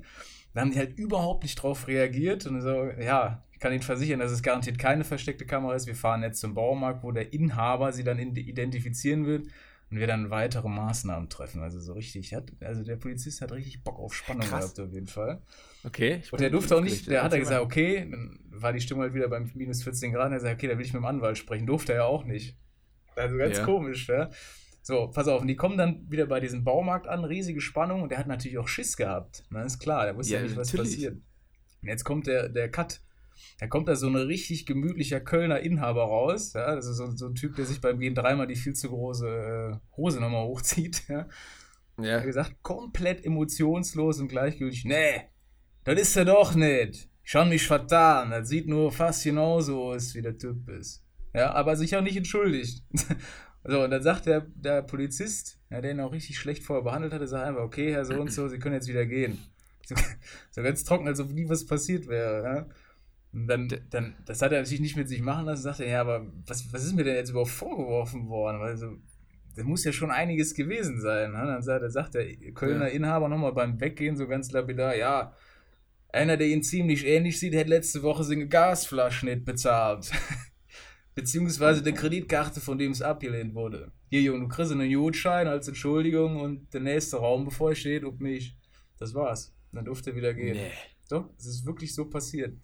Da 0.55 0.61
haben 0.61 0.71
die 0.71 0.79
halt 0.79 0.97
überhaupt 0.97 1.43
nicht 1.43 1.55
drauf 1.61 1.87
reagiert 1.87 2.45
und 2.47 2.61
so, 2.61 2.85
ja, 2.99 3.43
ich 3.51 3.59
kann 3.59 3.71
Ihnen 3.73 3.81
versichern, 3.81 4.19
dass 4.19 4.31
es 4.31 4.41
garantiert 4.41 4.79
keine 4.79 5.03
versteckte 5.03 5.45
Kamera 5.45 5.75
ist. 5.75 5.85
Wir 5.85 5.95
fahren 5.95 6.23
jetzt 6.23 6.39
zum 6.39 6.53
Baumarkt, 6.55 7.03
wo 7.03 7.11
der 7.11 7.33
Inhaber 7.33 7.91
sie 7.93 8.03
dann 8.03 8.19
identifizieren 8.19 9.25
wird 9.25 9.47
und 9.91 9.99
wir 9.99 10.07
dann 10.07 10.29
weitere 10.29 10.67
Maßnahmen 10.67 11.29
treffen. 11.29 11.61
Also 11.61 11.79
so 11.79 11.93
richtig, 11.93 12.33
hat, 12.33 12.51
also 12.61 12.83
der 12.83 12.95
Polizist 12.95 13.41
hat 13.41 13.51
richtig 13.51 13.83
Bock 13.83 13.99
auf 13.99 14.13
Spannung 14.13 14.47
Krass. 14.47 14.73
gehabt 14.73 14.79
auf 14.89 14.93
jeden 14.93 15.07
Fall. 15.07 15.41
Okay. 15.83 16.21
ich 16.23 16.31
Und 16.31 16.39
der 16.41 16.49
durfte 16.49 16.75
auch 16.77 16.81
nicht, 16.81 17.07
der 17.09 17.23
hat 17.23 17.33
er 17.33 17.39
gesagt, 17.39 17.61
okay, 17.61 18.07
dann 18.09 18.39
war 18.49 18.71
die 18.73 18.81
Stimmung 18.81 19.03
halt 19.03 19.13
wieder 19.13 19.27
beim 19.27 19.51
minus 19.55 19.83
14 19.83 20.13
Grad, 20.13 20.27
und 20.27 20.33
er 20.33 20.39
sagt, 20.39 20.55
okay, 20.55 20.67
da 20.67 20.77
will 20.77 20.85
ich 20.85 20.93
mit 20.93 21.01
dem 21.01 21.05
Anwalt 21.05 21.37
sprechen. 21.37 21.67
Durfte 21.67 21.91
er 21.93 21.99
ja 21.99 22.05
auch 22.05 22.23
nicht. 22.23 22.57
Also 23.15 23.37
ganz 23.37 23.57
Ja. 23.57 23.65
komisch, 23.65 24.07
ja. 24.07 24.29
So, 24.87 25.07
pass 25.07 25.27
auf, 25.27 25.41
und 25.41 25.47
die 25.47 25.55
kommen 25.55 25.79
dann 25.79 26.05
wieder 26.11 26.27
bei 26.27 26.39
diesem 26.39 26.63
Baumarkt 26.63 27.07
an, 27.07 27.23
riesige 27.25 27.59
Spannung, 27.59 28.03
und 28.03 28.09
der 28.11 28.19
hat 28.19 28.27
natürlich 28.27 28.59
auch 28.59 28.67
Schiss 28.67 28.95
gehabt. 28.95 29.43
Na, 29.49 29.63
ist 29.63 29.79
klar, 29.79 30.05
der 30.05 30.15
wusste 30.15 30.33
ja, 30.33 30.39
Ja, 30.41 30.45
nicht, 30.45 30.55
was 30.57 30.67
natürlich. 30.71 30.93
passiert. 30.93 31.15
Und 31.81 31.87
jetzt 31.89 32.03
kommt 32.03 32.27
der, 32.27 32.49
der 32.49 32.69
Cut. 32.69 33.01
Da 33.59 33.65
kommt 33.65 33.87
da 33.87 33.95
so 33.95 34.05
ein 34.07 34.15
richtig 34.15 34.67
gemütlicher 34.67 35.19
Kölner 35.19 35.59
Inhaber 35.59 36.03
raus, 36.03 36.53
ja, 36.53 36.65
also 36.65 36.93
so, 36.93 37.09
so 37.15 37.25
ein 37.29 37.33
Typ, 37.33 37.55
der 37.55 37.65
sich 37.65 37.81
beim 37.81 37.97
Gehen 37.99 38.13
dreimal 38.13 38.45
die 38.45 38.55
viel 38.55 38.73
zu 38.73 38.89
große 38.89 39.27
äh, 39.27 39.97
Hose 39.97 40.21
nochmal 40.21 40.45
hochzieht, 40.45 41.01
ja. 41.09 41.27
mal. 41.97 42.05
Er 42.05 42.13
hat 42.17 42.19
Ja. 42.21 42.25
gesagt, 42.25 42.61
komplett 42.61 43.25
emotionslos 43.25 44.19
und 44.19 44.27
gleichgültig. 44.27 44.85
Nee, 44.85 45.21
das 45.83 45.99
ist 45.99 46.15
er 46.15 46.25
doch 46.25 46.53
nicht. 46.53 47.09
Schon 47.23 47.49
mich 47.49 47.65
vertan. 47.65 48.29
Das 48.29 48.49
sieht 48.49 48.67
nur 48.67 48.91
fast 48.91 49.23
genauso 49.23 49.83
aus, 49.85 50.13
wie 50.13 50.21
der 50.21 50.37
Typ 50.37 50.69
ist. 50.69 51.03
Ja, 51.33 51.53
aber 51.53 51.75
sich 51.75 51.95
auch 51.97 52.01
nicht 52.03 52.15
entschuldigt. 52.17 52.83
So, 53.67 53.83
und 53.83 53.91
dann 53.91 54.03
sagt 54.03 54.27
der, 54.27 54.41
der 54.55 54.81
Polizist, 54.83 55.59
ja, 55.71 55.81
der 55.81 55.91
ihn 55.91 55.99
auch 55.99 56.11
richtig 56.11 56.37
schlecht 56.37 56.63
vorher 56.63 56.83
behandelt 56.83 57.13
hatte, 57.13 57.27
sagt 57.27 57.47
einfach, 57.47 57.63
okay, 57.63 57.91
Herr 57.91 58.05
so 58.05 58.19
und 58.19 58.31
so, 58.31 58.47
Sie 58.47 58.59
können 58.59 58.75
jetzt 58.75 58.87
wieder 58.87 59.05
gehen. 59.05 59.39
So, 59.85 59.95
so 60.51 60.61
ganz 60.61 60.83
trocken, 60.83 61.07
als 61.07 61.19
ob 61.19 61.31
nie 61.31 61.49
was 61.49 61.65
passiert 61.65 62.07
wäre. 62.07 62.43
Ja? 62.43 62.67
Und 63.33 63.47
dann, 63.47 63.67
dann, 63.89 64.15
das 64.25 64.41
hat 64.41 64.51
er 64.51 64.59
natürlich 64.59 64.81
nicht 64.81 64.95
mit 64.95 65.09
sich 65.09 65.21
machen 65.21 65.45
lassen, 65.45 65.63
sagt 65.63 65.79
er, 65.79 65.87
ja, 65.87 66.01
aber 66.01 66.25
was, 66.45 66.71
was 66.71 66.85
ist 66.85 66.95
mir 66.95 67.03
denn 67.03 67.15
jetzt 67.15 67.31
überhaupt 67.31 67.51
vorgeworfen 67.51 68.29
worden? 68.29 68.59
Weil 68.59 68.77
so, 68.77 68.97
da 69.55 69.63
muss 69.63 69.83
ja 69.83 69.91
schon 69.91 70.11
einiges 70.11 70.53
gewesen 70.53 71.01
sein. 71.01 71.31
Ne? 71.31 71.37
Dann 71.45 71.61
sagt, 71.61 71.91
sagt 71.91 72.13
der 72.13 72.35
Kölner 72.53 72.87
Ja. 72.87 72.93
Inhaber 72.93 73.29
nochmal 73.29 73.53
beim 73.53 73.79
Weggehen 73.79 74.15
so 74.15 74.27
ganz 74.27 74.51
lapidar, 74.51 74.95
ja, 74.95 75.33
einer, 76.09 76.37
der 76.37 76.47
ihn 76.47 76.63
ziemlich 76.63 77.05
ähnlich 77.05 77.39
sieht, 77.39 77.53
hätte 77.53 77.69
letzte 77.69 78.03
Woche 78.03 78.23
seine 78.23 78.47
Gasflasche 78.47 79.25
nicht 79.25 79.43
bezahlt. 79.43 80.11
Beziehungsweise 81.15 81.81
der 81.81 81.93
Kreditkarte, 81.93 82.59
von 82.59 82.77
dem 82.77 82.91
es 82.91 83.01
abgelehnt 83.01 83.55
wurde. 83.55 83.91
Hier, 84.09 84.21
Junge, 84.21 84.41
du 84.41 84.47
kriegst 84.49 84.71
einen 84.71 84.89
Jodschein 84.89 85.47
als 85.47 85.67
Entschuldigung 85.67 86.39
und 86.41 86.73
der 86.73 86.81
nächste 86.81 87.17
Raum 87.17 87.45
bevorsteht 87.45 88.03
und 88.03 88.19
mich. 88.19 88.57
Das 88.99 89.13
war's. 89.13 89.53
Dann 89.71 89.85
durfte 89.85 90.11
er 90.11 90.15
wieder 90.17 90.33
gehen. 90.33 90.55
Nee. 90.57 90.71
Doch, 91.09 91.29
es 91.37 91.45
ist 91.45 91.65
wirklich 91.65 91.93
so 91.95 92.05
passiert. 92.09 92.57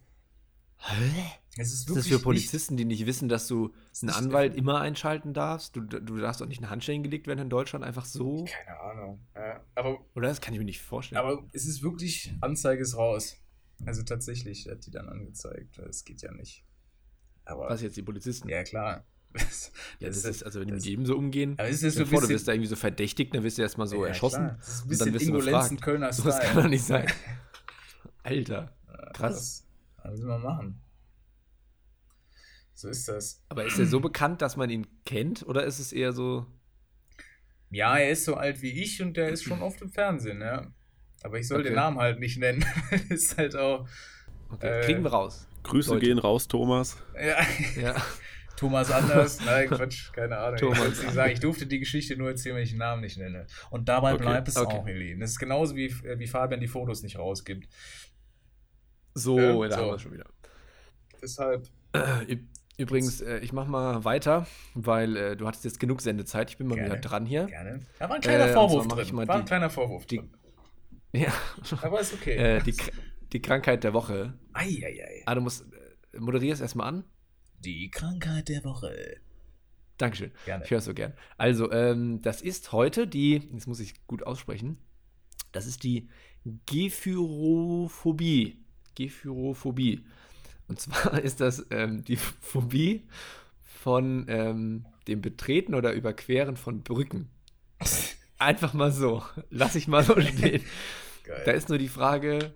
Es 1.57 1.67
ist 1.67 1.73
Ist 1.73 1.89
das 1.89 1.95
wirklich 1.95 2.05
für 2.07 2.13
nicht- 2.15 2.23
Polizisten, 2.23 2.75
die 2.77 2.85
nicht 2.85 3.05
wissen, 3.05 3.29
dass 3.29 3.47
du 3.47 3.65
einen 3.67 4.07
nicht- 4.07 4.15
Anwalt 4.17 4.55
immer 4.55 4.81
einschalten 4.81 5.33
darfst? 5.33 5.75
Du, 5.75 5.81
du 5.81 6.17
darfst 6.17 6.41
doch 6.41 6.47
nicht 6.47 6.57
eine 6.59 6.69
Handschellen 6.69 7.03
gelegt 7.03 7.27
werden 7.27 7.39
in 7.39 7.49
Deutschland, 7.49 7.85
einfach 7.85 8.05
so? 8.05 8.45
Keine 8.45 8.79
Ahnung. 8.79 9.19
Ja, 9.35 9.63
aber 9.75 9.99
Oder? 10.15 10.27
Das 10.29 10.41
kann 10.41 10.53
ich 10.53 10.59
mir 10.59 10.65
nicht 10.65 10.81
vorstellen. 10.81 11.19
Aber 11.21 11.47
es 11.53 11.65
ist 11.65 11.83
wirklich, 11.83 12.33
Anzeige 12.41 12.81
ist 12.81 12.97
raus. 12.97 13.37
Also 13.85 14.03
tatsächlich 14.03 14.67
hat 14.69 14.85
die 14.85 14.91
dann 14.91 15.07
angezeigt. 15.07 15.77
Es 15.79 16.03
geht 16.03 16.21
ja 16.21 16.31
nicht. 16.31 16.65
Aber 17.51 17.69
Was 17.69 17.81
jetzt, 17.81 17.97
die 17.97 18.01
Polizisten? 18.03 18.49
ja 18.49 18.63
klar. 18.63 19.05
Ja, 19.99 20.07
das, 20.09 20.25
ist, 20.25 20.43
also 20.43 20.59
wenn 20.59 20.67
die 20.67 20.73
das- 20.73 20.81
mit 20.83 20.89
jedem 20.89 21.05
so 21.05 21.15
umgehen. 21.15 21.55
Aber 21.57 21.67
ist 21.69 21.77
Stell 21.77 21.91
so 21.91 21.99
dir 21.99 22.05
ein 22.05 22.09
vor, 22.09 22.17
du 22.17 22.21
bisschen. 22.27 22.35
wirst 22.35 22.47
da 22.47 22.51
irgendwie 22.53 22.67
so 22.69 22.75
verdächtigt, 22.75 23.33
dann 23.35 23.43
wirst 23.43 23.57
du 23.57 23.61
erstmal 23.61 23.87
so 23.87 24.01
Ja, 24.03 24.09
erschossen. 24.09 24.45
klar. 24.45 24.57
Das 24.57 24.67
ist 24.67 24.79
ein 24.79 24.81
und 24.83 24.89
bisschen 24.89 25.05
dann 25.05 25.13
wirst 25.13 25.25
du 25.25 25.29
Ingolenzen. 25.29 25.79
Kölner 25.79 26.11
So, 26.13 26.23
das 26.25 26.39
kann 26.41 26.55
doch 26.55 26.67
nicht 26.69 26.83
sein. 26.83 27.05
Alter, 28.23 28.75
krass. 29.13 29.65
Das, 29.97 30.03
das 30.03 30.11
müssen 30.13 30.27
wir 30.27 30.37
machen. 30.39 30.81
So 32.73 32.89
ist 32.89 33.07
das. 33.07 33.43
Aber 33.49 33.65
ist 33.65 33.77
er 33.79 33.85
so 33.85 33.99
bekannt, 33.99 34.41
dass 34.41 34.57
man 34.57 34.69
ihn 34.69 34.87
kennt? 35.05 35.45
Oder 35.47 35.65
ist 35.65 35.79
es 35.79 35.93
eher 35.93 36.13
so. 36.13 36.45
Ja, 37.69 37.97
er 37.97 38.09
ist 38.11 38.25
so 38.25 38.35
alt 38.35 38.61
wie 38.61 38.71
ich 38.81 39.01
und 39.01 39.15
der 39.17 39.29
ist 39.29 39.43
schon 39.43 39.61
oft 39.61 39.81
im 39.81 39.89
Fernsehen, 39.91 40.41
ja. 40.41 40.67
Aber 41.23 41.37
ich 41.39 41.47
soll 41.47 41.59
Okay. 41.59 41.69
den 41.69 41.75
Namen 41.75 41.99
halt 41.99 42.19
nicht 42.19 42.37
nennen. 42.39 42.65
ist 43.09 43.37
halt 43.37 43.55
auch. 43.55 43.87
Okay, 44.49 44.79
Äh, 44.81 44.83
kriegen 44.83 45.03
wir 45.03 45.11
raus. 45.11 45.47
Grüße 45.63 45.93
Leute. 45.93 46.06
gehen 46.06 46.17
raus, 46.17 46.47
Thomas. 46.47 46.97
Ja, 47.15 47.38
Ja. 47.82 47.95
Thomas 48.58 48.91
Anders. 48.91 49.43
Nein, 49.43 49.67
Quatsch, 49.69 50.13
keine 50.13 50.38
Ahnung. 50.38 50.58
Thomas 50.60 51.02
ich, 51.02 51.10
sagen. 51.10 51.32
ich 51.34 51.39
durfte 51.39 51.65
die 51.65 51.80
Geschichte 51.80 52.15
nur 52.15 52.30
erzählen, 52.30 52.56
wenn 52.56 52.62
ich 52.63 52.69
den 52.69 52.78
Namen 52.78 53.02
nicht 53.02 53.17
nenne. 53.17 53.47
Und 53.71 53.89
dabei 53.89 54.13
Okay, 54.13 54.21
bleibt 54.24 54.47
es 54.50 54.58
okay. 54.58 54.78
auch, 54.78 54.86
Helene. 54.86 55.19
Das 55.19 55.32
ist 55.32 55.39
genauso 55.39 55.76
wie, 55.76 55.86
äh, 55.88 56.19
wie 56.19 56.28
Fabian 56.28 56.60
die 56.60 56.67
Fotos 56.67 57.02
nicht 57.02 57.17
rausgibt. 57.17 57.67
So, 59.15 59.39
Ja, 59.39 59.67
da 59.67 59.76
so. 59.76 59.82
haben 59.82 59.88
wir 59.89 59.95
es 59.95 60.02
schon 60.04 60.13
wieder. 60.13 60.26
Deshalb. 61.21 61.67
Äh, 61.93 62.24
Ihr, 62.28 62.39
Übrigens, 62.78 63.21
äh, 63.21 63.39
ich 63.39 63.52
mach 63.52 63.67
mal 63.67 64.04
weiter, 64.06 64.45
weil 64.76 65.15
äh, 65.17 65.36
du 65.36 65.47
hattest 65.47 65.65
jetzt 65.65 65.80
genug 65.80 66.02
Sendezeit. 66.02 66.50
Ich 66.52 66.58
bin 66.58 66.67
mal 66.67 66.76
Gerne. 66.76 66.91
wieder 66.91 67.00
dran 67.02 67.26
hier. 67.26 67.45
Gerne. 67.45 67.80
Da 68.00 68.10
war 68.10 68.15
ein 68.15 68.21
kleiner 68.21 68.47
Äh, 68.47 68.54
Vorwurf 68.54 68.86
mach 68.88 68.97
ich 69.00 69.08
drin. 69.08 69.15
mal 69.17 69.28
War 69.28 69.36
ein 69.38 69.45
kleiner 69.45 69.69
Vorwurf 69.69 70.06
die- 70.06 70.17
drin. 70.17 70.34
Ja. 71.13 71.34
Aber 71.82 72.00
ist 72.00 72.13
okay. 72.13 72.36
äh, 72.36 72.62
die, 72.62 72.76
die 73.33 73.41
Krankheit 73.41 73.83
der 73.83 73.93
Woche. 73.93 74.37
Eieiei. 74.53 75.23
Ah, 75.25 75.35
du 75.35 75.41
musst, 75.41 75.65
äh, 75.73 76.19
moderierst 76.19 76.61
erstmal 76.61 76.87
an. 76.87 77.03
Die 77.59 77.89
Krankheit 77.89 78.49
der 78.49 78.63
Woche. 78.63 79.17
Dankeschön. 79.97 80.31
Gerne. 80.45 80.63
Ich 80.65 80.71
höre 80.71 80.81
so 80.81 80.93
gern. 80.93 81.13
Also, 81.37 81.71
ähm, 81.71 82.21
das 82.21 82.41
ist 82.41 82.71
heute 82.71 83.07
die, 83.07 83.49
jetzt 83.53 83.67
muss 83.67 83.79
ich 83.79 84.07
gut 84.07 84.23
aussprechen, 84.23 84.77
das 85.51 85.67
ist 85.67 85.83
die 85.83 86.09
Gephyrophobie. 86.65 88.57
Gephyrophobie. 88.95 90.05
Und 90.67 90.79
zwar 90.79 91.19
ist 91.23 91.39
das 91.41 91.67
ähm, 91.69 92.03
die 92.03 92.15
Phobie 92.17 93.07
von 93.61 94.25
ähm, 94.27 94.87
dem 95.07 95.21
Betreten 95.21 95.75
oder 95.75 95.93
Überqueren 95.93 96.57
von 96.57 96.81
Brücken. 96.83 97.29
Einfach 98.37 98.73
mal 98.73 98.91
so. 98.91 99.23
Lass 99.49 99.75
ich 99.75 99.87
mal 99.87 100.03
so 100.03 100.19
stehen. 100.19 100.63
Geil. 101.23 101.43
Da 101.45 101.51
ist 101.51 101.69
nur 101.69 101.77
die 101.77 101.89
Frage, 101.89 102.55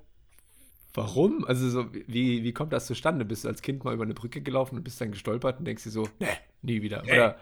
warum? 0.95 1.45
Also 1.45 1.69
so, 1.69 1.86
wie, 1.93 2.43
wie 2.43 2.53
kommt 2.53 2.73
das 2.73 2.86
zustande? 2.88 3.25
Bist 3.25 3.43
du 3.43 3.47
als 3.47 3.62
Kind 3.62 3.84
mal 3.84 3.93
über 3.93 4.03
eine 4.03 4.13
Brücke 4.13 4.41
gelaufen 4.41 4.77
und 4.77 4.84
bist 4.84 4.99
dann 5.01 5.12
gestolpert 5.12 5.60
und 5.60 5.65
denkst 5.65 5.84
dir 5.84 5.89
so, 5.91 6.08
nee, 6.19 6.27
nie 6.62 6.81
wieder. 6.81 7.01
Nee. 7.03 7.12
Oder, 7.13 7.38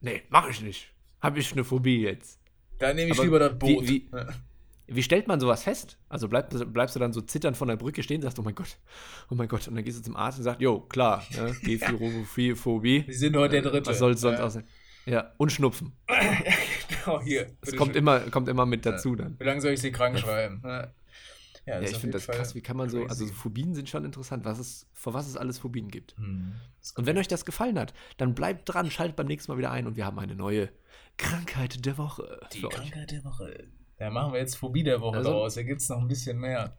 nee, 0.00 0.22
mach 0.30 0.48
ich 0.48 0.60
nicht. 0.62 0.92
Hab 1.20 1.36
ich 1.36 1.52
eine 1.52 1.64
Phobie 1.64 2.02
jetzt. 2.02 2.40
Dann 2.78 2.96
nehme 2.96 3.10
ich 3.12 3.16
Aber 3.18 3.24
lieber 3.24 3.38
das 3.38 3.52
wie- 3.52 3.74
Boot. 3.74 3.88
wie- 3.88 4.10
Wie 4.88 5.02
stellt 5.02 5.28
man 5.28 5.38
sowas 5.40 5.62
fest? 5.62 5.96
Also 6.08 6.28
bleib, 6.28 6.50
bleibst 6.72 6.96
du 6.96 7.00
dann 7.00 7.12
so 7.12 7.20
zitternd 7.20 7.56
von 7.56 7.68
der 7.68 7.76
Brücke 7.76 8.02
stehen 8.02 8.16
und 8.16 8.22
sagst, 8.22 8.38
oh 8.38 8.42
mein 8.42 8.54
Gott, 8.56 8.76
oh 9.30 9.34
mein 9.36 9.48
Gott. 9.48 9.66
Und 9.68 9.76
dann 9.76 9.84
gehst 9.84 9.98
du 9.98 10.02
zum 10.02 10.16
Arzt 10.16 10.38
und 10.38 10.44
sagst, 10.44 10.60
jo, 10.60 10.80
klar, 10.80 11.24
ne, 11.34 11.54
Gephyrophobie. 11.62 13.04
Wir 13.06 13.14
sind 13.14 13.36
heute 13.36 13.62
der 13.62 13.70
Dritte. 13.70 13.90
Was 13.90 13.98
soll 13.98 14.12
es 14.12 14.20
sonst 14.20 14.38
Ja. 14.40 14.44
aussehen? 14.44 14.64
Ja, 15.06 15.32
und 15.38 15.50
Schnupfen. 15.52 15.92
Genau, 17.04 17.20
hier. 17.22 17.46
Das 17.60 17.74
kommt 17.74 17.92
schön. 17.94 17.98
immer, 18.02 18.20
kommt 18.20 18.48
immer 18.48 18.64
mit 18.66 18.86
dazu 18.86 19.16
dann. 19.16 19.34
Wie 19.40 19.44
lange 19.44 19.60
soll 19.60 19.72
ich 19.72 19.80
sie 19.80 19.90
krank 19.90 20.16
schreiben? 20.20 20.60
Ja, 20.64 20.92
Ja, 21.64 21.76
Ja, 21.80 21.82
ich 21.88 21.96
finde 21.96 22.12
das 22.18 22.24
Fall 22.24 22.36
krass, 22.36 22.54
wie 22.54 22.60
kann 22.60 22.76
man 22.76 22.88
so, 22.90 22.98
crazy. 22.98 23.08
also 23.10 23.26
so 23.26 23.32
Phobien 23.32 23.74
sind 23.74 23.88
schon 23.88 24.04
interessant, 24.04 24.44
was 24.44 24.58
es, 24.58 24.86
vor 24.92 25.14
was 25.14 25.28
es 25.28 25.36
alles 25.36 25.58
Phobien 25.58 25.88
gibt. 25.88 26.16
Hm. 26.16 26.54
Und 26.96 27.06
wenn 27.06 27.16
euch 27.18 27.28
das 27.28 27.44
gefallen 27.44 27.78
hat, 27.78 27.94
dann 28.16 28.34
bleibt 28.34 28.68
dran, 28.72 28.90
schaltet 28.90 29.16
beim 29.16 29.26
nächsten 29.28 29.52
Mal 29.52 29.58
wieder 29.58 29.70
ein 29.70 29.86
und 29.86 29.96
wir 29.96 30.04
haben 30.04 30.18
eine 30.18 30.34
neue 30.34 30.70
Krankheit 31.18 31.84
der 31.86 31.98
Woche 31.98 32.40
Die 32.52 32.60
für 32.60 32.68
euch. 32.68 32.74
Krankheit 32.74 33.10
der 33.12 33.24
Woche. 33.24 33.68
Da 33.98 34.10
machen 34.10 34.32
wir 34.32 34.40
jetzt 34.40 34.56
Phobie 34.56 34.82
der 34.82 35.00
Woche 35.00 35.18
Also- 35.18 35.30
draus. 35.30 35.54
Da 35.54 35.62
gibt 35.62 35.80
es 35.80 35.88
noch 35.88 35.98
ein 36.00 36.08
bisschen 36.08 36.38
mehr. 36.40 36.76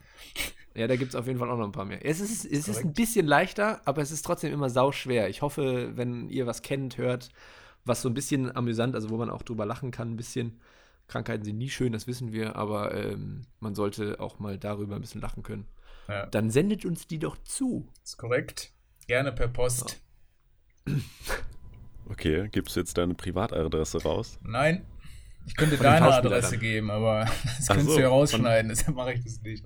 Ja, 0.75 0.87
da 0.87 0.95
gibt 0.95 1.09
es 1.11 1.15
auf 1.15 1.27
jeden 1.27 1.39
Fall 1.39 1.49
auch 1.49 1.57
noch 1.57 1.65
ein 1.65 1.71
paar 1.71 1.85
mehr. 1.85 2.03
Es 2.05 2.19
ist, 2.19 2.43
es 2.43 2.67
ist 2.67 2.79
ein 2.83 2.93
bisschen 2.93 3.25
leichter, 3.27 3.79
aber 3.85 4.01
es 4.01 4.11
ist 4.11 4.23
trotzdem 4.25 4.51
immer 4.51 4.69
sauschwer. 4.69 5.29
Ich 5.29 5.41
hoffe, 5.41 5.95
wenn 5.95 6.27
ihr 6.29 6.47
was 6.47 6.61
kennt, 6.63 6.97
hört, 6.97 7.29
was 7.85 8.01
so 8.01 8.09
ein 8.09 8.13
bisschen 8.13 8.53
amüsant, 8.53 8.95
also 8.95 9.09
wo 9.11 9.17
man 9.17 9.29
auch 9.29 9.43
drüber 9.43 9.65
lachen 9.65 9.91
kann, 9.91 10.11
ein 10.11 10.15
bisschen. 10.17 10.59
Krankheiten 11.07 11.43
sind 11.43 11.57
nie 11.57 11.69
schön, 11.69 11.91
das 11.93 12.07
wissen 12.07 12.31
wir, 12.31 12.55
aber 12.55 12.93
ähm, 12.95 13.45
man 13.59 13.75
sollte 13.75 14.19
auch 14.19 14.39
mal 14.39 14.57
darüber 14.57 14.95
ein 14.95 15.01
bisschen 15.01 15.21
lachen 15.21 15.43
können. 15.43 15.67
Ja, 16.07 16.25
Dann 16.27 16.49
sendet 16.49 16.85
uns 16.85 17.07
die 17.07 17.19
doch 17.19 17.37
zu. 17.43 17.87
ist 18.03 18.17
korrekt. 18.17 18.71
Gerne 19.07 19.31
per 19.31 19.47
Post. 19.47 20.01
Okay, 22.09 22.49
gibst 22.51 22.75
du 22.75 22.79
jetzt 22.81 22.97
deine 22.97 23.13
Privatadresse 23.13 24.03
raus? 24.03 24.37
Nein. 24.41 24.85
Ich 25.45 25.55
könnte 25.55 25.75
deine 25.77 26.05
Adresse 26.13 26.51
dann. 26.51 26.59
geben, 26.61 26.89
aber 26.91 27.25
das 27.43 27.69
Ach 27.69 27.75
könntest 27.75 27.89
so, 27.89 27.95
du 27.95 28.01
ja 28.01 28.07
von- 28.09 28.17
rausschneiden, 28.19 28.69
deshalb 28.69 28.95
mache 28.95 29.13
ich 29.13 29.23
das 29.23 29.41
nicht. 29.41 29.65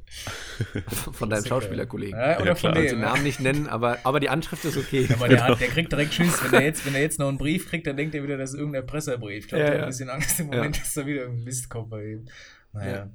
Von 1.14 1.30
deinem 1.30 1.46
Schauspielerkollegen. 1.46 2.18
Ja, 2.20 2.38
oder 2.38 2.46
Ja, 2.48 2.56
von. 2.56 2.72
Ich 2.72 2.78
dem. 2.78 2.88
den 2.90 3.00
Namen 3.02 3.24
nicht 3.24 3.40
nennen, 3.40 3.68
aber, 3.68 4.00
aber 4.04 4.20
die 4.20 4.30
Anschrift 4.30 4.66
ist 4.66 4.76
okay. 4.78 5.08
Aber 5.14 5.28
der, 5.28 5.44
hat, 5.48 5.60
der 5.60 5.68
kriegt 5.70 5.92
direkt 5.92 6.14
Schiss. 6.14 6.44
Wenn 6.44 6.54
er, 6.54 6.64
jetzt, 6.66 6.86
wenn 6.86 6.96
er 6.96 7.02
jetzt 7.02 7.20
noch 7.20 7.28
einen 7.30 7.38
Brief 7.38 7.70
kriegt, 7.70 7.86
dann 7.86 7.96
denkt 7.96 8.16
er 8.16 8.24
wieder, 8.24 8.38
das 8.38 8.52
ist 8.52 8.58
irgendein 8.58 8.82
Erpresserbrief. 8.82 9.44
Ich 9.46 9.50
glaube, 9.50 9.64
Ja, 9.64 9.70
der 9.70 9.74
hat 9.76 9.80
ja. 9.82 9.86
ein 9.86 9.90
bisschen 9.90 10.10
Angst 10.10 10.40
im 10.40 10.48
Moment, 10.48 10.82
dass 10.82 10.94
da 10.96 11.06
wieder 11.06 11.22
irgendein 11.22 11.44
Mist 11.46 11.70
kommt 11.70 11.90
bei 11.92 12.04
ihm. 12.06 12.26
Naja. 12.74 13.10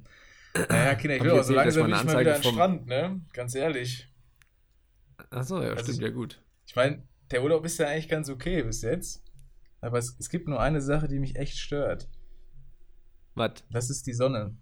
Naja, 0.69 0.95
Kinder, 0.95 1.15
ich 1.17 1.23
will 1.23 1.31
auch 1.31 1.43
so 1.43 1.53
langsam 1.53 1.91
ich 1.91 2.03
mal 2.03 2.19
wieder 2.19 2.35
an 2.35 2.41
den 2.41 2.51
Strand, 2.53 2.85
ne? 2.87 3.21
Ganz 3.33 3.55
ehrlich. 3.55 4.07
Achso, 5.31 5.61
ja, 5.61 5.71
Also 5.71 5.83
stimmt, 5.91 6.01
ja 6.01 6.09
gut. 6.09 6.41
Ich 6.67 6.75
meine, 6.75 7.03
der 7.31 7.43
Urlaub 7.43 7.65
ist 7.65 7.79
ja 7.79 7.87
eigentlich 7.87 8.07
ganz 8.09 8.29
okay 8.29 8.61
bis 8.63 8.81
jetzt. 8.83 9.23
Aber 9.81 9.97
es, 9.97 10.15
es 10.19 10.29
gibt 10.29 10.47
nur 10.47 10.61
eine 10.61 10.79
Sache, 10.81 11.07
die 11.07 11.19
mich 11.19 11.35
echt 11.35 11.57
stört. 11.57 12.07
Was? 13.35 13.63
Das 13.71 13.89
ist 13.89 14.05
die 14.07 14.13
Sonne. 14.13 14.55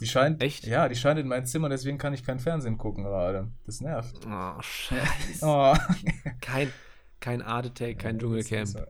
Die 0.00 0.06
scheint. 0.06 0.42
Echt? 0.42 0.66
Ja, 0.66 0.88
die 0.88 0.94
scheint 0.94 1.18
in 1.18 1.26
mein 1.28 1.46
Zimmer, 1.46 1.68
deswegen 1.70 1.96
kann 1.98 2.12
ich 2.12 2.22
kein 2.24 2.38
Fernsehen 2.38 2.76
gucken 2.76 3.04
gerade. 3.04 3.50
Das 3.64 3.80
nervt. 3.80 4.14
Oh, 4.26 4.60
scheiße. 4.60 5.40
Oh. 5.42 5.74
Kein, 6.40 6.70
kein 7.18 7.40
Art 7.42 7.66
Attack, 7.66 7.98
kein 7.98 8.18
Dschungelcamp. 8.18 8.74
ja, 8.76 8.82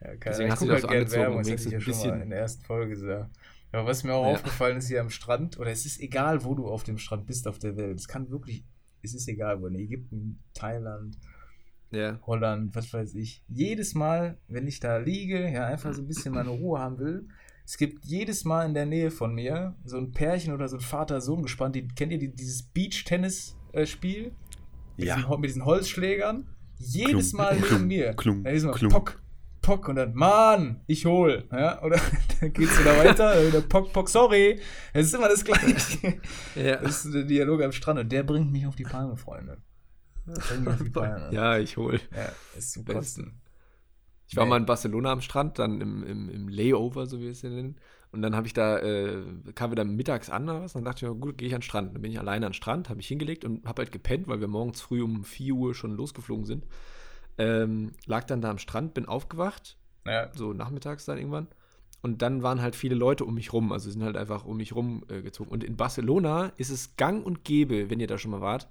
keine 0.00 0.18
Deswegen 0.26 0.50
hast 0.52 0.62
du 0.62 0.66
das 0.66 0.82
so 0.82 0.88
halt 0.88 1.08
gern 1.10 1.22
angezogen, 1.22 1.22
Werbung, 1.22 1.38
das 1.38 1.48
ich 1.48 1.64
ja 1.64 1.70
wenigstens 1.70 1.84
schon 1.84 1.92
mal 1.94 2.10
bisschen- 2.12 2.22
in 2.22 2.30
der 2.30 2.38
ersten 2.40 2.64
Folge 2.64 2.88
gesagt. 2.90 3.30
Aber 3.72 3.86
was 3.86 4.04
mir 4.04 4.14
auch 4.14 4.24
Ja. 4.26 4.32
aufgefallen 4.32 4.76
ist 4.78 4.88
hier 4.88 5.00
am 5.00 5.10
Strand, 5.10 5.58
oder 5.58 5.70
es 5.70 5.84
ist 5.86 6.00
egal, 6.00 6.44
wo 6.44 6.54
du 6.54 6.68
auf 6.68 6.84
dem 6.84 6.98
Strand 6.98 7.26
bist 7.26 7.48
auf 7.48 7.58
der 7.58 7.76
Welt. 7.76 7.98
Es 7.98 8.08
kann 8.08 8.30
wirklich, 8.30 8.64
es 9.02 9.14
ist 9.14 9.26
egal, 9.28 9.60
wo 9.60 9.66
in 9.66 9.74
Ägypten, 9.74 10.42
Thailand, 10.54 11.18
Ja. 11.90 12.18
Holland, 12.26 12.74
was 12.74 12.92
weiß 12.92 13.14
ich. 13.14 13.42
Jedes 13.48 13.94
Mal, 13.94 14.36
wenn 14.48 14.66
ich 14.66 14.80
da 14.80 14.98
liege, 14.98 15.50
ja, 15.50 15.66
einfach 15.66 15.94
so 15.94 16.02
ein 16.02 16.06
bisschen 16.08 16.34
meine 16.34 16.50
Ruhe 16.50 16.78
haben 16.78 16.98
will, 16.98 17.28
es 17.64 17.76
gibt 17.76 18.04
jedes 18.06 18.44
Mal 18.44 18.66
in 18.66 18.74
der 18.74 18.86
Nähe 18.86 19.10
von 19.10 19.34
mir 19.34 19.74
so 19.84 19.98
ein 19.98 20.12
Pärchen 20.12 20.54
oder 20.54 20.68
so 20.68 20.76
ein 20.76 20.80
Vater-Sohn 20.80 21.42
gespannt. 21.42 21.76
Die, 21.76 21.86
kennt 21.88 22.12
ihr 22.12 22.18
die, 22.18 22.34
dieses 22.34 22.62
Beach-Tennis-Spiel? 22.62 24.32
Mit, 24.96 25.06
Ja. 25.06 25.16
diesen, 25.16 25.40
mit 25.40 25.50
diesen 25.50 25.64
Holzschlägern? 25.64 26.46
Jedes 26.78 27.30
Klum, 27.30 27.38
Mal 27.44 27.54
neben 27.56 27.66
klum, 27.66 27.86
mir. 27.86 28.12
klum, 28.14 28.44
da 28.44 28.50
ist 28.50 28.62
immer 28.62 28.72
klum. 28.72 28.90
Pock, 28.92 29.20
Pock 29.62 29.88
und 29.88 29.96
dann, 29.96 30.14
Mann, 30.14 30.80
ich 30.86 31.04
hol. 31.06 31.44
Ja, 31.52 31.82
oder 31.82 32.00
dann 32.40 32.52
geht's 32.52 32.78
wieder 32.80 32.96
weiter, 32.98 33.34
dann 33.34 33.46
wieder 33.48 33.60
Pock, 33.62 33.92
Pock, 33.92 34.08
sorry. 34.08 34.60
Es 34.92 35.06
ist 35.08 35.14
immer 35.14 35.28
das 35.28 35.44
Gleiche. 35.44 36.20
Ja. 36.54 36.76
Das 36.76 37.04
ist 37.04 37.12
der 37.14 37.24
Dialog 37.24 37.62
am 37.62 37.72
Strand 37.72 37.98
und 38.00 38.10
der 38.12 38.22
bringt 38.22 38.50
mich 38.52 38.66
auf 38.66 38.76
die 38.76 38.84
Palme, 38.84 39.16
Freunde. 39.16 39.58
ja, 41.30 41.58
ich 41.58 41.76
hol. 41.76 42.00
Ja, 42.14 42.32
ist 42.56 42.72
zum 42.72 42.84
Besten. 42.84 43.24
Kotzen. 43.24 43.40
Ich 44.26 44.36
war 44.36 44.44
Nee. 44.44 44.50
mal 44.50 44.56
in 44.58 44.66
Barcelona 44.66 45.12
am 45.12 45.20
Strand, 45.22 45.58
dann 45.58 45.80
im, 45.80 46.02
im, 46.04 46.28
im 46.28 46.48
Layover, 46.48 47.06
so 47.06 47.18
wie 47.18 47.24
wir 47.24 47.30
es 47.30 47.40
hier 47.40 47.50
nennen. 47.50 47.76
Und 48.10 48.22
dann 48.22 48.34
habe 48.36 48.46
ich 48.46 48.52
da, 48.54 48.78
äh, 48.78 49.22
kam 49.54 49.70
wir 49.70 49.76
dann 49.76 49.94
mittags 49.96 50.30
an 50.30 50.44
oder 50.48 50.62
was, 50.62 50.72
dann 50.74 50.84
dachte 50.84 51.06
ich, 51.06 51.20
gut, 51.20 51.38
gehe 51.38 51.48
ich 51.48 51.54
an 51.54 51.60
den 51.60 51.64
Strand. 51.64 51.94
Dann 51.94 52.02
bin 52.02 52.10
ich 52.12 52.18
alleine 52.18 52.46
an 52.46 52.52
den 52.52 52.54
Strand, 52.56 52.88
habe 52.88 52.96
mich 52.98 53.08
hingelegt 53.08 53.44
und 53.44 53.66
habe 53.66 53.82
halt 53.82 53.92
gepennt, 53.92 54.28
weil 54.28 54.40
wir 54.40 54.48
morgens 54.48 54.80
früh 54.80 55.02
um 55.02 55.24
4 55.24 55.54
Uhr 55.54 55.74
schon 55.74 55.92
losgeflogen 55.92 56.44
sind. 56.46 56.66
Ähm, 57.38 57.92
lag 58.06 58.24
dann 58.24 58.40
da 58.40 58.50
am 58.50 58.58
Strand, 58.58 58.94
bin 58.94 59.06
aufgewacht, 59.06 59.76
Ja, 60.06 60.30
so 60.34 60.52
nachmittags 60.52 61.04
dann 61.04 61.18
irgendwann. 61.18 61.48
Und 62.00 62.22
dann 62.22 62.42
waren 62.42 62.62
halt 62.62 62.76
viele 62.76 62.94
Leute 62.94 63.24
um 63.24 63.34
mich 63.34 63.52
rum, 63.52 63.72
also 63.72 63.90
sind 63.90 64.02
halt 64.02 64.16
einfach 64.16 64.44
um 64.44 64.56
mich 64.56 64.74
rum 64.74 65.04
äh. 65.08 65.22
Und 65.48 65.64
in 65.64 65.76
Barcelona 65.76 66.52
ist 66.56 66.70
es 66.70 66.96
gang 66.96 67.24
und 67.24 67.44
gäbe, 67.44 67.90
wenn 67.90 68.00
ihr 68.00 68.06
da 68.06 68.18
schon 68.18 68.30
mal 68.30 68.40
wart, 68.40 68.68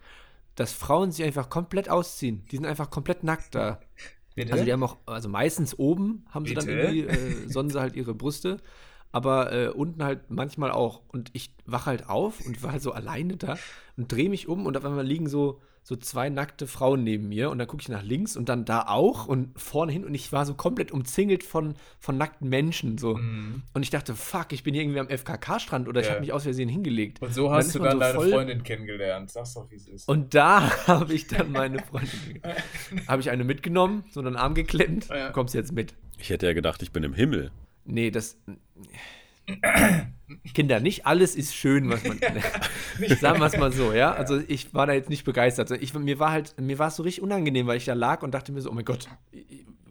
dass 0.57 0.73
Frauen 0.73 1.11
sich 1.11 1.23
einfach 1.23 1.49
komplett 1.49 1.87
ausziehen. 1.87 2.43
Die 2.51 2.57
sind 2.57 2.65
einfach 2.65 2.89
komplett 2.89 3.23
nackt 3.23 3.55
da. 3.55 3.79
bitte? 4.35 4.51
Also 4.51 4.65
die 4.65 4.73
haben 4.73 4.83
auch, 4.83 4.97
also 5.05 5.29
meistens 5.29 5.77
oben 5.77 6.25
haben 6.31 6.45
sie 6.45 6.55
dann 6.55 6.65
Bitte? 6.65 6.79
irgendwie, 6.79 7.01
äh, 7.03 7.47
sonnen 7.47 7.69
sie 7.69 7.79
halt 7.79 7.95
ihre 7.95 8.15
Brüste, 8.15 8.57
aber 9.11 9.53
äh, 9.53 9.67
unten 9.69 10.03
halt 10.03 10.29
manchmal 10.31 10.71
auch. 10.71 11.03
Und 11.09 11.29
ich 11.33 11.53
wache 11.65 11.85
halt 11.85 12.09
auf 12.09 12.43
und 12.45 12.63
war 12.63 12.71
halt 12.71 12.81
so 12.81 12.91
alleine 12.91 13.37
da 13.37 13.57
und 13.97 14.11
drehe 14.11 14.29
mich 14.29 14.47
um 14.47 14.65
und 14.65 14.75
auf 14.75 14.83
einmal 14.83 15.05
liegen 15.05 15.29
so, 15.29 15.61
so 15.87 15.95
zwei 15.95 16.27
nackte 16.27 16.67
Frauen 16.67 17.05
neben 17.05 17.29
mir 17.29 17.49
und 17.49 17.59
dann 17.59 17.67
gucke 17.67 17.81
ich 17.81 17.87
nach 17.87 18.03
links 18.03 18.35
und 18.35 18.49
dann 18.49 18.65
da 18.65 18.87
auch 18.87 19.25
und 19.25 19.57
vorne 19.57 19.93
hin 19.93 20.03
und 20.03 20.13
ich 20.13 20.33
war 20.33 20.45
so 20.45 20.53
komplett 20.53 20.91
umzingelt 20.91 21.45
von, 21.45 21.75
von 21.97 22.17
nackten 22.17 22.49
Menschen 22.49 22.97
so. 22.97 23.15
Mhm. 23.15 23.61
Und 23.73 23.83
ich 23.83 23.89
dachte, 23.89 24.13
fuck, 24.13 24.51
ich 24.51 24.63
bin 24.63 24.73
hier 24.73 24.83
irgendwie 24.83 24.99
am 24.99 25.07
FKK-Strand 25.07 25.87
oder 25.87 26.01
ich 26.01 26.07
Ja. 26.07 26.11
habe 26.11 26.19
mich 26.19 26.33
aus 26.33 26.43
Versehen 26.43 26.67
hingelegt. 26.67 27.21
Und 27.21 27.33
so 27.33 27.45
dann 27.45 27.53
hast 27.53 27.67
ist 27.67 27.75
du 27.75 27.79
dann 27.79 27.93
so 27.93 27.99
deine 27.99 28.13
voll- 28.15 28.31
Freundin 28.31 28.63
kennengelernt. 28.63 29.31
Sag's 29.31 29.53
doch, 29.53 29.71
wie 29.71 29.75
es 29.75 29.87
ist. 29.87 30.09
Und 30.09 30.33
da 30.35 30.69
habe 30.87 31.13
ich 31.13 31.27
dann 31.27 31.53
meine 31.53 31.79
Freundin, 31.79 32.41
habe 33.07 33.21
ich 33.21 33.29
eine 33.29 33.45
mitgenommen, 33.45 34.03
so 34.11 34.19
einen 34.19 34.35
Arm 34.35 34.55
geklemmt, 34.55 35.07
Ja. 35.07 35.27
du 35.27 35.31
kommst 35.31 35.55
jetzt 35.55 35.71
mit. 35.71 35.93
Ich 36.17 36.29
hätte 36.31 36.47
ja 36.47 36.51
gedacht, 36.53 36.81
ich 36.83 36.91
bin 36.91 37.03
im 37.03 37.13
Himmel. 37.13 37.49
Nee, 37.85 38.11
das. 38.11 38.37
Kinder, 40.53 40.79
nicht 40.79 41.05
alles 41.05 41.35
ist 41.35 41.55
schön, 41.55 41.89
was 41.89 42.03
man. 42.03 42.19
Sagen 43.19 43.39
wir 43.39 43.45
es 43.45 43.57
mal 43.57 43.71
so, 43.71 43.93
ja? 43.93 44.11
Also 44.11 44.41
ich 44.47 44.73
war 44.73 44.87
da 44.87 44.93
jetzt 44.93 45.09
nicht 45.09 45.23
begeistert. 45.23 45.71
Ich, 45.71 45.93
mir 45.93 46.19
war 46.19 46.31
halt, 46.31 46.59
mir 46.59 46.79
war 46.79 46.89
es 46.89 46.95
so 46.95 47.03
richtig 47.03 47.23
unangenehm, 47.23 47.67
weil 47.67 47.77
ich 47.77 47.85
da 47.85 47.93
lag 47.93 48.23
und 48.23 48.33
dachte 48.33 48.51
mir 48.51 48.61
so, 48.61 48.69
oh 48.69 48.73
mein 48.73 48.85
Gott, 48.85 49.07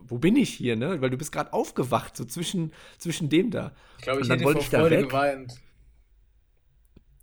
wo 0.09 0.19
bin 0.19 0.37
ich 0.37 0.51
hier, 0.51 0.77
ne? 0.77 1.01
Weil 1.01 1.11
du 1.11 1.17
bist 1.17 1.33
gerade 1.33 1.53
aufgewacht, 1.53 2.17
so 2.17 2.25
zwischen, 2.25 2.73
zwischen 2.99 3.29
dem 3.29 3.51
da. 3.51 3.73
ich 3.99 4.05
glaube, 4.05 4.21
ich 4.21 4.29
hätte 4.29 4.45
wollte 4.45 4.59
vor 4.59 4.65
ich 4.65 4.71
da 4.71 4.81
Freude 4.81 5.07
geweint. 5.07 5.61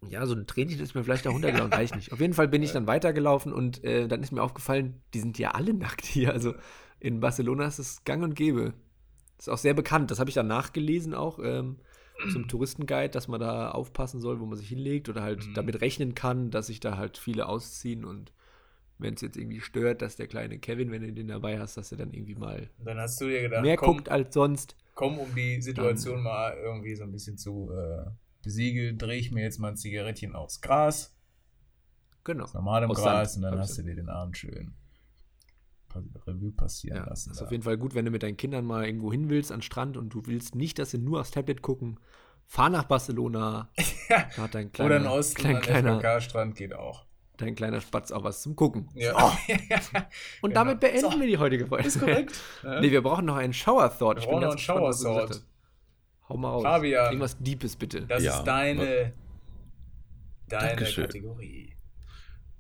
Ja, 0.10 0.26
so 0.26 0.36
ein 0.36 0.48
Tränchen 0.48 0.82
ist 0.82 0.96
mir 0.96 1.04
vielleicht 1.04 1.26
da 1.26 1.30
runtergelaufen, 1.30 1.72
weiß 1.72 1.92
ich 1.92 1.96
nicht. 1.96 2.12
Auf 2.12 2.20
jeden 2.20 2.34
Fall 2.34 2.50
bin 2.50 2.62
ich 2.62 2.72
dann 2.72 2.88
weitergelaufen 2.88 3.54
und 3.54 3.84
äh, 3.84 4.08
dann 4.08 4.22
ist 4.22 4.32
mir 4.32 4.44
aufgefallen, 4.44 5.02
die 5.14 5.20
sind 5.20 5.40
ja 5.40 5.52
alle 5.52 5.74
nackt 5.74 6.06
hier. 6.06 6.34
Also 6.34 6.56
in 7.00 7.20
Barcelona 7.20 7.66
ist 7.68 7.80
es 7.80 8.04
gang 8.04 8.24
und 8.24 8.36
gäbe. 8.36 8.74
Ist 9.38 9.50
auch 9.50 9.58
sehr 9.58 9.74
bekannt. 9.74 10.12
Das 10.12 10.20
habe 10.20 10.30
ich 10.30 10.34
dann 10.34 10.48
nachgelesen 10.48 11.14
auch 11.14 11.40
ähm, 11.40 11.78
zum 12.28 12.48
Touristenguide, 12.48 13.10
dass 13.12 13.28
man 13.28 13.40
da 13.40 13.72
aufpassen 13.72 14.22
soll, 14.22 14.40
wo 14.40 14.46
man 14.46 14.58
sich 14.58 14.70
hinlegt 14.70 15.10
oder 15.10 15.22
halt 15.24 15.46
Mhm. 15.48 15.58
damit 15.58 15.82
rechnen 15.82 16.16
kann, 16.16 16.52
dass 16.52 16.68
sich 16.68 16.80
da 16.80 16.98
halt 16.98 17.18
viele 17.18 17.48
ausziehen 17.48 18.06
und 18.06 18.32
wenn 19.00 19.16
es 19.16 19.22
jetzt 19.22 19.38
irgendwie 19.38 19.62
stört, 19.62 20.02
dass 20.02 20.16
der 20.18 20.28
kleine 20.28 20.60
Kevin, 20.60 20.92
wenn 20.92 21.04
du 21.04 21.14
den 21.14 21.28
dabei 21.28 21.60
hast, 21.60 21.78
dass 21.78 21.92
er 21.92 21.98
dann 22.00 22.14
irgendwie 22.14 22.36
mal 22.36 22.70
Dann 22.78 23.00
hast 23.00 23.20
du 23.20 23.28
dir 23.30 23.42
gedacht, 23.42 23.64
mehr 23.64 23.78
komm, 23.78 23.98
guckt 23.98 24.10
als 24.10 24.34
sonst. 24.34 24.76
komm, 24.94 25.18
um 25.20 25.34
die 25.36 25.62
Situation 25.62 26.22
mal 26.24 26.56
irgendwie 26.58 26.96
so 26.96 27.04
ein 27.04 27.12
bisschen 27.12 27.38
zu 27.38 27.72
äh, 27.72 28.06
besiegeln, 28.44 28.98
drehe 28.98 29.18
ich 29.20 29.32
mir 29.32 29.42
jetzt 29.44 29.60
mal 29.60 29.70
ein 29.70 29.78
Zigarettchen 29.78 30.36
aufs 30.36 30.62
Gras, 30.62 31.16
Genau. 32.26 32.46
aus 32.46 32.54
normalem 32.54 32.94
Gras, 32.94 33.36
Sand, 33.36 33.36
und 33.36 33.42
dann 33.44 33.58
hast 33.58 33.78
du 33.78 33.84
dir 33.84 33.96
den 33.96 34.10
Abend 34.10 34.38
schön 34.38 34.76
Revue 36.28 36.52
passieren 36.52 36.98
Ja, 36.98 37.06
lassen. 37.06 37.32
ist 37.32 37.42
da. 37.42 37.46
auf 37.46 37.52
jeden 37.52 37.64
Fall 37.64 37.78
gut, 37.78 37.96
wenn 37.96 38.06
du 38.06 38.12
mit 38.12 38.24
deinen 38.24 38.38
Kindern 38.38 38.66
mal 38.66 38.86
irgendwo 38.86 39.12
hin 39.12 39.30
willst, 39.30 39.52
an 39.52 39.58
den 39.60 39.64
Strand 39.64 39.98
und 39.98 40.10
du 40.10 40.22
willst 40.26 40.56
nicht, 40.56 40.80
dass 40.80 40.92
sie 40.92 40.98
nur 40.98 41.20
aufs 41.22 41.32
Tablet 41.32 41.62
gucken. 41.62 42.00
Fahr 42.46 42.70
nach 42.70 42.84
Barcelona. 42.86 43.70
Ja. 44.10 44.24
Kleiner, 44.48 44.70
Oder 44.86 44.98
in 44.98 45.08
Osten 45.08 45.36
klein, 45.42 45.62
kleiner, 45.62 45.96
FKK-Strand 46.00 46.56
geht 46.56 46.74
auch. 46.74 47.06
dein 47.38 47.56
kleiner 47.56 47.80
Spatz 47.82 48.12
auch 48.12 48.24
was 48.24 48.42
zum 48.42 48.56
Gucken. 48.56 48.90
Ja. 48.96 49.14
Und 50.42 50.50
Genau. 50.50 50.54
damit 50.54 50.80
beenden 50.82 51.00
So. 51.12 51.20
wir 51.20 51.26
die 51.28 51.38
heutige 51.38 51.66
Folge. 51.68 51.88
Ist 51.88 52.00
korrekt. 52.00 52.34
Ja. 52.64 52.80
nee, 52.82 52.92
wir 52.92 53.02
brauchen 53.02 53.26
noch 53.26 53.38
einen 53.38 53.54
Shower 53.54 53.90
Thought. 53.98 54.20
Wir 54.22 54.28
brauchen 54.28 54.42
noch 54.42 54.50
einen 54.52 54.58
Shower 54.60 54.92
Thought. 54.92 55.42
Hau 56.30 56.38
mal 56.38 56.50
raus. 56.52 56.64
Fabian. 56.64 57.06
Irgendwas 57.08 57.38
Deepes 57.40 57.76
bitte. 57.76 58.02
Das 58.02 58.22
Ja, 58.24 58.38
ist 58.38 58.44
deine, 58.44 59.14
deine 60.48 60.68
Dankeschön. 60.68 61.06
Kategorie. 61.06 61.73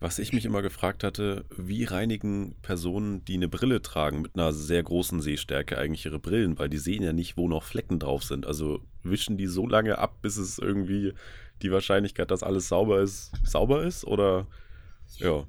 Was 0.03 0.19
ich 0.19 0.33
mich 0.33 0.43
immer 0.43 0.61
gefragt 0.61 1.01
hatte, 1.05 1.45
wie 1.55 1.85
reinigen 1.85 2.55
Personen, 2.61 3.23
die 3.23 3.35
eine 3.35 3.47
Brille 3.47 3.81
tragen 3.81 4.21
mit 4.21 4.35
einer 4.35 4.51
sehr 4.51 4.83
großen 4.83 5.21
Sehstärke 5.21 5.77
eigentlich 5.77 6.03
ihre 6.03 6.19
Brillen, 6.19 6.59
weil 6.59 6.67
die 6.67 6.77
sehen 6.77 7.03
ja 7.03 7.13
nicht, 7.13 7.37
wo 7.37 7.47
noch 7.47 7.63
Flecken 7.63 7.99
drauf 7.99 8.21
sind. 8.21 8.45
Also 8.45 8.81
wischen 9.03 9.37
die 9.37 9.47
so 9.47 9.65
lange 9.65 9.99
ab, 9.99 10.17
bis 10.21 10.35
es 10.35 10.59
irgendwie 10.59 11.13
die 11.61 11.71
Wahrscheinlichkeit, 11.71 12.31
dass 12.31 12.43
alles 12.43 12.67
sauber 12.67 12.99
ist, 13.01 13.31
sauber 13.45 13.83
ist? 13.83 14.03
Oder 14.03 14.45
ja. 15.19 15.45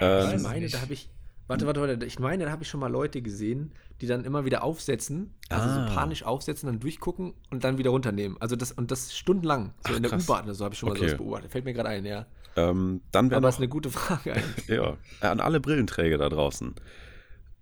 Weiß 0.00 0.26
ich 0.28 0.34
Ähm, 0.34 0.42
meine, 0.42 0.68
da 0.68 0.82
habe 0.82 0.92
ich. 0.92 1.08
Warte, 1.46 1.64
warte, 1.64 1.80
warte. 1.80 2.04
Ich 2.04 2.18
meine, 2.18 2.44
da 2.44 2.50
habe 2.50 2.64
ich 2.64 2.68
schon 2.68 2.80
mal 2.80 2.92
Leute 2.92 3.22
gesehen, 3.22 3.72
die 4.02 4.06
dann 4.06 4.26
immer 4.26 4.44
wieder 4.44 4.62
aufsetzen, 4.64 5.32
also 5.48 5.66
Ah. 5.66 5.88
so 5.88 5.94
panisch 5.94 6.24
aufsetzen, 6.24 6.66
dann 6.66 6.78
durchgucken 6.78 7.32
und 7.50 7.64
dann 7.64 7.78
wieder 7.78 7.88
runternehmen. 7.88 8.36
Also 8.38 8.54
das 8.54 8.70
und 8.72 8.90
das 8.90 9.16
stundenlang. 9.16 9.72
So 9.80 9.94
Ach, 9.94 9.96
in 9.96 10.02
der. 10.02 10.12
U-Bahn 10.12 10.44
oder 10.44 10.52
so 10.54 10.66
habe 10.66 10.74
ich 10.74 10.78
schon 10.78 10.90
mal 10.90 10.92
Okay. 10.96 11.06
sowas 11.08 11.16
beobachtet. 11.16 11.50
Fällt 11.52 11.64
mir 11.64 11.72
gerade 11.72 11.88
ein, 11.88 12.04
ja. 12.04 12.26
Ähm, 12.56 13.02
dann 13.12 13.30
wäre 13.30 13.38
Aber 13.38 13.48
ist 13.48 13.56
noch 13.56 13.60
eine 13.60 13.68
gute 13.68 13.90
Frage 13.90 14.34
eigentlich. 14.34 14.68
Ja, 14.68 14.96
an 15.20 15.40
alle 15.40 15.60
Brillenträger 15.60 16.18
da 16.18 16.28
draußen. 16.28 16.74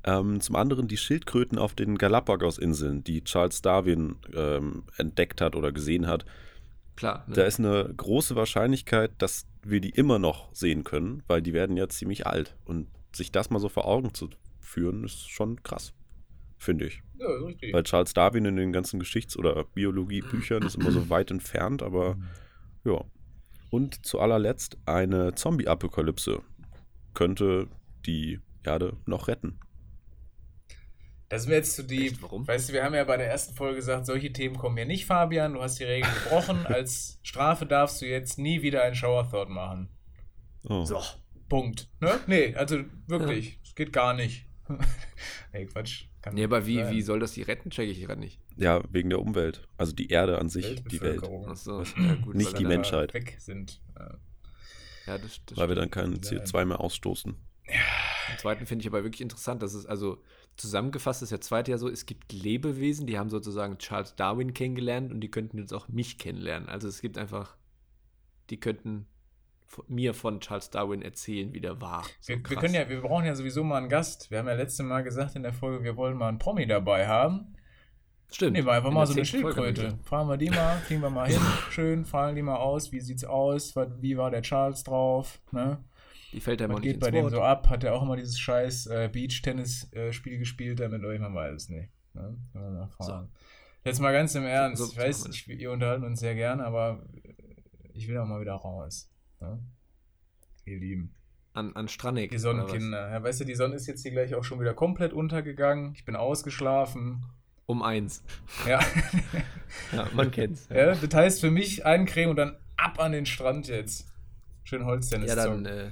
Ähm, 0.05 0.41
zum 0.41 0.57
anderen 0.57 0.87
die 0.87 0.97
Schildkröten 0.97 1.59
auf 1.59 1.75
den 1.75 1.99
Galapagos-Inseln, 1.99 3.03
die 3.03 3.25
Charles 3.25 3.61
Darwin 3.61 4.17
ähm, 4.35 4.85
entdeckt 4.97 5.41
hat 5.41 5.57
oder 5.57 5.73
gesehen 5.73 6.07
hat. 6.07 6.25
Klar. 6.95 7.25
Ne? 7.27 7.35
Da 7.35 7.45
ist 7.45 7.59
eine 7.59 7.93
große 7.95 8.37
Wahrscheinlichkeit, 8.37 9.11
dass 9.19 9.47
wir 9.63 9.81
die 9.81 9.91
immer 9.91 10.19
noch 10.19 10.55
sehen 10.55 10.85
können, 10.85 11.23
weil 11.27 11.43
die 11.43 11.53
werden 11.53 11.77
ja 11.77 11.89
ziemlich 11.89 12.27
alt. 12.27 12.57
Und 12.65 12.89
sich 13.13 13.33
das 13.33 13.51
mal 13.51 13.59
so 13.59 13.69
vor 13.69 13.87
Augen 13.87 14.15
zu 14.15 14.31
führen, 14.61 15.05
ist 15.05 15.29
schon 15.29 15.63
krass, 15.63 15.93
finde 16.57 16.87
ich. 16.87 17.03
Ja, 17.19 17.27
ist 17.37 17.47
richtig. 17.47 17.75
Weil 17.75 17.83
Charles 17.83 18.15
Darwin 18.15 18.45
in 18.45 18.57
den 18.57 18.73
ganzen 18.73 19.01
Geschichts- 19.01 19.37
oder 19.37 19.65
Biologiebüchern 19.65 20.63
ist 20.63 20.77
immer 20.77 20.93
so 20.93 21.09
weit 21.11 21.31
entfernt, 21.31 21.83
aber 21.83 22.17
ja. 22.85 23.05
Und 23.77 24.07
zu 24.07 24.21
allerletzt 24.21 24.79
eine 24.87 25.35
Zombie-Apokalypse 25.35 26.41
könnte 27.13 27.69
die 28.07 28.41
Erde 28.65 28.97
noch 29.05 29.29
retten. 29.29 29.61
Das 31.29 31.43
ist 31.43 31.49
mir 31.49 31.57
jetzt 31.57 31.77
zu 31.77 31.85
deep. 31.85 32.13
Echt, 32.13 32.23
warum? 32.23 32.49
Weißt 32.49 32.71
du, 32.71 32.73
wir 32.73 32.85
haben 32.85 32.95
ja 32.95 33.05
bei 33.05 33.19
der 33.19 33.29
ersten 33.29 33.55
Folge 33.55 33.77
gesagt, 33.77 34.07
solche 34.07 34.33
Themen 34.33 34.57
kommen 34.57 34.79
hier 34.79 34.87
nicht, 34.87 35.05
Fabian. 35.05 35.53
Du 35.53 35.61
hast 35.61 35.79
die 35.79 35.85
Regeln 35.85 36.11
gebrochen. 36.25 36.65
Als 36.67 37.19
Strafe 37.23 37.67
darfst 37.67 38.01
du 38.01 38.07
jetzt 38.07 38.39
nie 38.39 38.63
wieder 38.63 38.83
einen 38.83 38.95
Shower 38.95 39.31
Thought 39.31 39.51
machen. 39.51 39.91
Oh. 40.67 40.87
so. 40.87 41.03
Punkt. 41.51 41.91
Ne? 42.01 42.19
Nee, 42.27 42.55
also 42.55 42.83
wirklich. 43.09 43.61
Es 43.63 43.75
geht 43.75 43.93
gar 43.93 44.15
nicht. 44.15 44.47
nee, 45.53 45.67
Quatsch. 45.67 46.07
Kann 46.27 46.35
Nee, 46.35 46.43
aber 46.45 46.67
wie, 46.67 46.77
sein. 46.83 46.93
wie 46.93 47.03
soll 47.03 47.21
das 47.21 47.33
die 47.33 47.43
retten, 47.43 47.71
checke 47.71 47.91
ich 47.93 48.01
gerade 48.01 48.19
nicht. 48.21 48.41
Ja, 48.57 48.83
wegen 48.91 49.11
der 49.11 49.21
Umwelt. 49.21 49.63
Also 49.77 49.93
die 49.93 50.09
Erde 50.09 50.39
an 50.41 50.49
sich, 50.49 50.67
die 50.85 51.01
Welt. 51.01 51.23
Weltbevölkerung 51.23 51.49
Achso, 51.49 51.83
ja, 51.83 52.15
gut. 52.17 52.35
Nicht 52.35 52.59
die 52.59 52.65
Mensch- 52.65 52.91
Menschheit. 52.91 53.15
Weg 53.15 53.37
sind. 53.39 53.81
Ja. 53.97 54.19
Ja, 55.07 55.19
das, 55.19 55.41
das 55.47 55.57
Weil 55.57 55.69
wir 55.69 55.77
dann 55.77 55.91
kein 55.93 56.17
CO2 56.17 56.65
mehr 56.65 56.81
ausstoßen. 56.81 57.37
Den 57.69 58.39
zweiten 58.39 58.67
finde 58.67 58.83
ich 58.83 58.89
aber 58.89 59.05
wirklich 59.05 59.21
interessant, 59.21 59.63
dass 59.63 59.75
es 59.75 59.87
also 59.87 60.21
zusammengefasst 60.57 61.23
ist 61.23 61.31
der 61.31 61.41
zweite 61.41 61.71
ja 61.71 61.79
so, 61.79 61.89
es 61.89 62.07
gibt 62.07 62.33
Lebewesen, 62.33 63.07
die 63.07 63.17
haben 63.19 63.31
sozusagen 63.31 63.79
Charles 63.79 64.17
Darwin 64.17 64.53
kennengelernt 64.53 65.13
und 65.13 65.21
die 65.21 65.31
könnten 65.31 65.59
jetzt 65.59 65.73
auch 65.73 65.87
mich 65.87 66.19
kennenlernen. 66.19 66.69
Also 66.69 66.89
es 66.89 67.01
gibt 67.01 67.19
einfach, 67.19 67.57
die 68.51 68.59
könnten 68.59 69.07
von, 69.67 69.85
mir 69.89 70.15
von 70.15 70.41
Charles 70.41 70.71
Darwin 70.71 71.03
erzählen, 71.03 71.53
wie 71.53 71.61
der 71.61 71.81
war. 71.81 72.05
So 72.21 72.33
Wir, 72.35 72.37
wir 72.49 72.57
können 72.57 72.75
ja, 72.75 72.89
wir 72.89 73.01
brauchen 73.01 73.25
ja 73.27 73.35
sowieso 73.35 73.65
mal 73.65 73.79
einen 73.79 73.89
Gast. 73.89 74.31
Wir 74.31 74.39
haben 74.39 74.49
ja 74.49 74.55
letztes 74.55 74.85
Mal 74.87 75.03
gesagt 75.03 75.37
in 75.37 75.43
der 75.43 75.53
Folge, 75.53 75.83
wir 75.85 75.97
wollen 75.97 76.17
mal 76.17 76.29
einen 76.29 76.39
Promi 76.39 76.67
dabei 76.67 77.07
haben. 77.07 77.55
Stimmt. 78.31 78.55
Nehmen 78.55 78.67
wir 78.67 78.73
einfach 78.73 78.89
In 78.89 78.95
mal 78.95 79.07
so 79.07 79.13
eine 79.15 79.25
Schildkröte. 79.25 79.99
Fragen 80.03 80.29
wir 80.29 80.37
die 80.37 80.51
mal, 80.51 80.81
kriegen 80.87 81.01
wir 81.01 81.11
mal 81.11 81.29
hin. 81.29 81.41
Schön, 81.71 82.05
fragen 82.05 82.35
die 82.35 82.43
mal 82.43 82.57
aus, 82.57 82.91
wie 82.91 83.01
sieht's 83.01 83.25
aus, 83.25 83.75
wie 84.01 84.17
war 84.17 84.31
der 84.31 84.43
Charles 84.43 84.83
drauf, 84.83 85.41
ne? 85.53 85.85
Die 86.33 86.41
fällt 86.41 86.61
einem 86.61 86.73
auch 86.75 86.81
nicht 86.81 86.93
geht 86.95 87.01
bei 87.01 87.07
ins 87.09 87.15
dem 87.15 87.23
Wort. 87.25 87.33
so 87.33 87.43
ab? 87.43 87.69
Hat 87.71 87.85
er 87.85 87.95
auch 87.95 88.03
immer 88.03 88.17
dieses 88.17 88.39
scheiß 88.39 88.87
äh, 88.89 89.09
Beach-Tennis-Spiel 89.13 90.39
gespielt 90.39 90.81
damit 90.81 91.05
euch? 91.05 91.21
Man 91.21 91.35
weiß 91.35 91.55
es 91.55 91.69
nicht. 91.69 91.89
Ne? 92.15 92.37
Wir 92.53 92.61
mal 92.63 92.89
fragen. 92.89 93.29
Jetzt 93.85 94.01
mal 94.01 94.13
ganz 94.13 94.35
im 94.35 94.45
Ernst. 94.45 94.83
so- 94.83 94.89
ich 94.89 94.95
so 94.97 95.01
weiß, 95.01 95.19
machen 95.21 95.35
wir 95.47 95.55
ich, 95.55 95.61
ihr 95.63 95.71
unterhalten 95.71 96.05
uns 96.05 96.19
sehr 96.19 96.35
gern, 96.35 96.61
aber 96.61 97.05
ich 97.95 98.09
will 98.09 98.19
auch 98.19 98.27
mal 98.27 98.41
wieder 98.41 98.55
raus. 98.55 99.09
Ne? 99.41 99.59
Ihr 100.65 100.79
Lieben. 100.79 101.15
An, 101.53 101.75
an 101.75 101.89
Stranek. 101.89 102.31
Die 102.31 102.39
Sonnenkinder. 102.39 103.11
Ja, 103.11 103.23
weißt 103.23 103.41
du, 103.41 103.45
die 103.45 103.55
Sonne 103.55 103.77
ist 103.77 103.87
jetzt 103.87 104.03
hier 104.03 104.11
gleich 104.11 104.35
auch 104.35 104.45
schon 104.45 104.61
wieder 104.61 104.75
komplett 104.75 105.13
untergegangen. 105.13 105.93
Ich 105.95 106.05
bin 106.05 106.17
ausgeschlafen. 106.17 107.25
Um 107.67 107.83
eins. 107.83 108.23
Ja. 108.67 108.81
Ja, 109.93 110.09
man 110.15 110.31
kennt's. 110.31 110.69
ja, 110.71 110.95
das 110.95 111.13
heißt 111.13 111.41
für 111.41 111.51
mich 111.51 111.85
eincremen 111.85 112.31
und 112.31 112.37
dann 112.37 112.57
ab 112.77 113.01
an 113.01 113.13
den 113.13 113.27
Strand 113.27 113.67
jetzt. 113.69 114.07
Schön 114.63 114.85
Holztennis 114.85 115.29
Ja, 115.29 115.35
dann, 115.35 115.67
äh, 115.67 115.91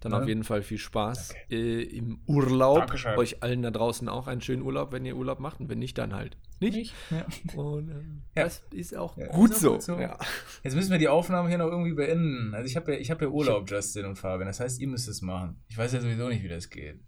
dann 0.00 0.12
Ne? 0.12 0.18
auf 0.18 0.28
jeden 0.28 0.44
Fall 0.44 0.62
viel 0.62 0.78
Spaß 0.78 1.34
äh, 1.50 1.82
im 1.82 2.20
Urlaub. 2.26 2.78
Dankeschön. 2.78 3.16
Euch 3.18 3.42
allen 3.42 3.62
da 3.62 3.70
draußen 3.70 4.08
auch 4.08 4.26
einen 4.26 4.40
schönen 4.40 4.62
Urlaub, 4.62 4.92
wenn 4.92 5.04
ihr 5.04 5.16
Urlaub 5.16 5.40
macht. 5.40 5.60
Und 5.60 5.68
wenn 5.68 5.78
nicht, 5.78 5.96
dann 5.98 6.14
halt 6.14 6.36
nicht. 6.60 6.74
Nicht? 6.76 6.94
Ja. 7.10 7.26
Und 7.58 7.88
ähm, 7.90 8.22
Ja. 8.36 8.44
das 8.44 8.62
ist 8.72 8.94
auch 8.96 9.16
Ja, 9.16 9.26
gut, 9.28 9.50
ist 9.50 9.56
auch 9.58 9.60
so. 9.60 9.72
gut 9.72 9.82
so. 9.82 9.98
Ja. 9.98 10.18
Jetzt 10.62 10.74
müssen 10.76 10.90
wir 10.90 10.98
die 10.98 11.08
Aufnahme 11.08 11.48
hier 11.48 11.58
noch 11.58 11.68
irgendwie 11.68 11.94
beenden. 11.94 12.54
Also 12.54 12.66
ich 12.66 12.76
habe 12.76 12.92
ja, 12.92 12.98
ich 12.98 13.10
hab 13.10 13.20
ja 13.22 13.28
Urlaub, 13.28 13.70
Justin 13.70 14.04
und 14.06 14.16
Fabian. 14.16 14.46
Das 14.46 14.60
heißt, 14.60 14.80
ihr 14.80 14.88
müsst 14.88 15.08
es 15.08 15.22
machen. 15.22 15.56
Ich 15.68 15.78
weiß 15.78 15.92
ja 15.92 16.00
sowieso 16.00 16.28
nicht, 16.28 16.42
wie 16.42 16.48
das 16.48 16.68
geht. 16.70 17.00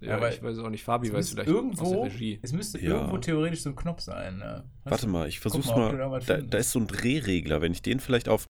Ja, 0.00 0.16
aber 0.16 0.30
ich 0.32 0.42
weiß 0.42 0.58
auch 0.58 0.68
nicht, 0.68 0.82
Fabi 0.82 1.06
Es 1.06 1.12
weiß 1.12 1.18
müsste 1.18 1.34
vielleicht 1.36 1.48
aus 1.50 1.54
irgendwo, 1.54 2.02
der 2.04 2.12
Regie. 2.12 2.40
es 2.42 2.52
müsste 2.52 2.80
Ja. 2.80 2.90
irgendwo 2.90 3.18
theoretisch 3.18 3.62
so 3.62 3.70
ein 3.70 3.76
Knopf 3.76 4.00
sein. 4.00 4.38
Ne? 4.38 4.68
Warte 4.82 5.06
du? 5.06 5.12
mal, 5.12 5.28
ich 5.28 5.38
versuch's 5.38 5.68
mal, 5.68 5.92
mal. 6.08 6.20
da 6.26 6.38
da 6.38 6.58
ist 6.58 6.72
so 6.72 6.80
ein 6.80 6.88
Drehregler. 6.88 7.60
Wenn 7.60 7.70
ich 7.70 7.82
den 7.82 8.00
vielleicht 8.00 8.28
auf 8.28 8.46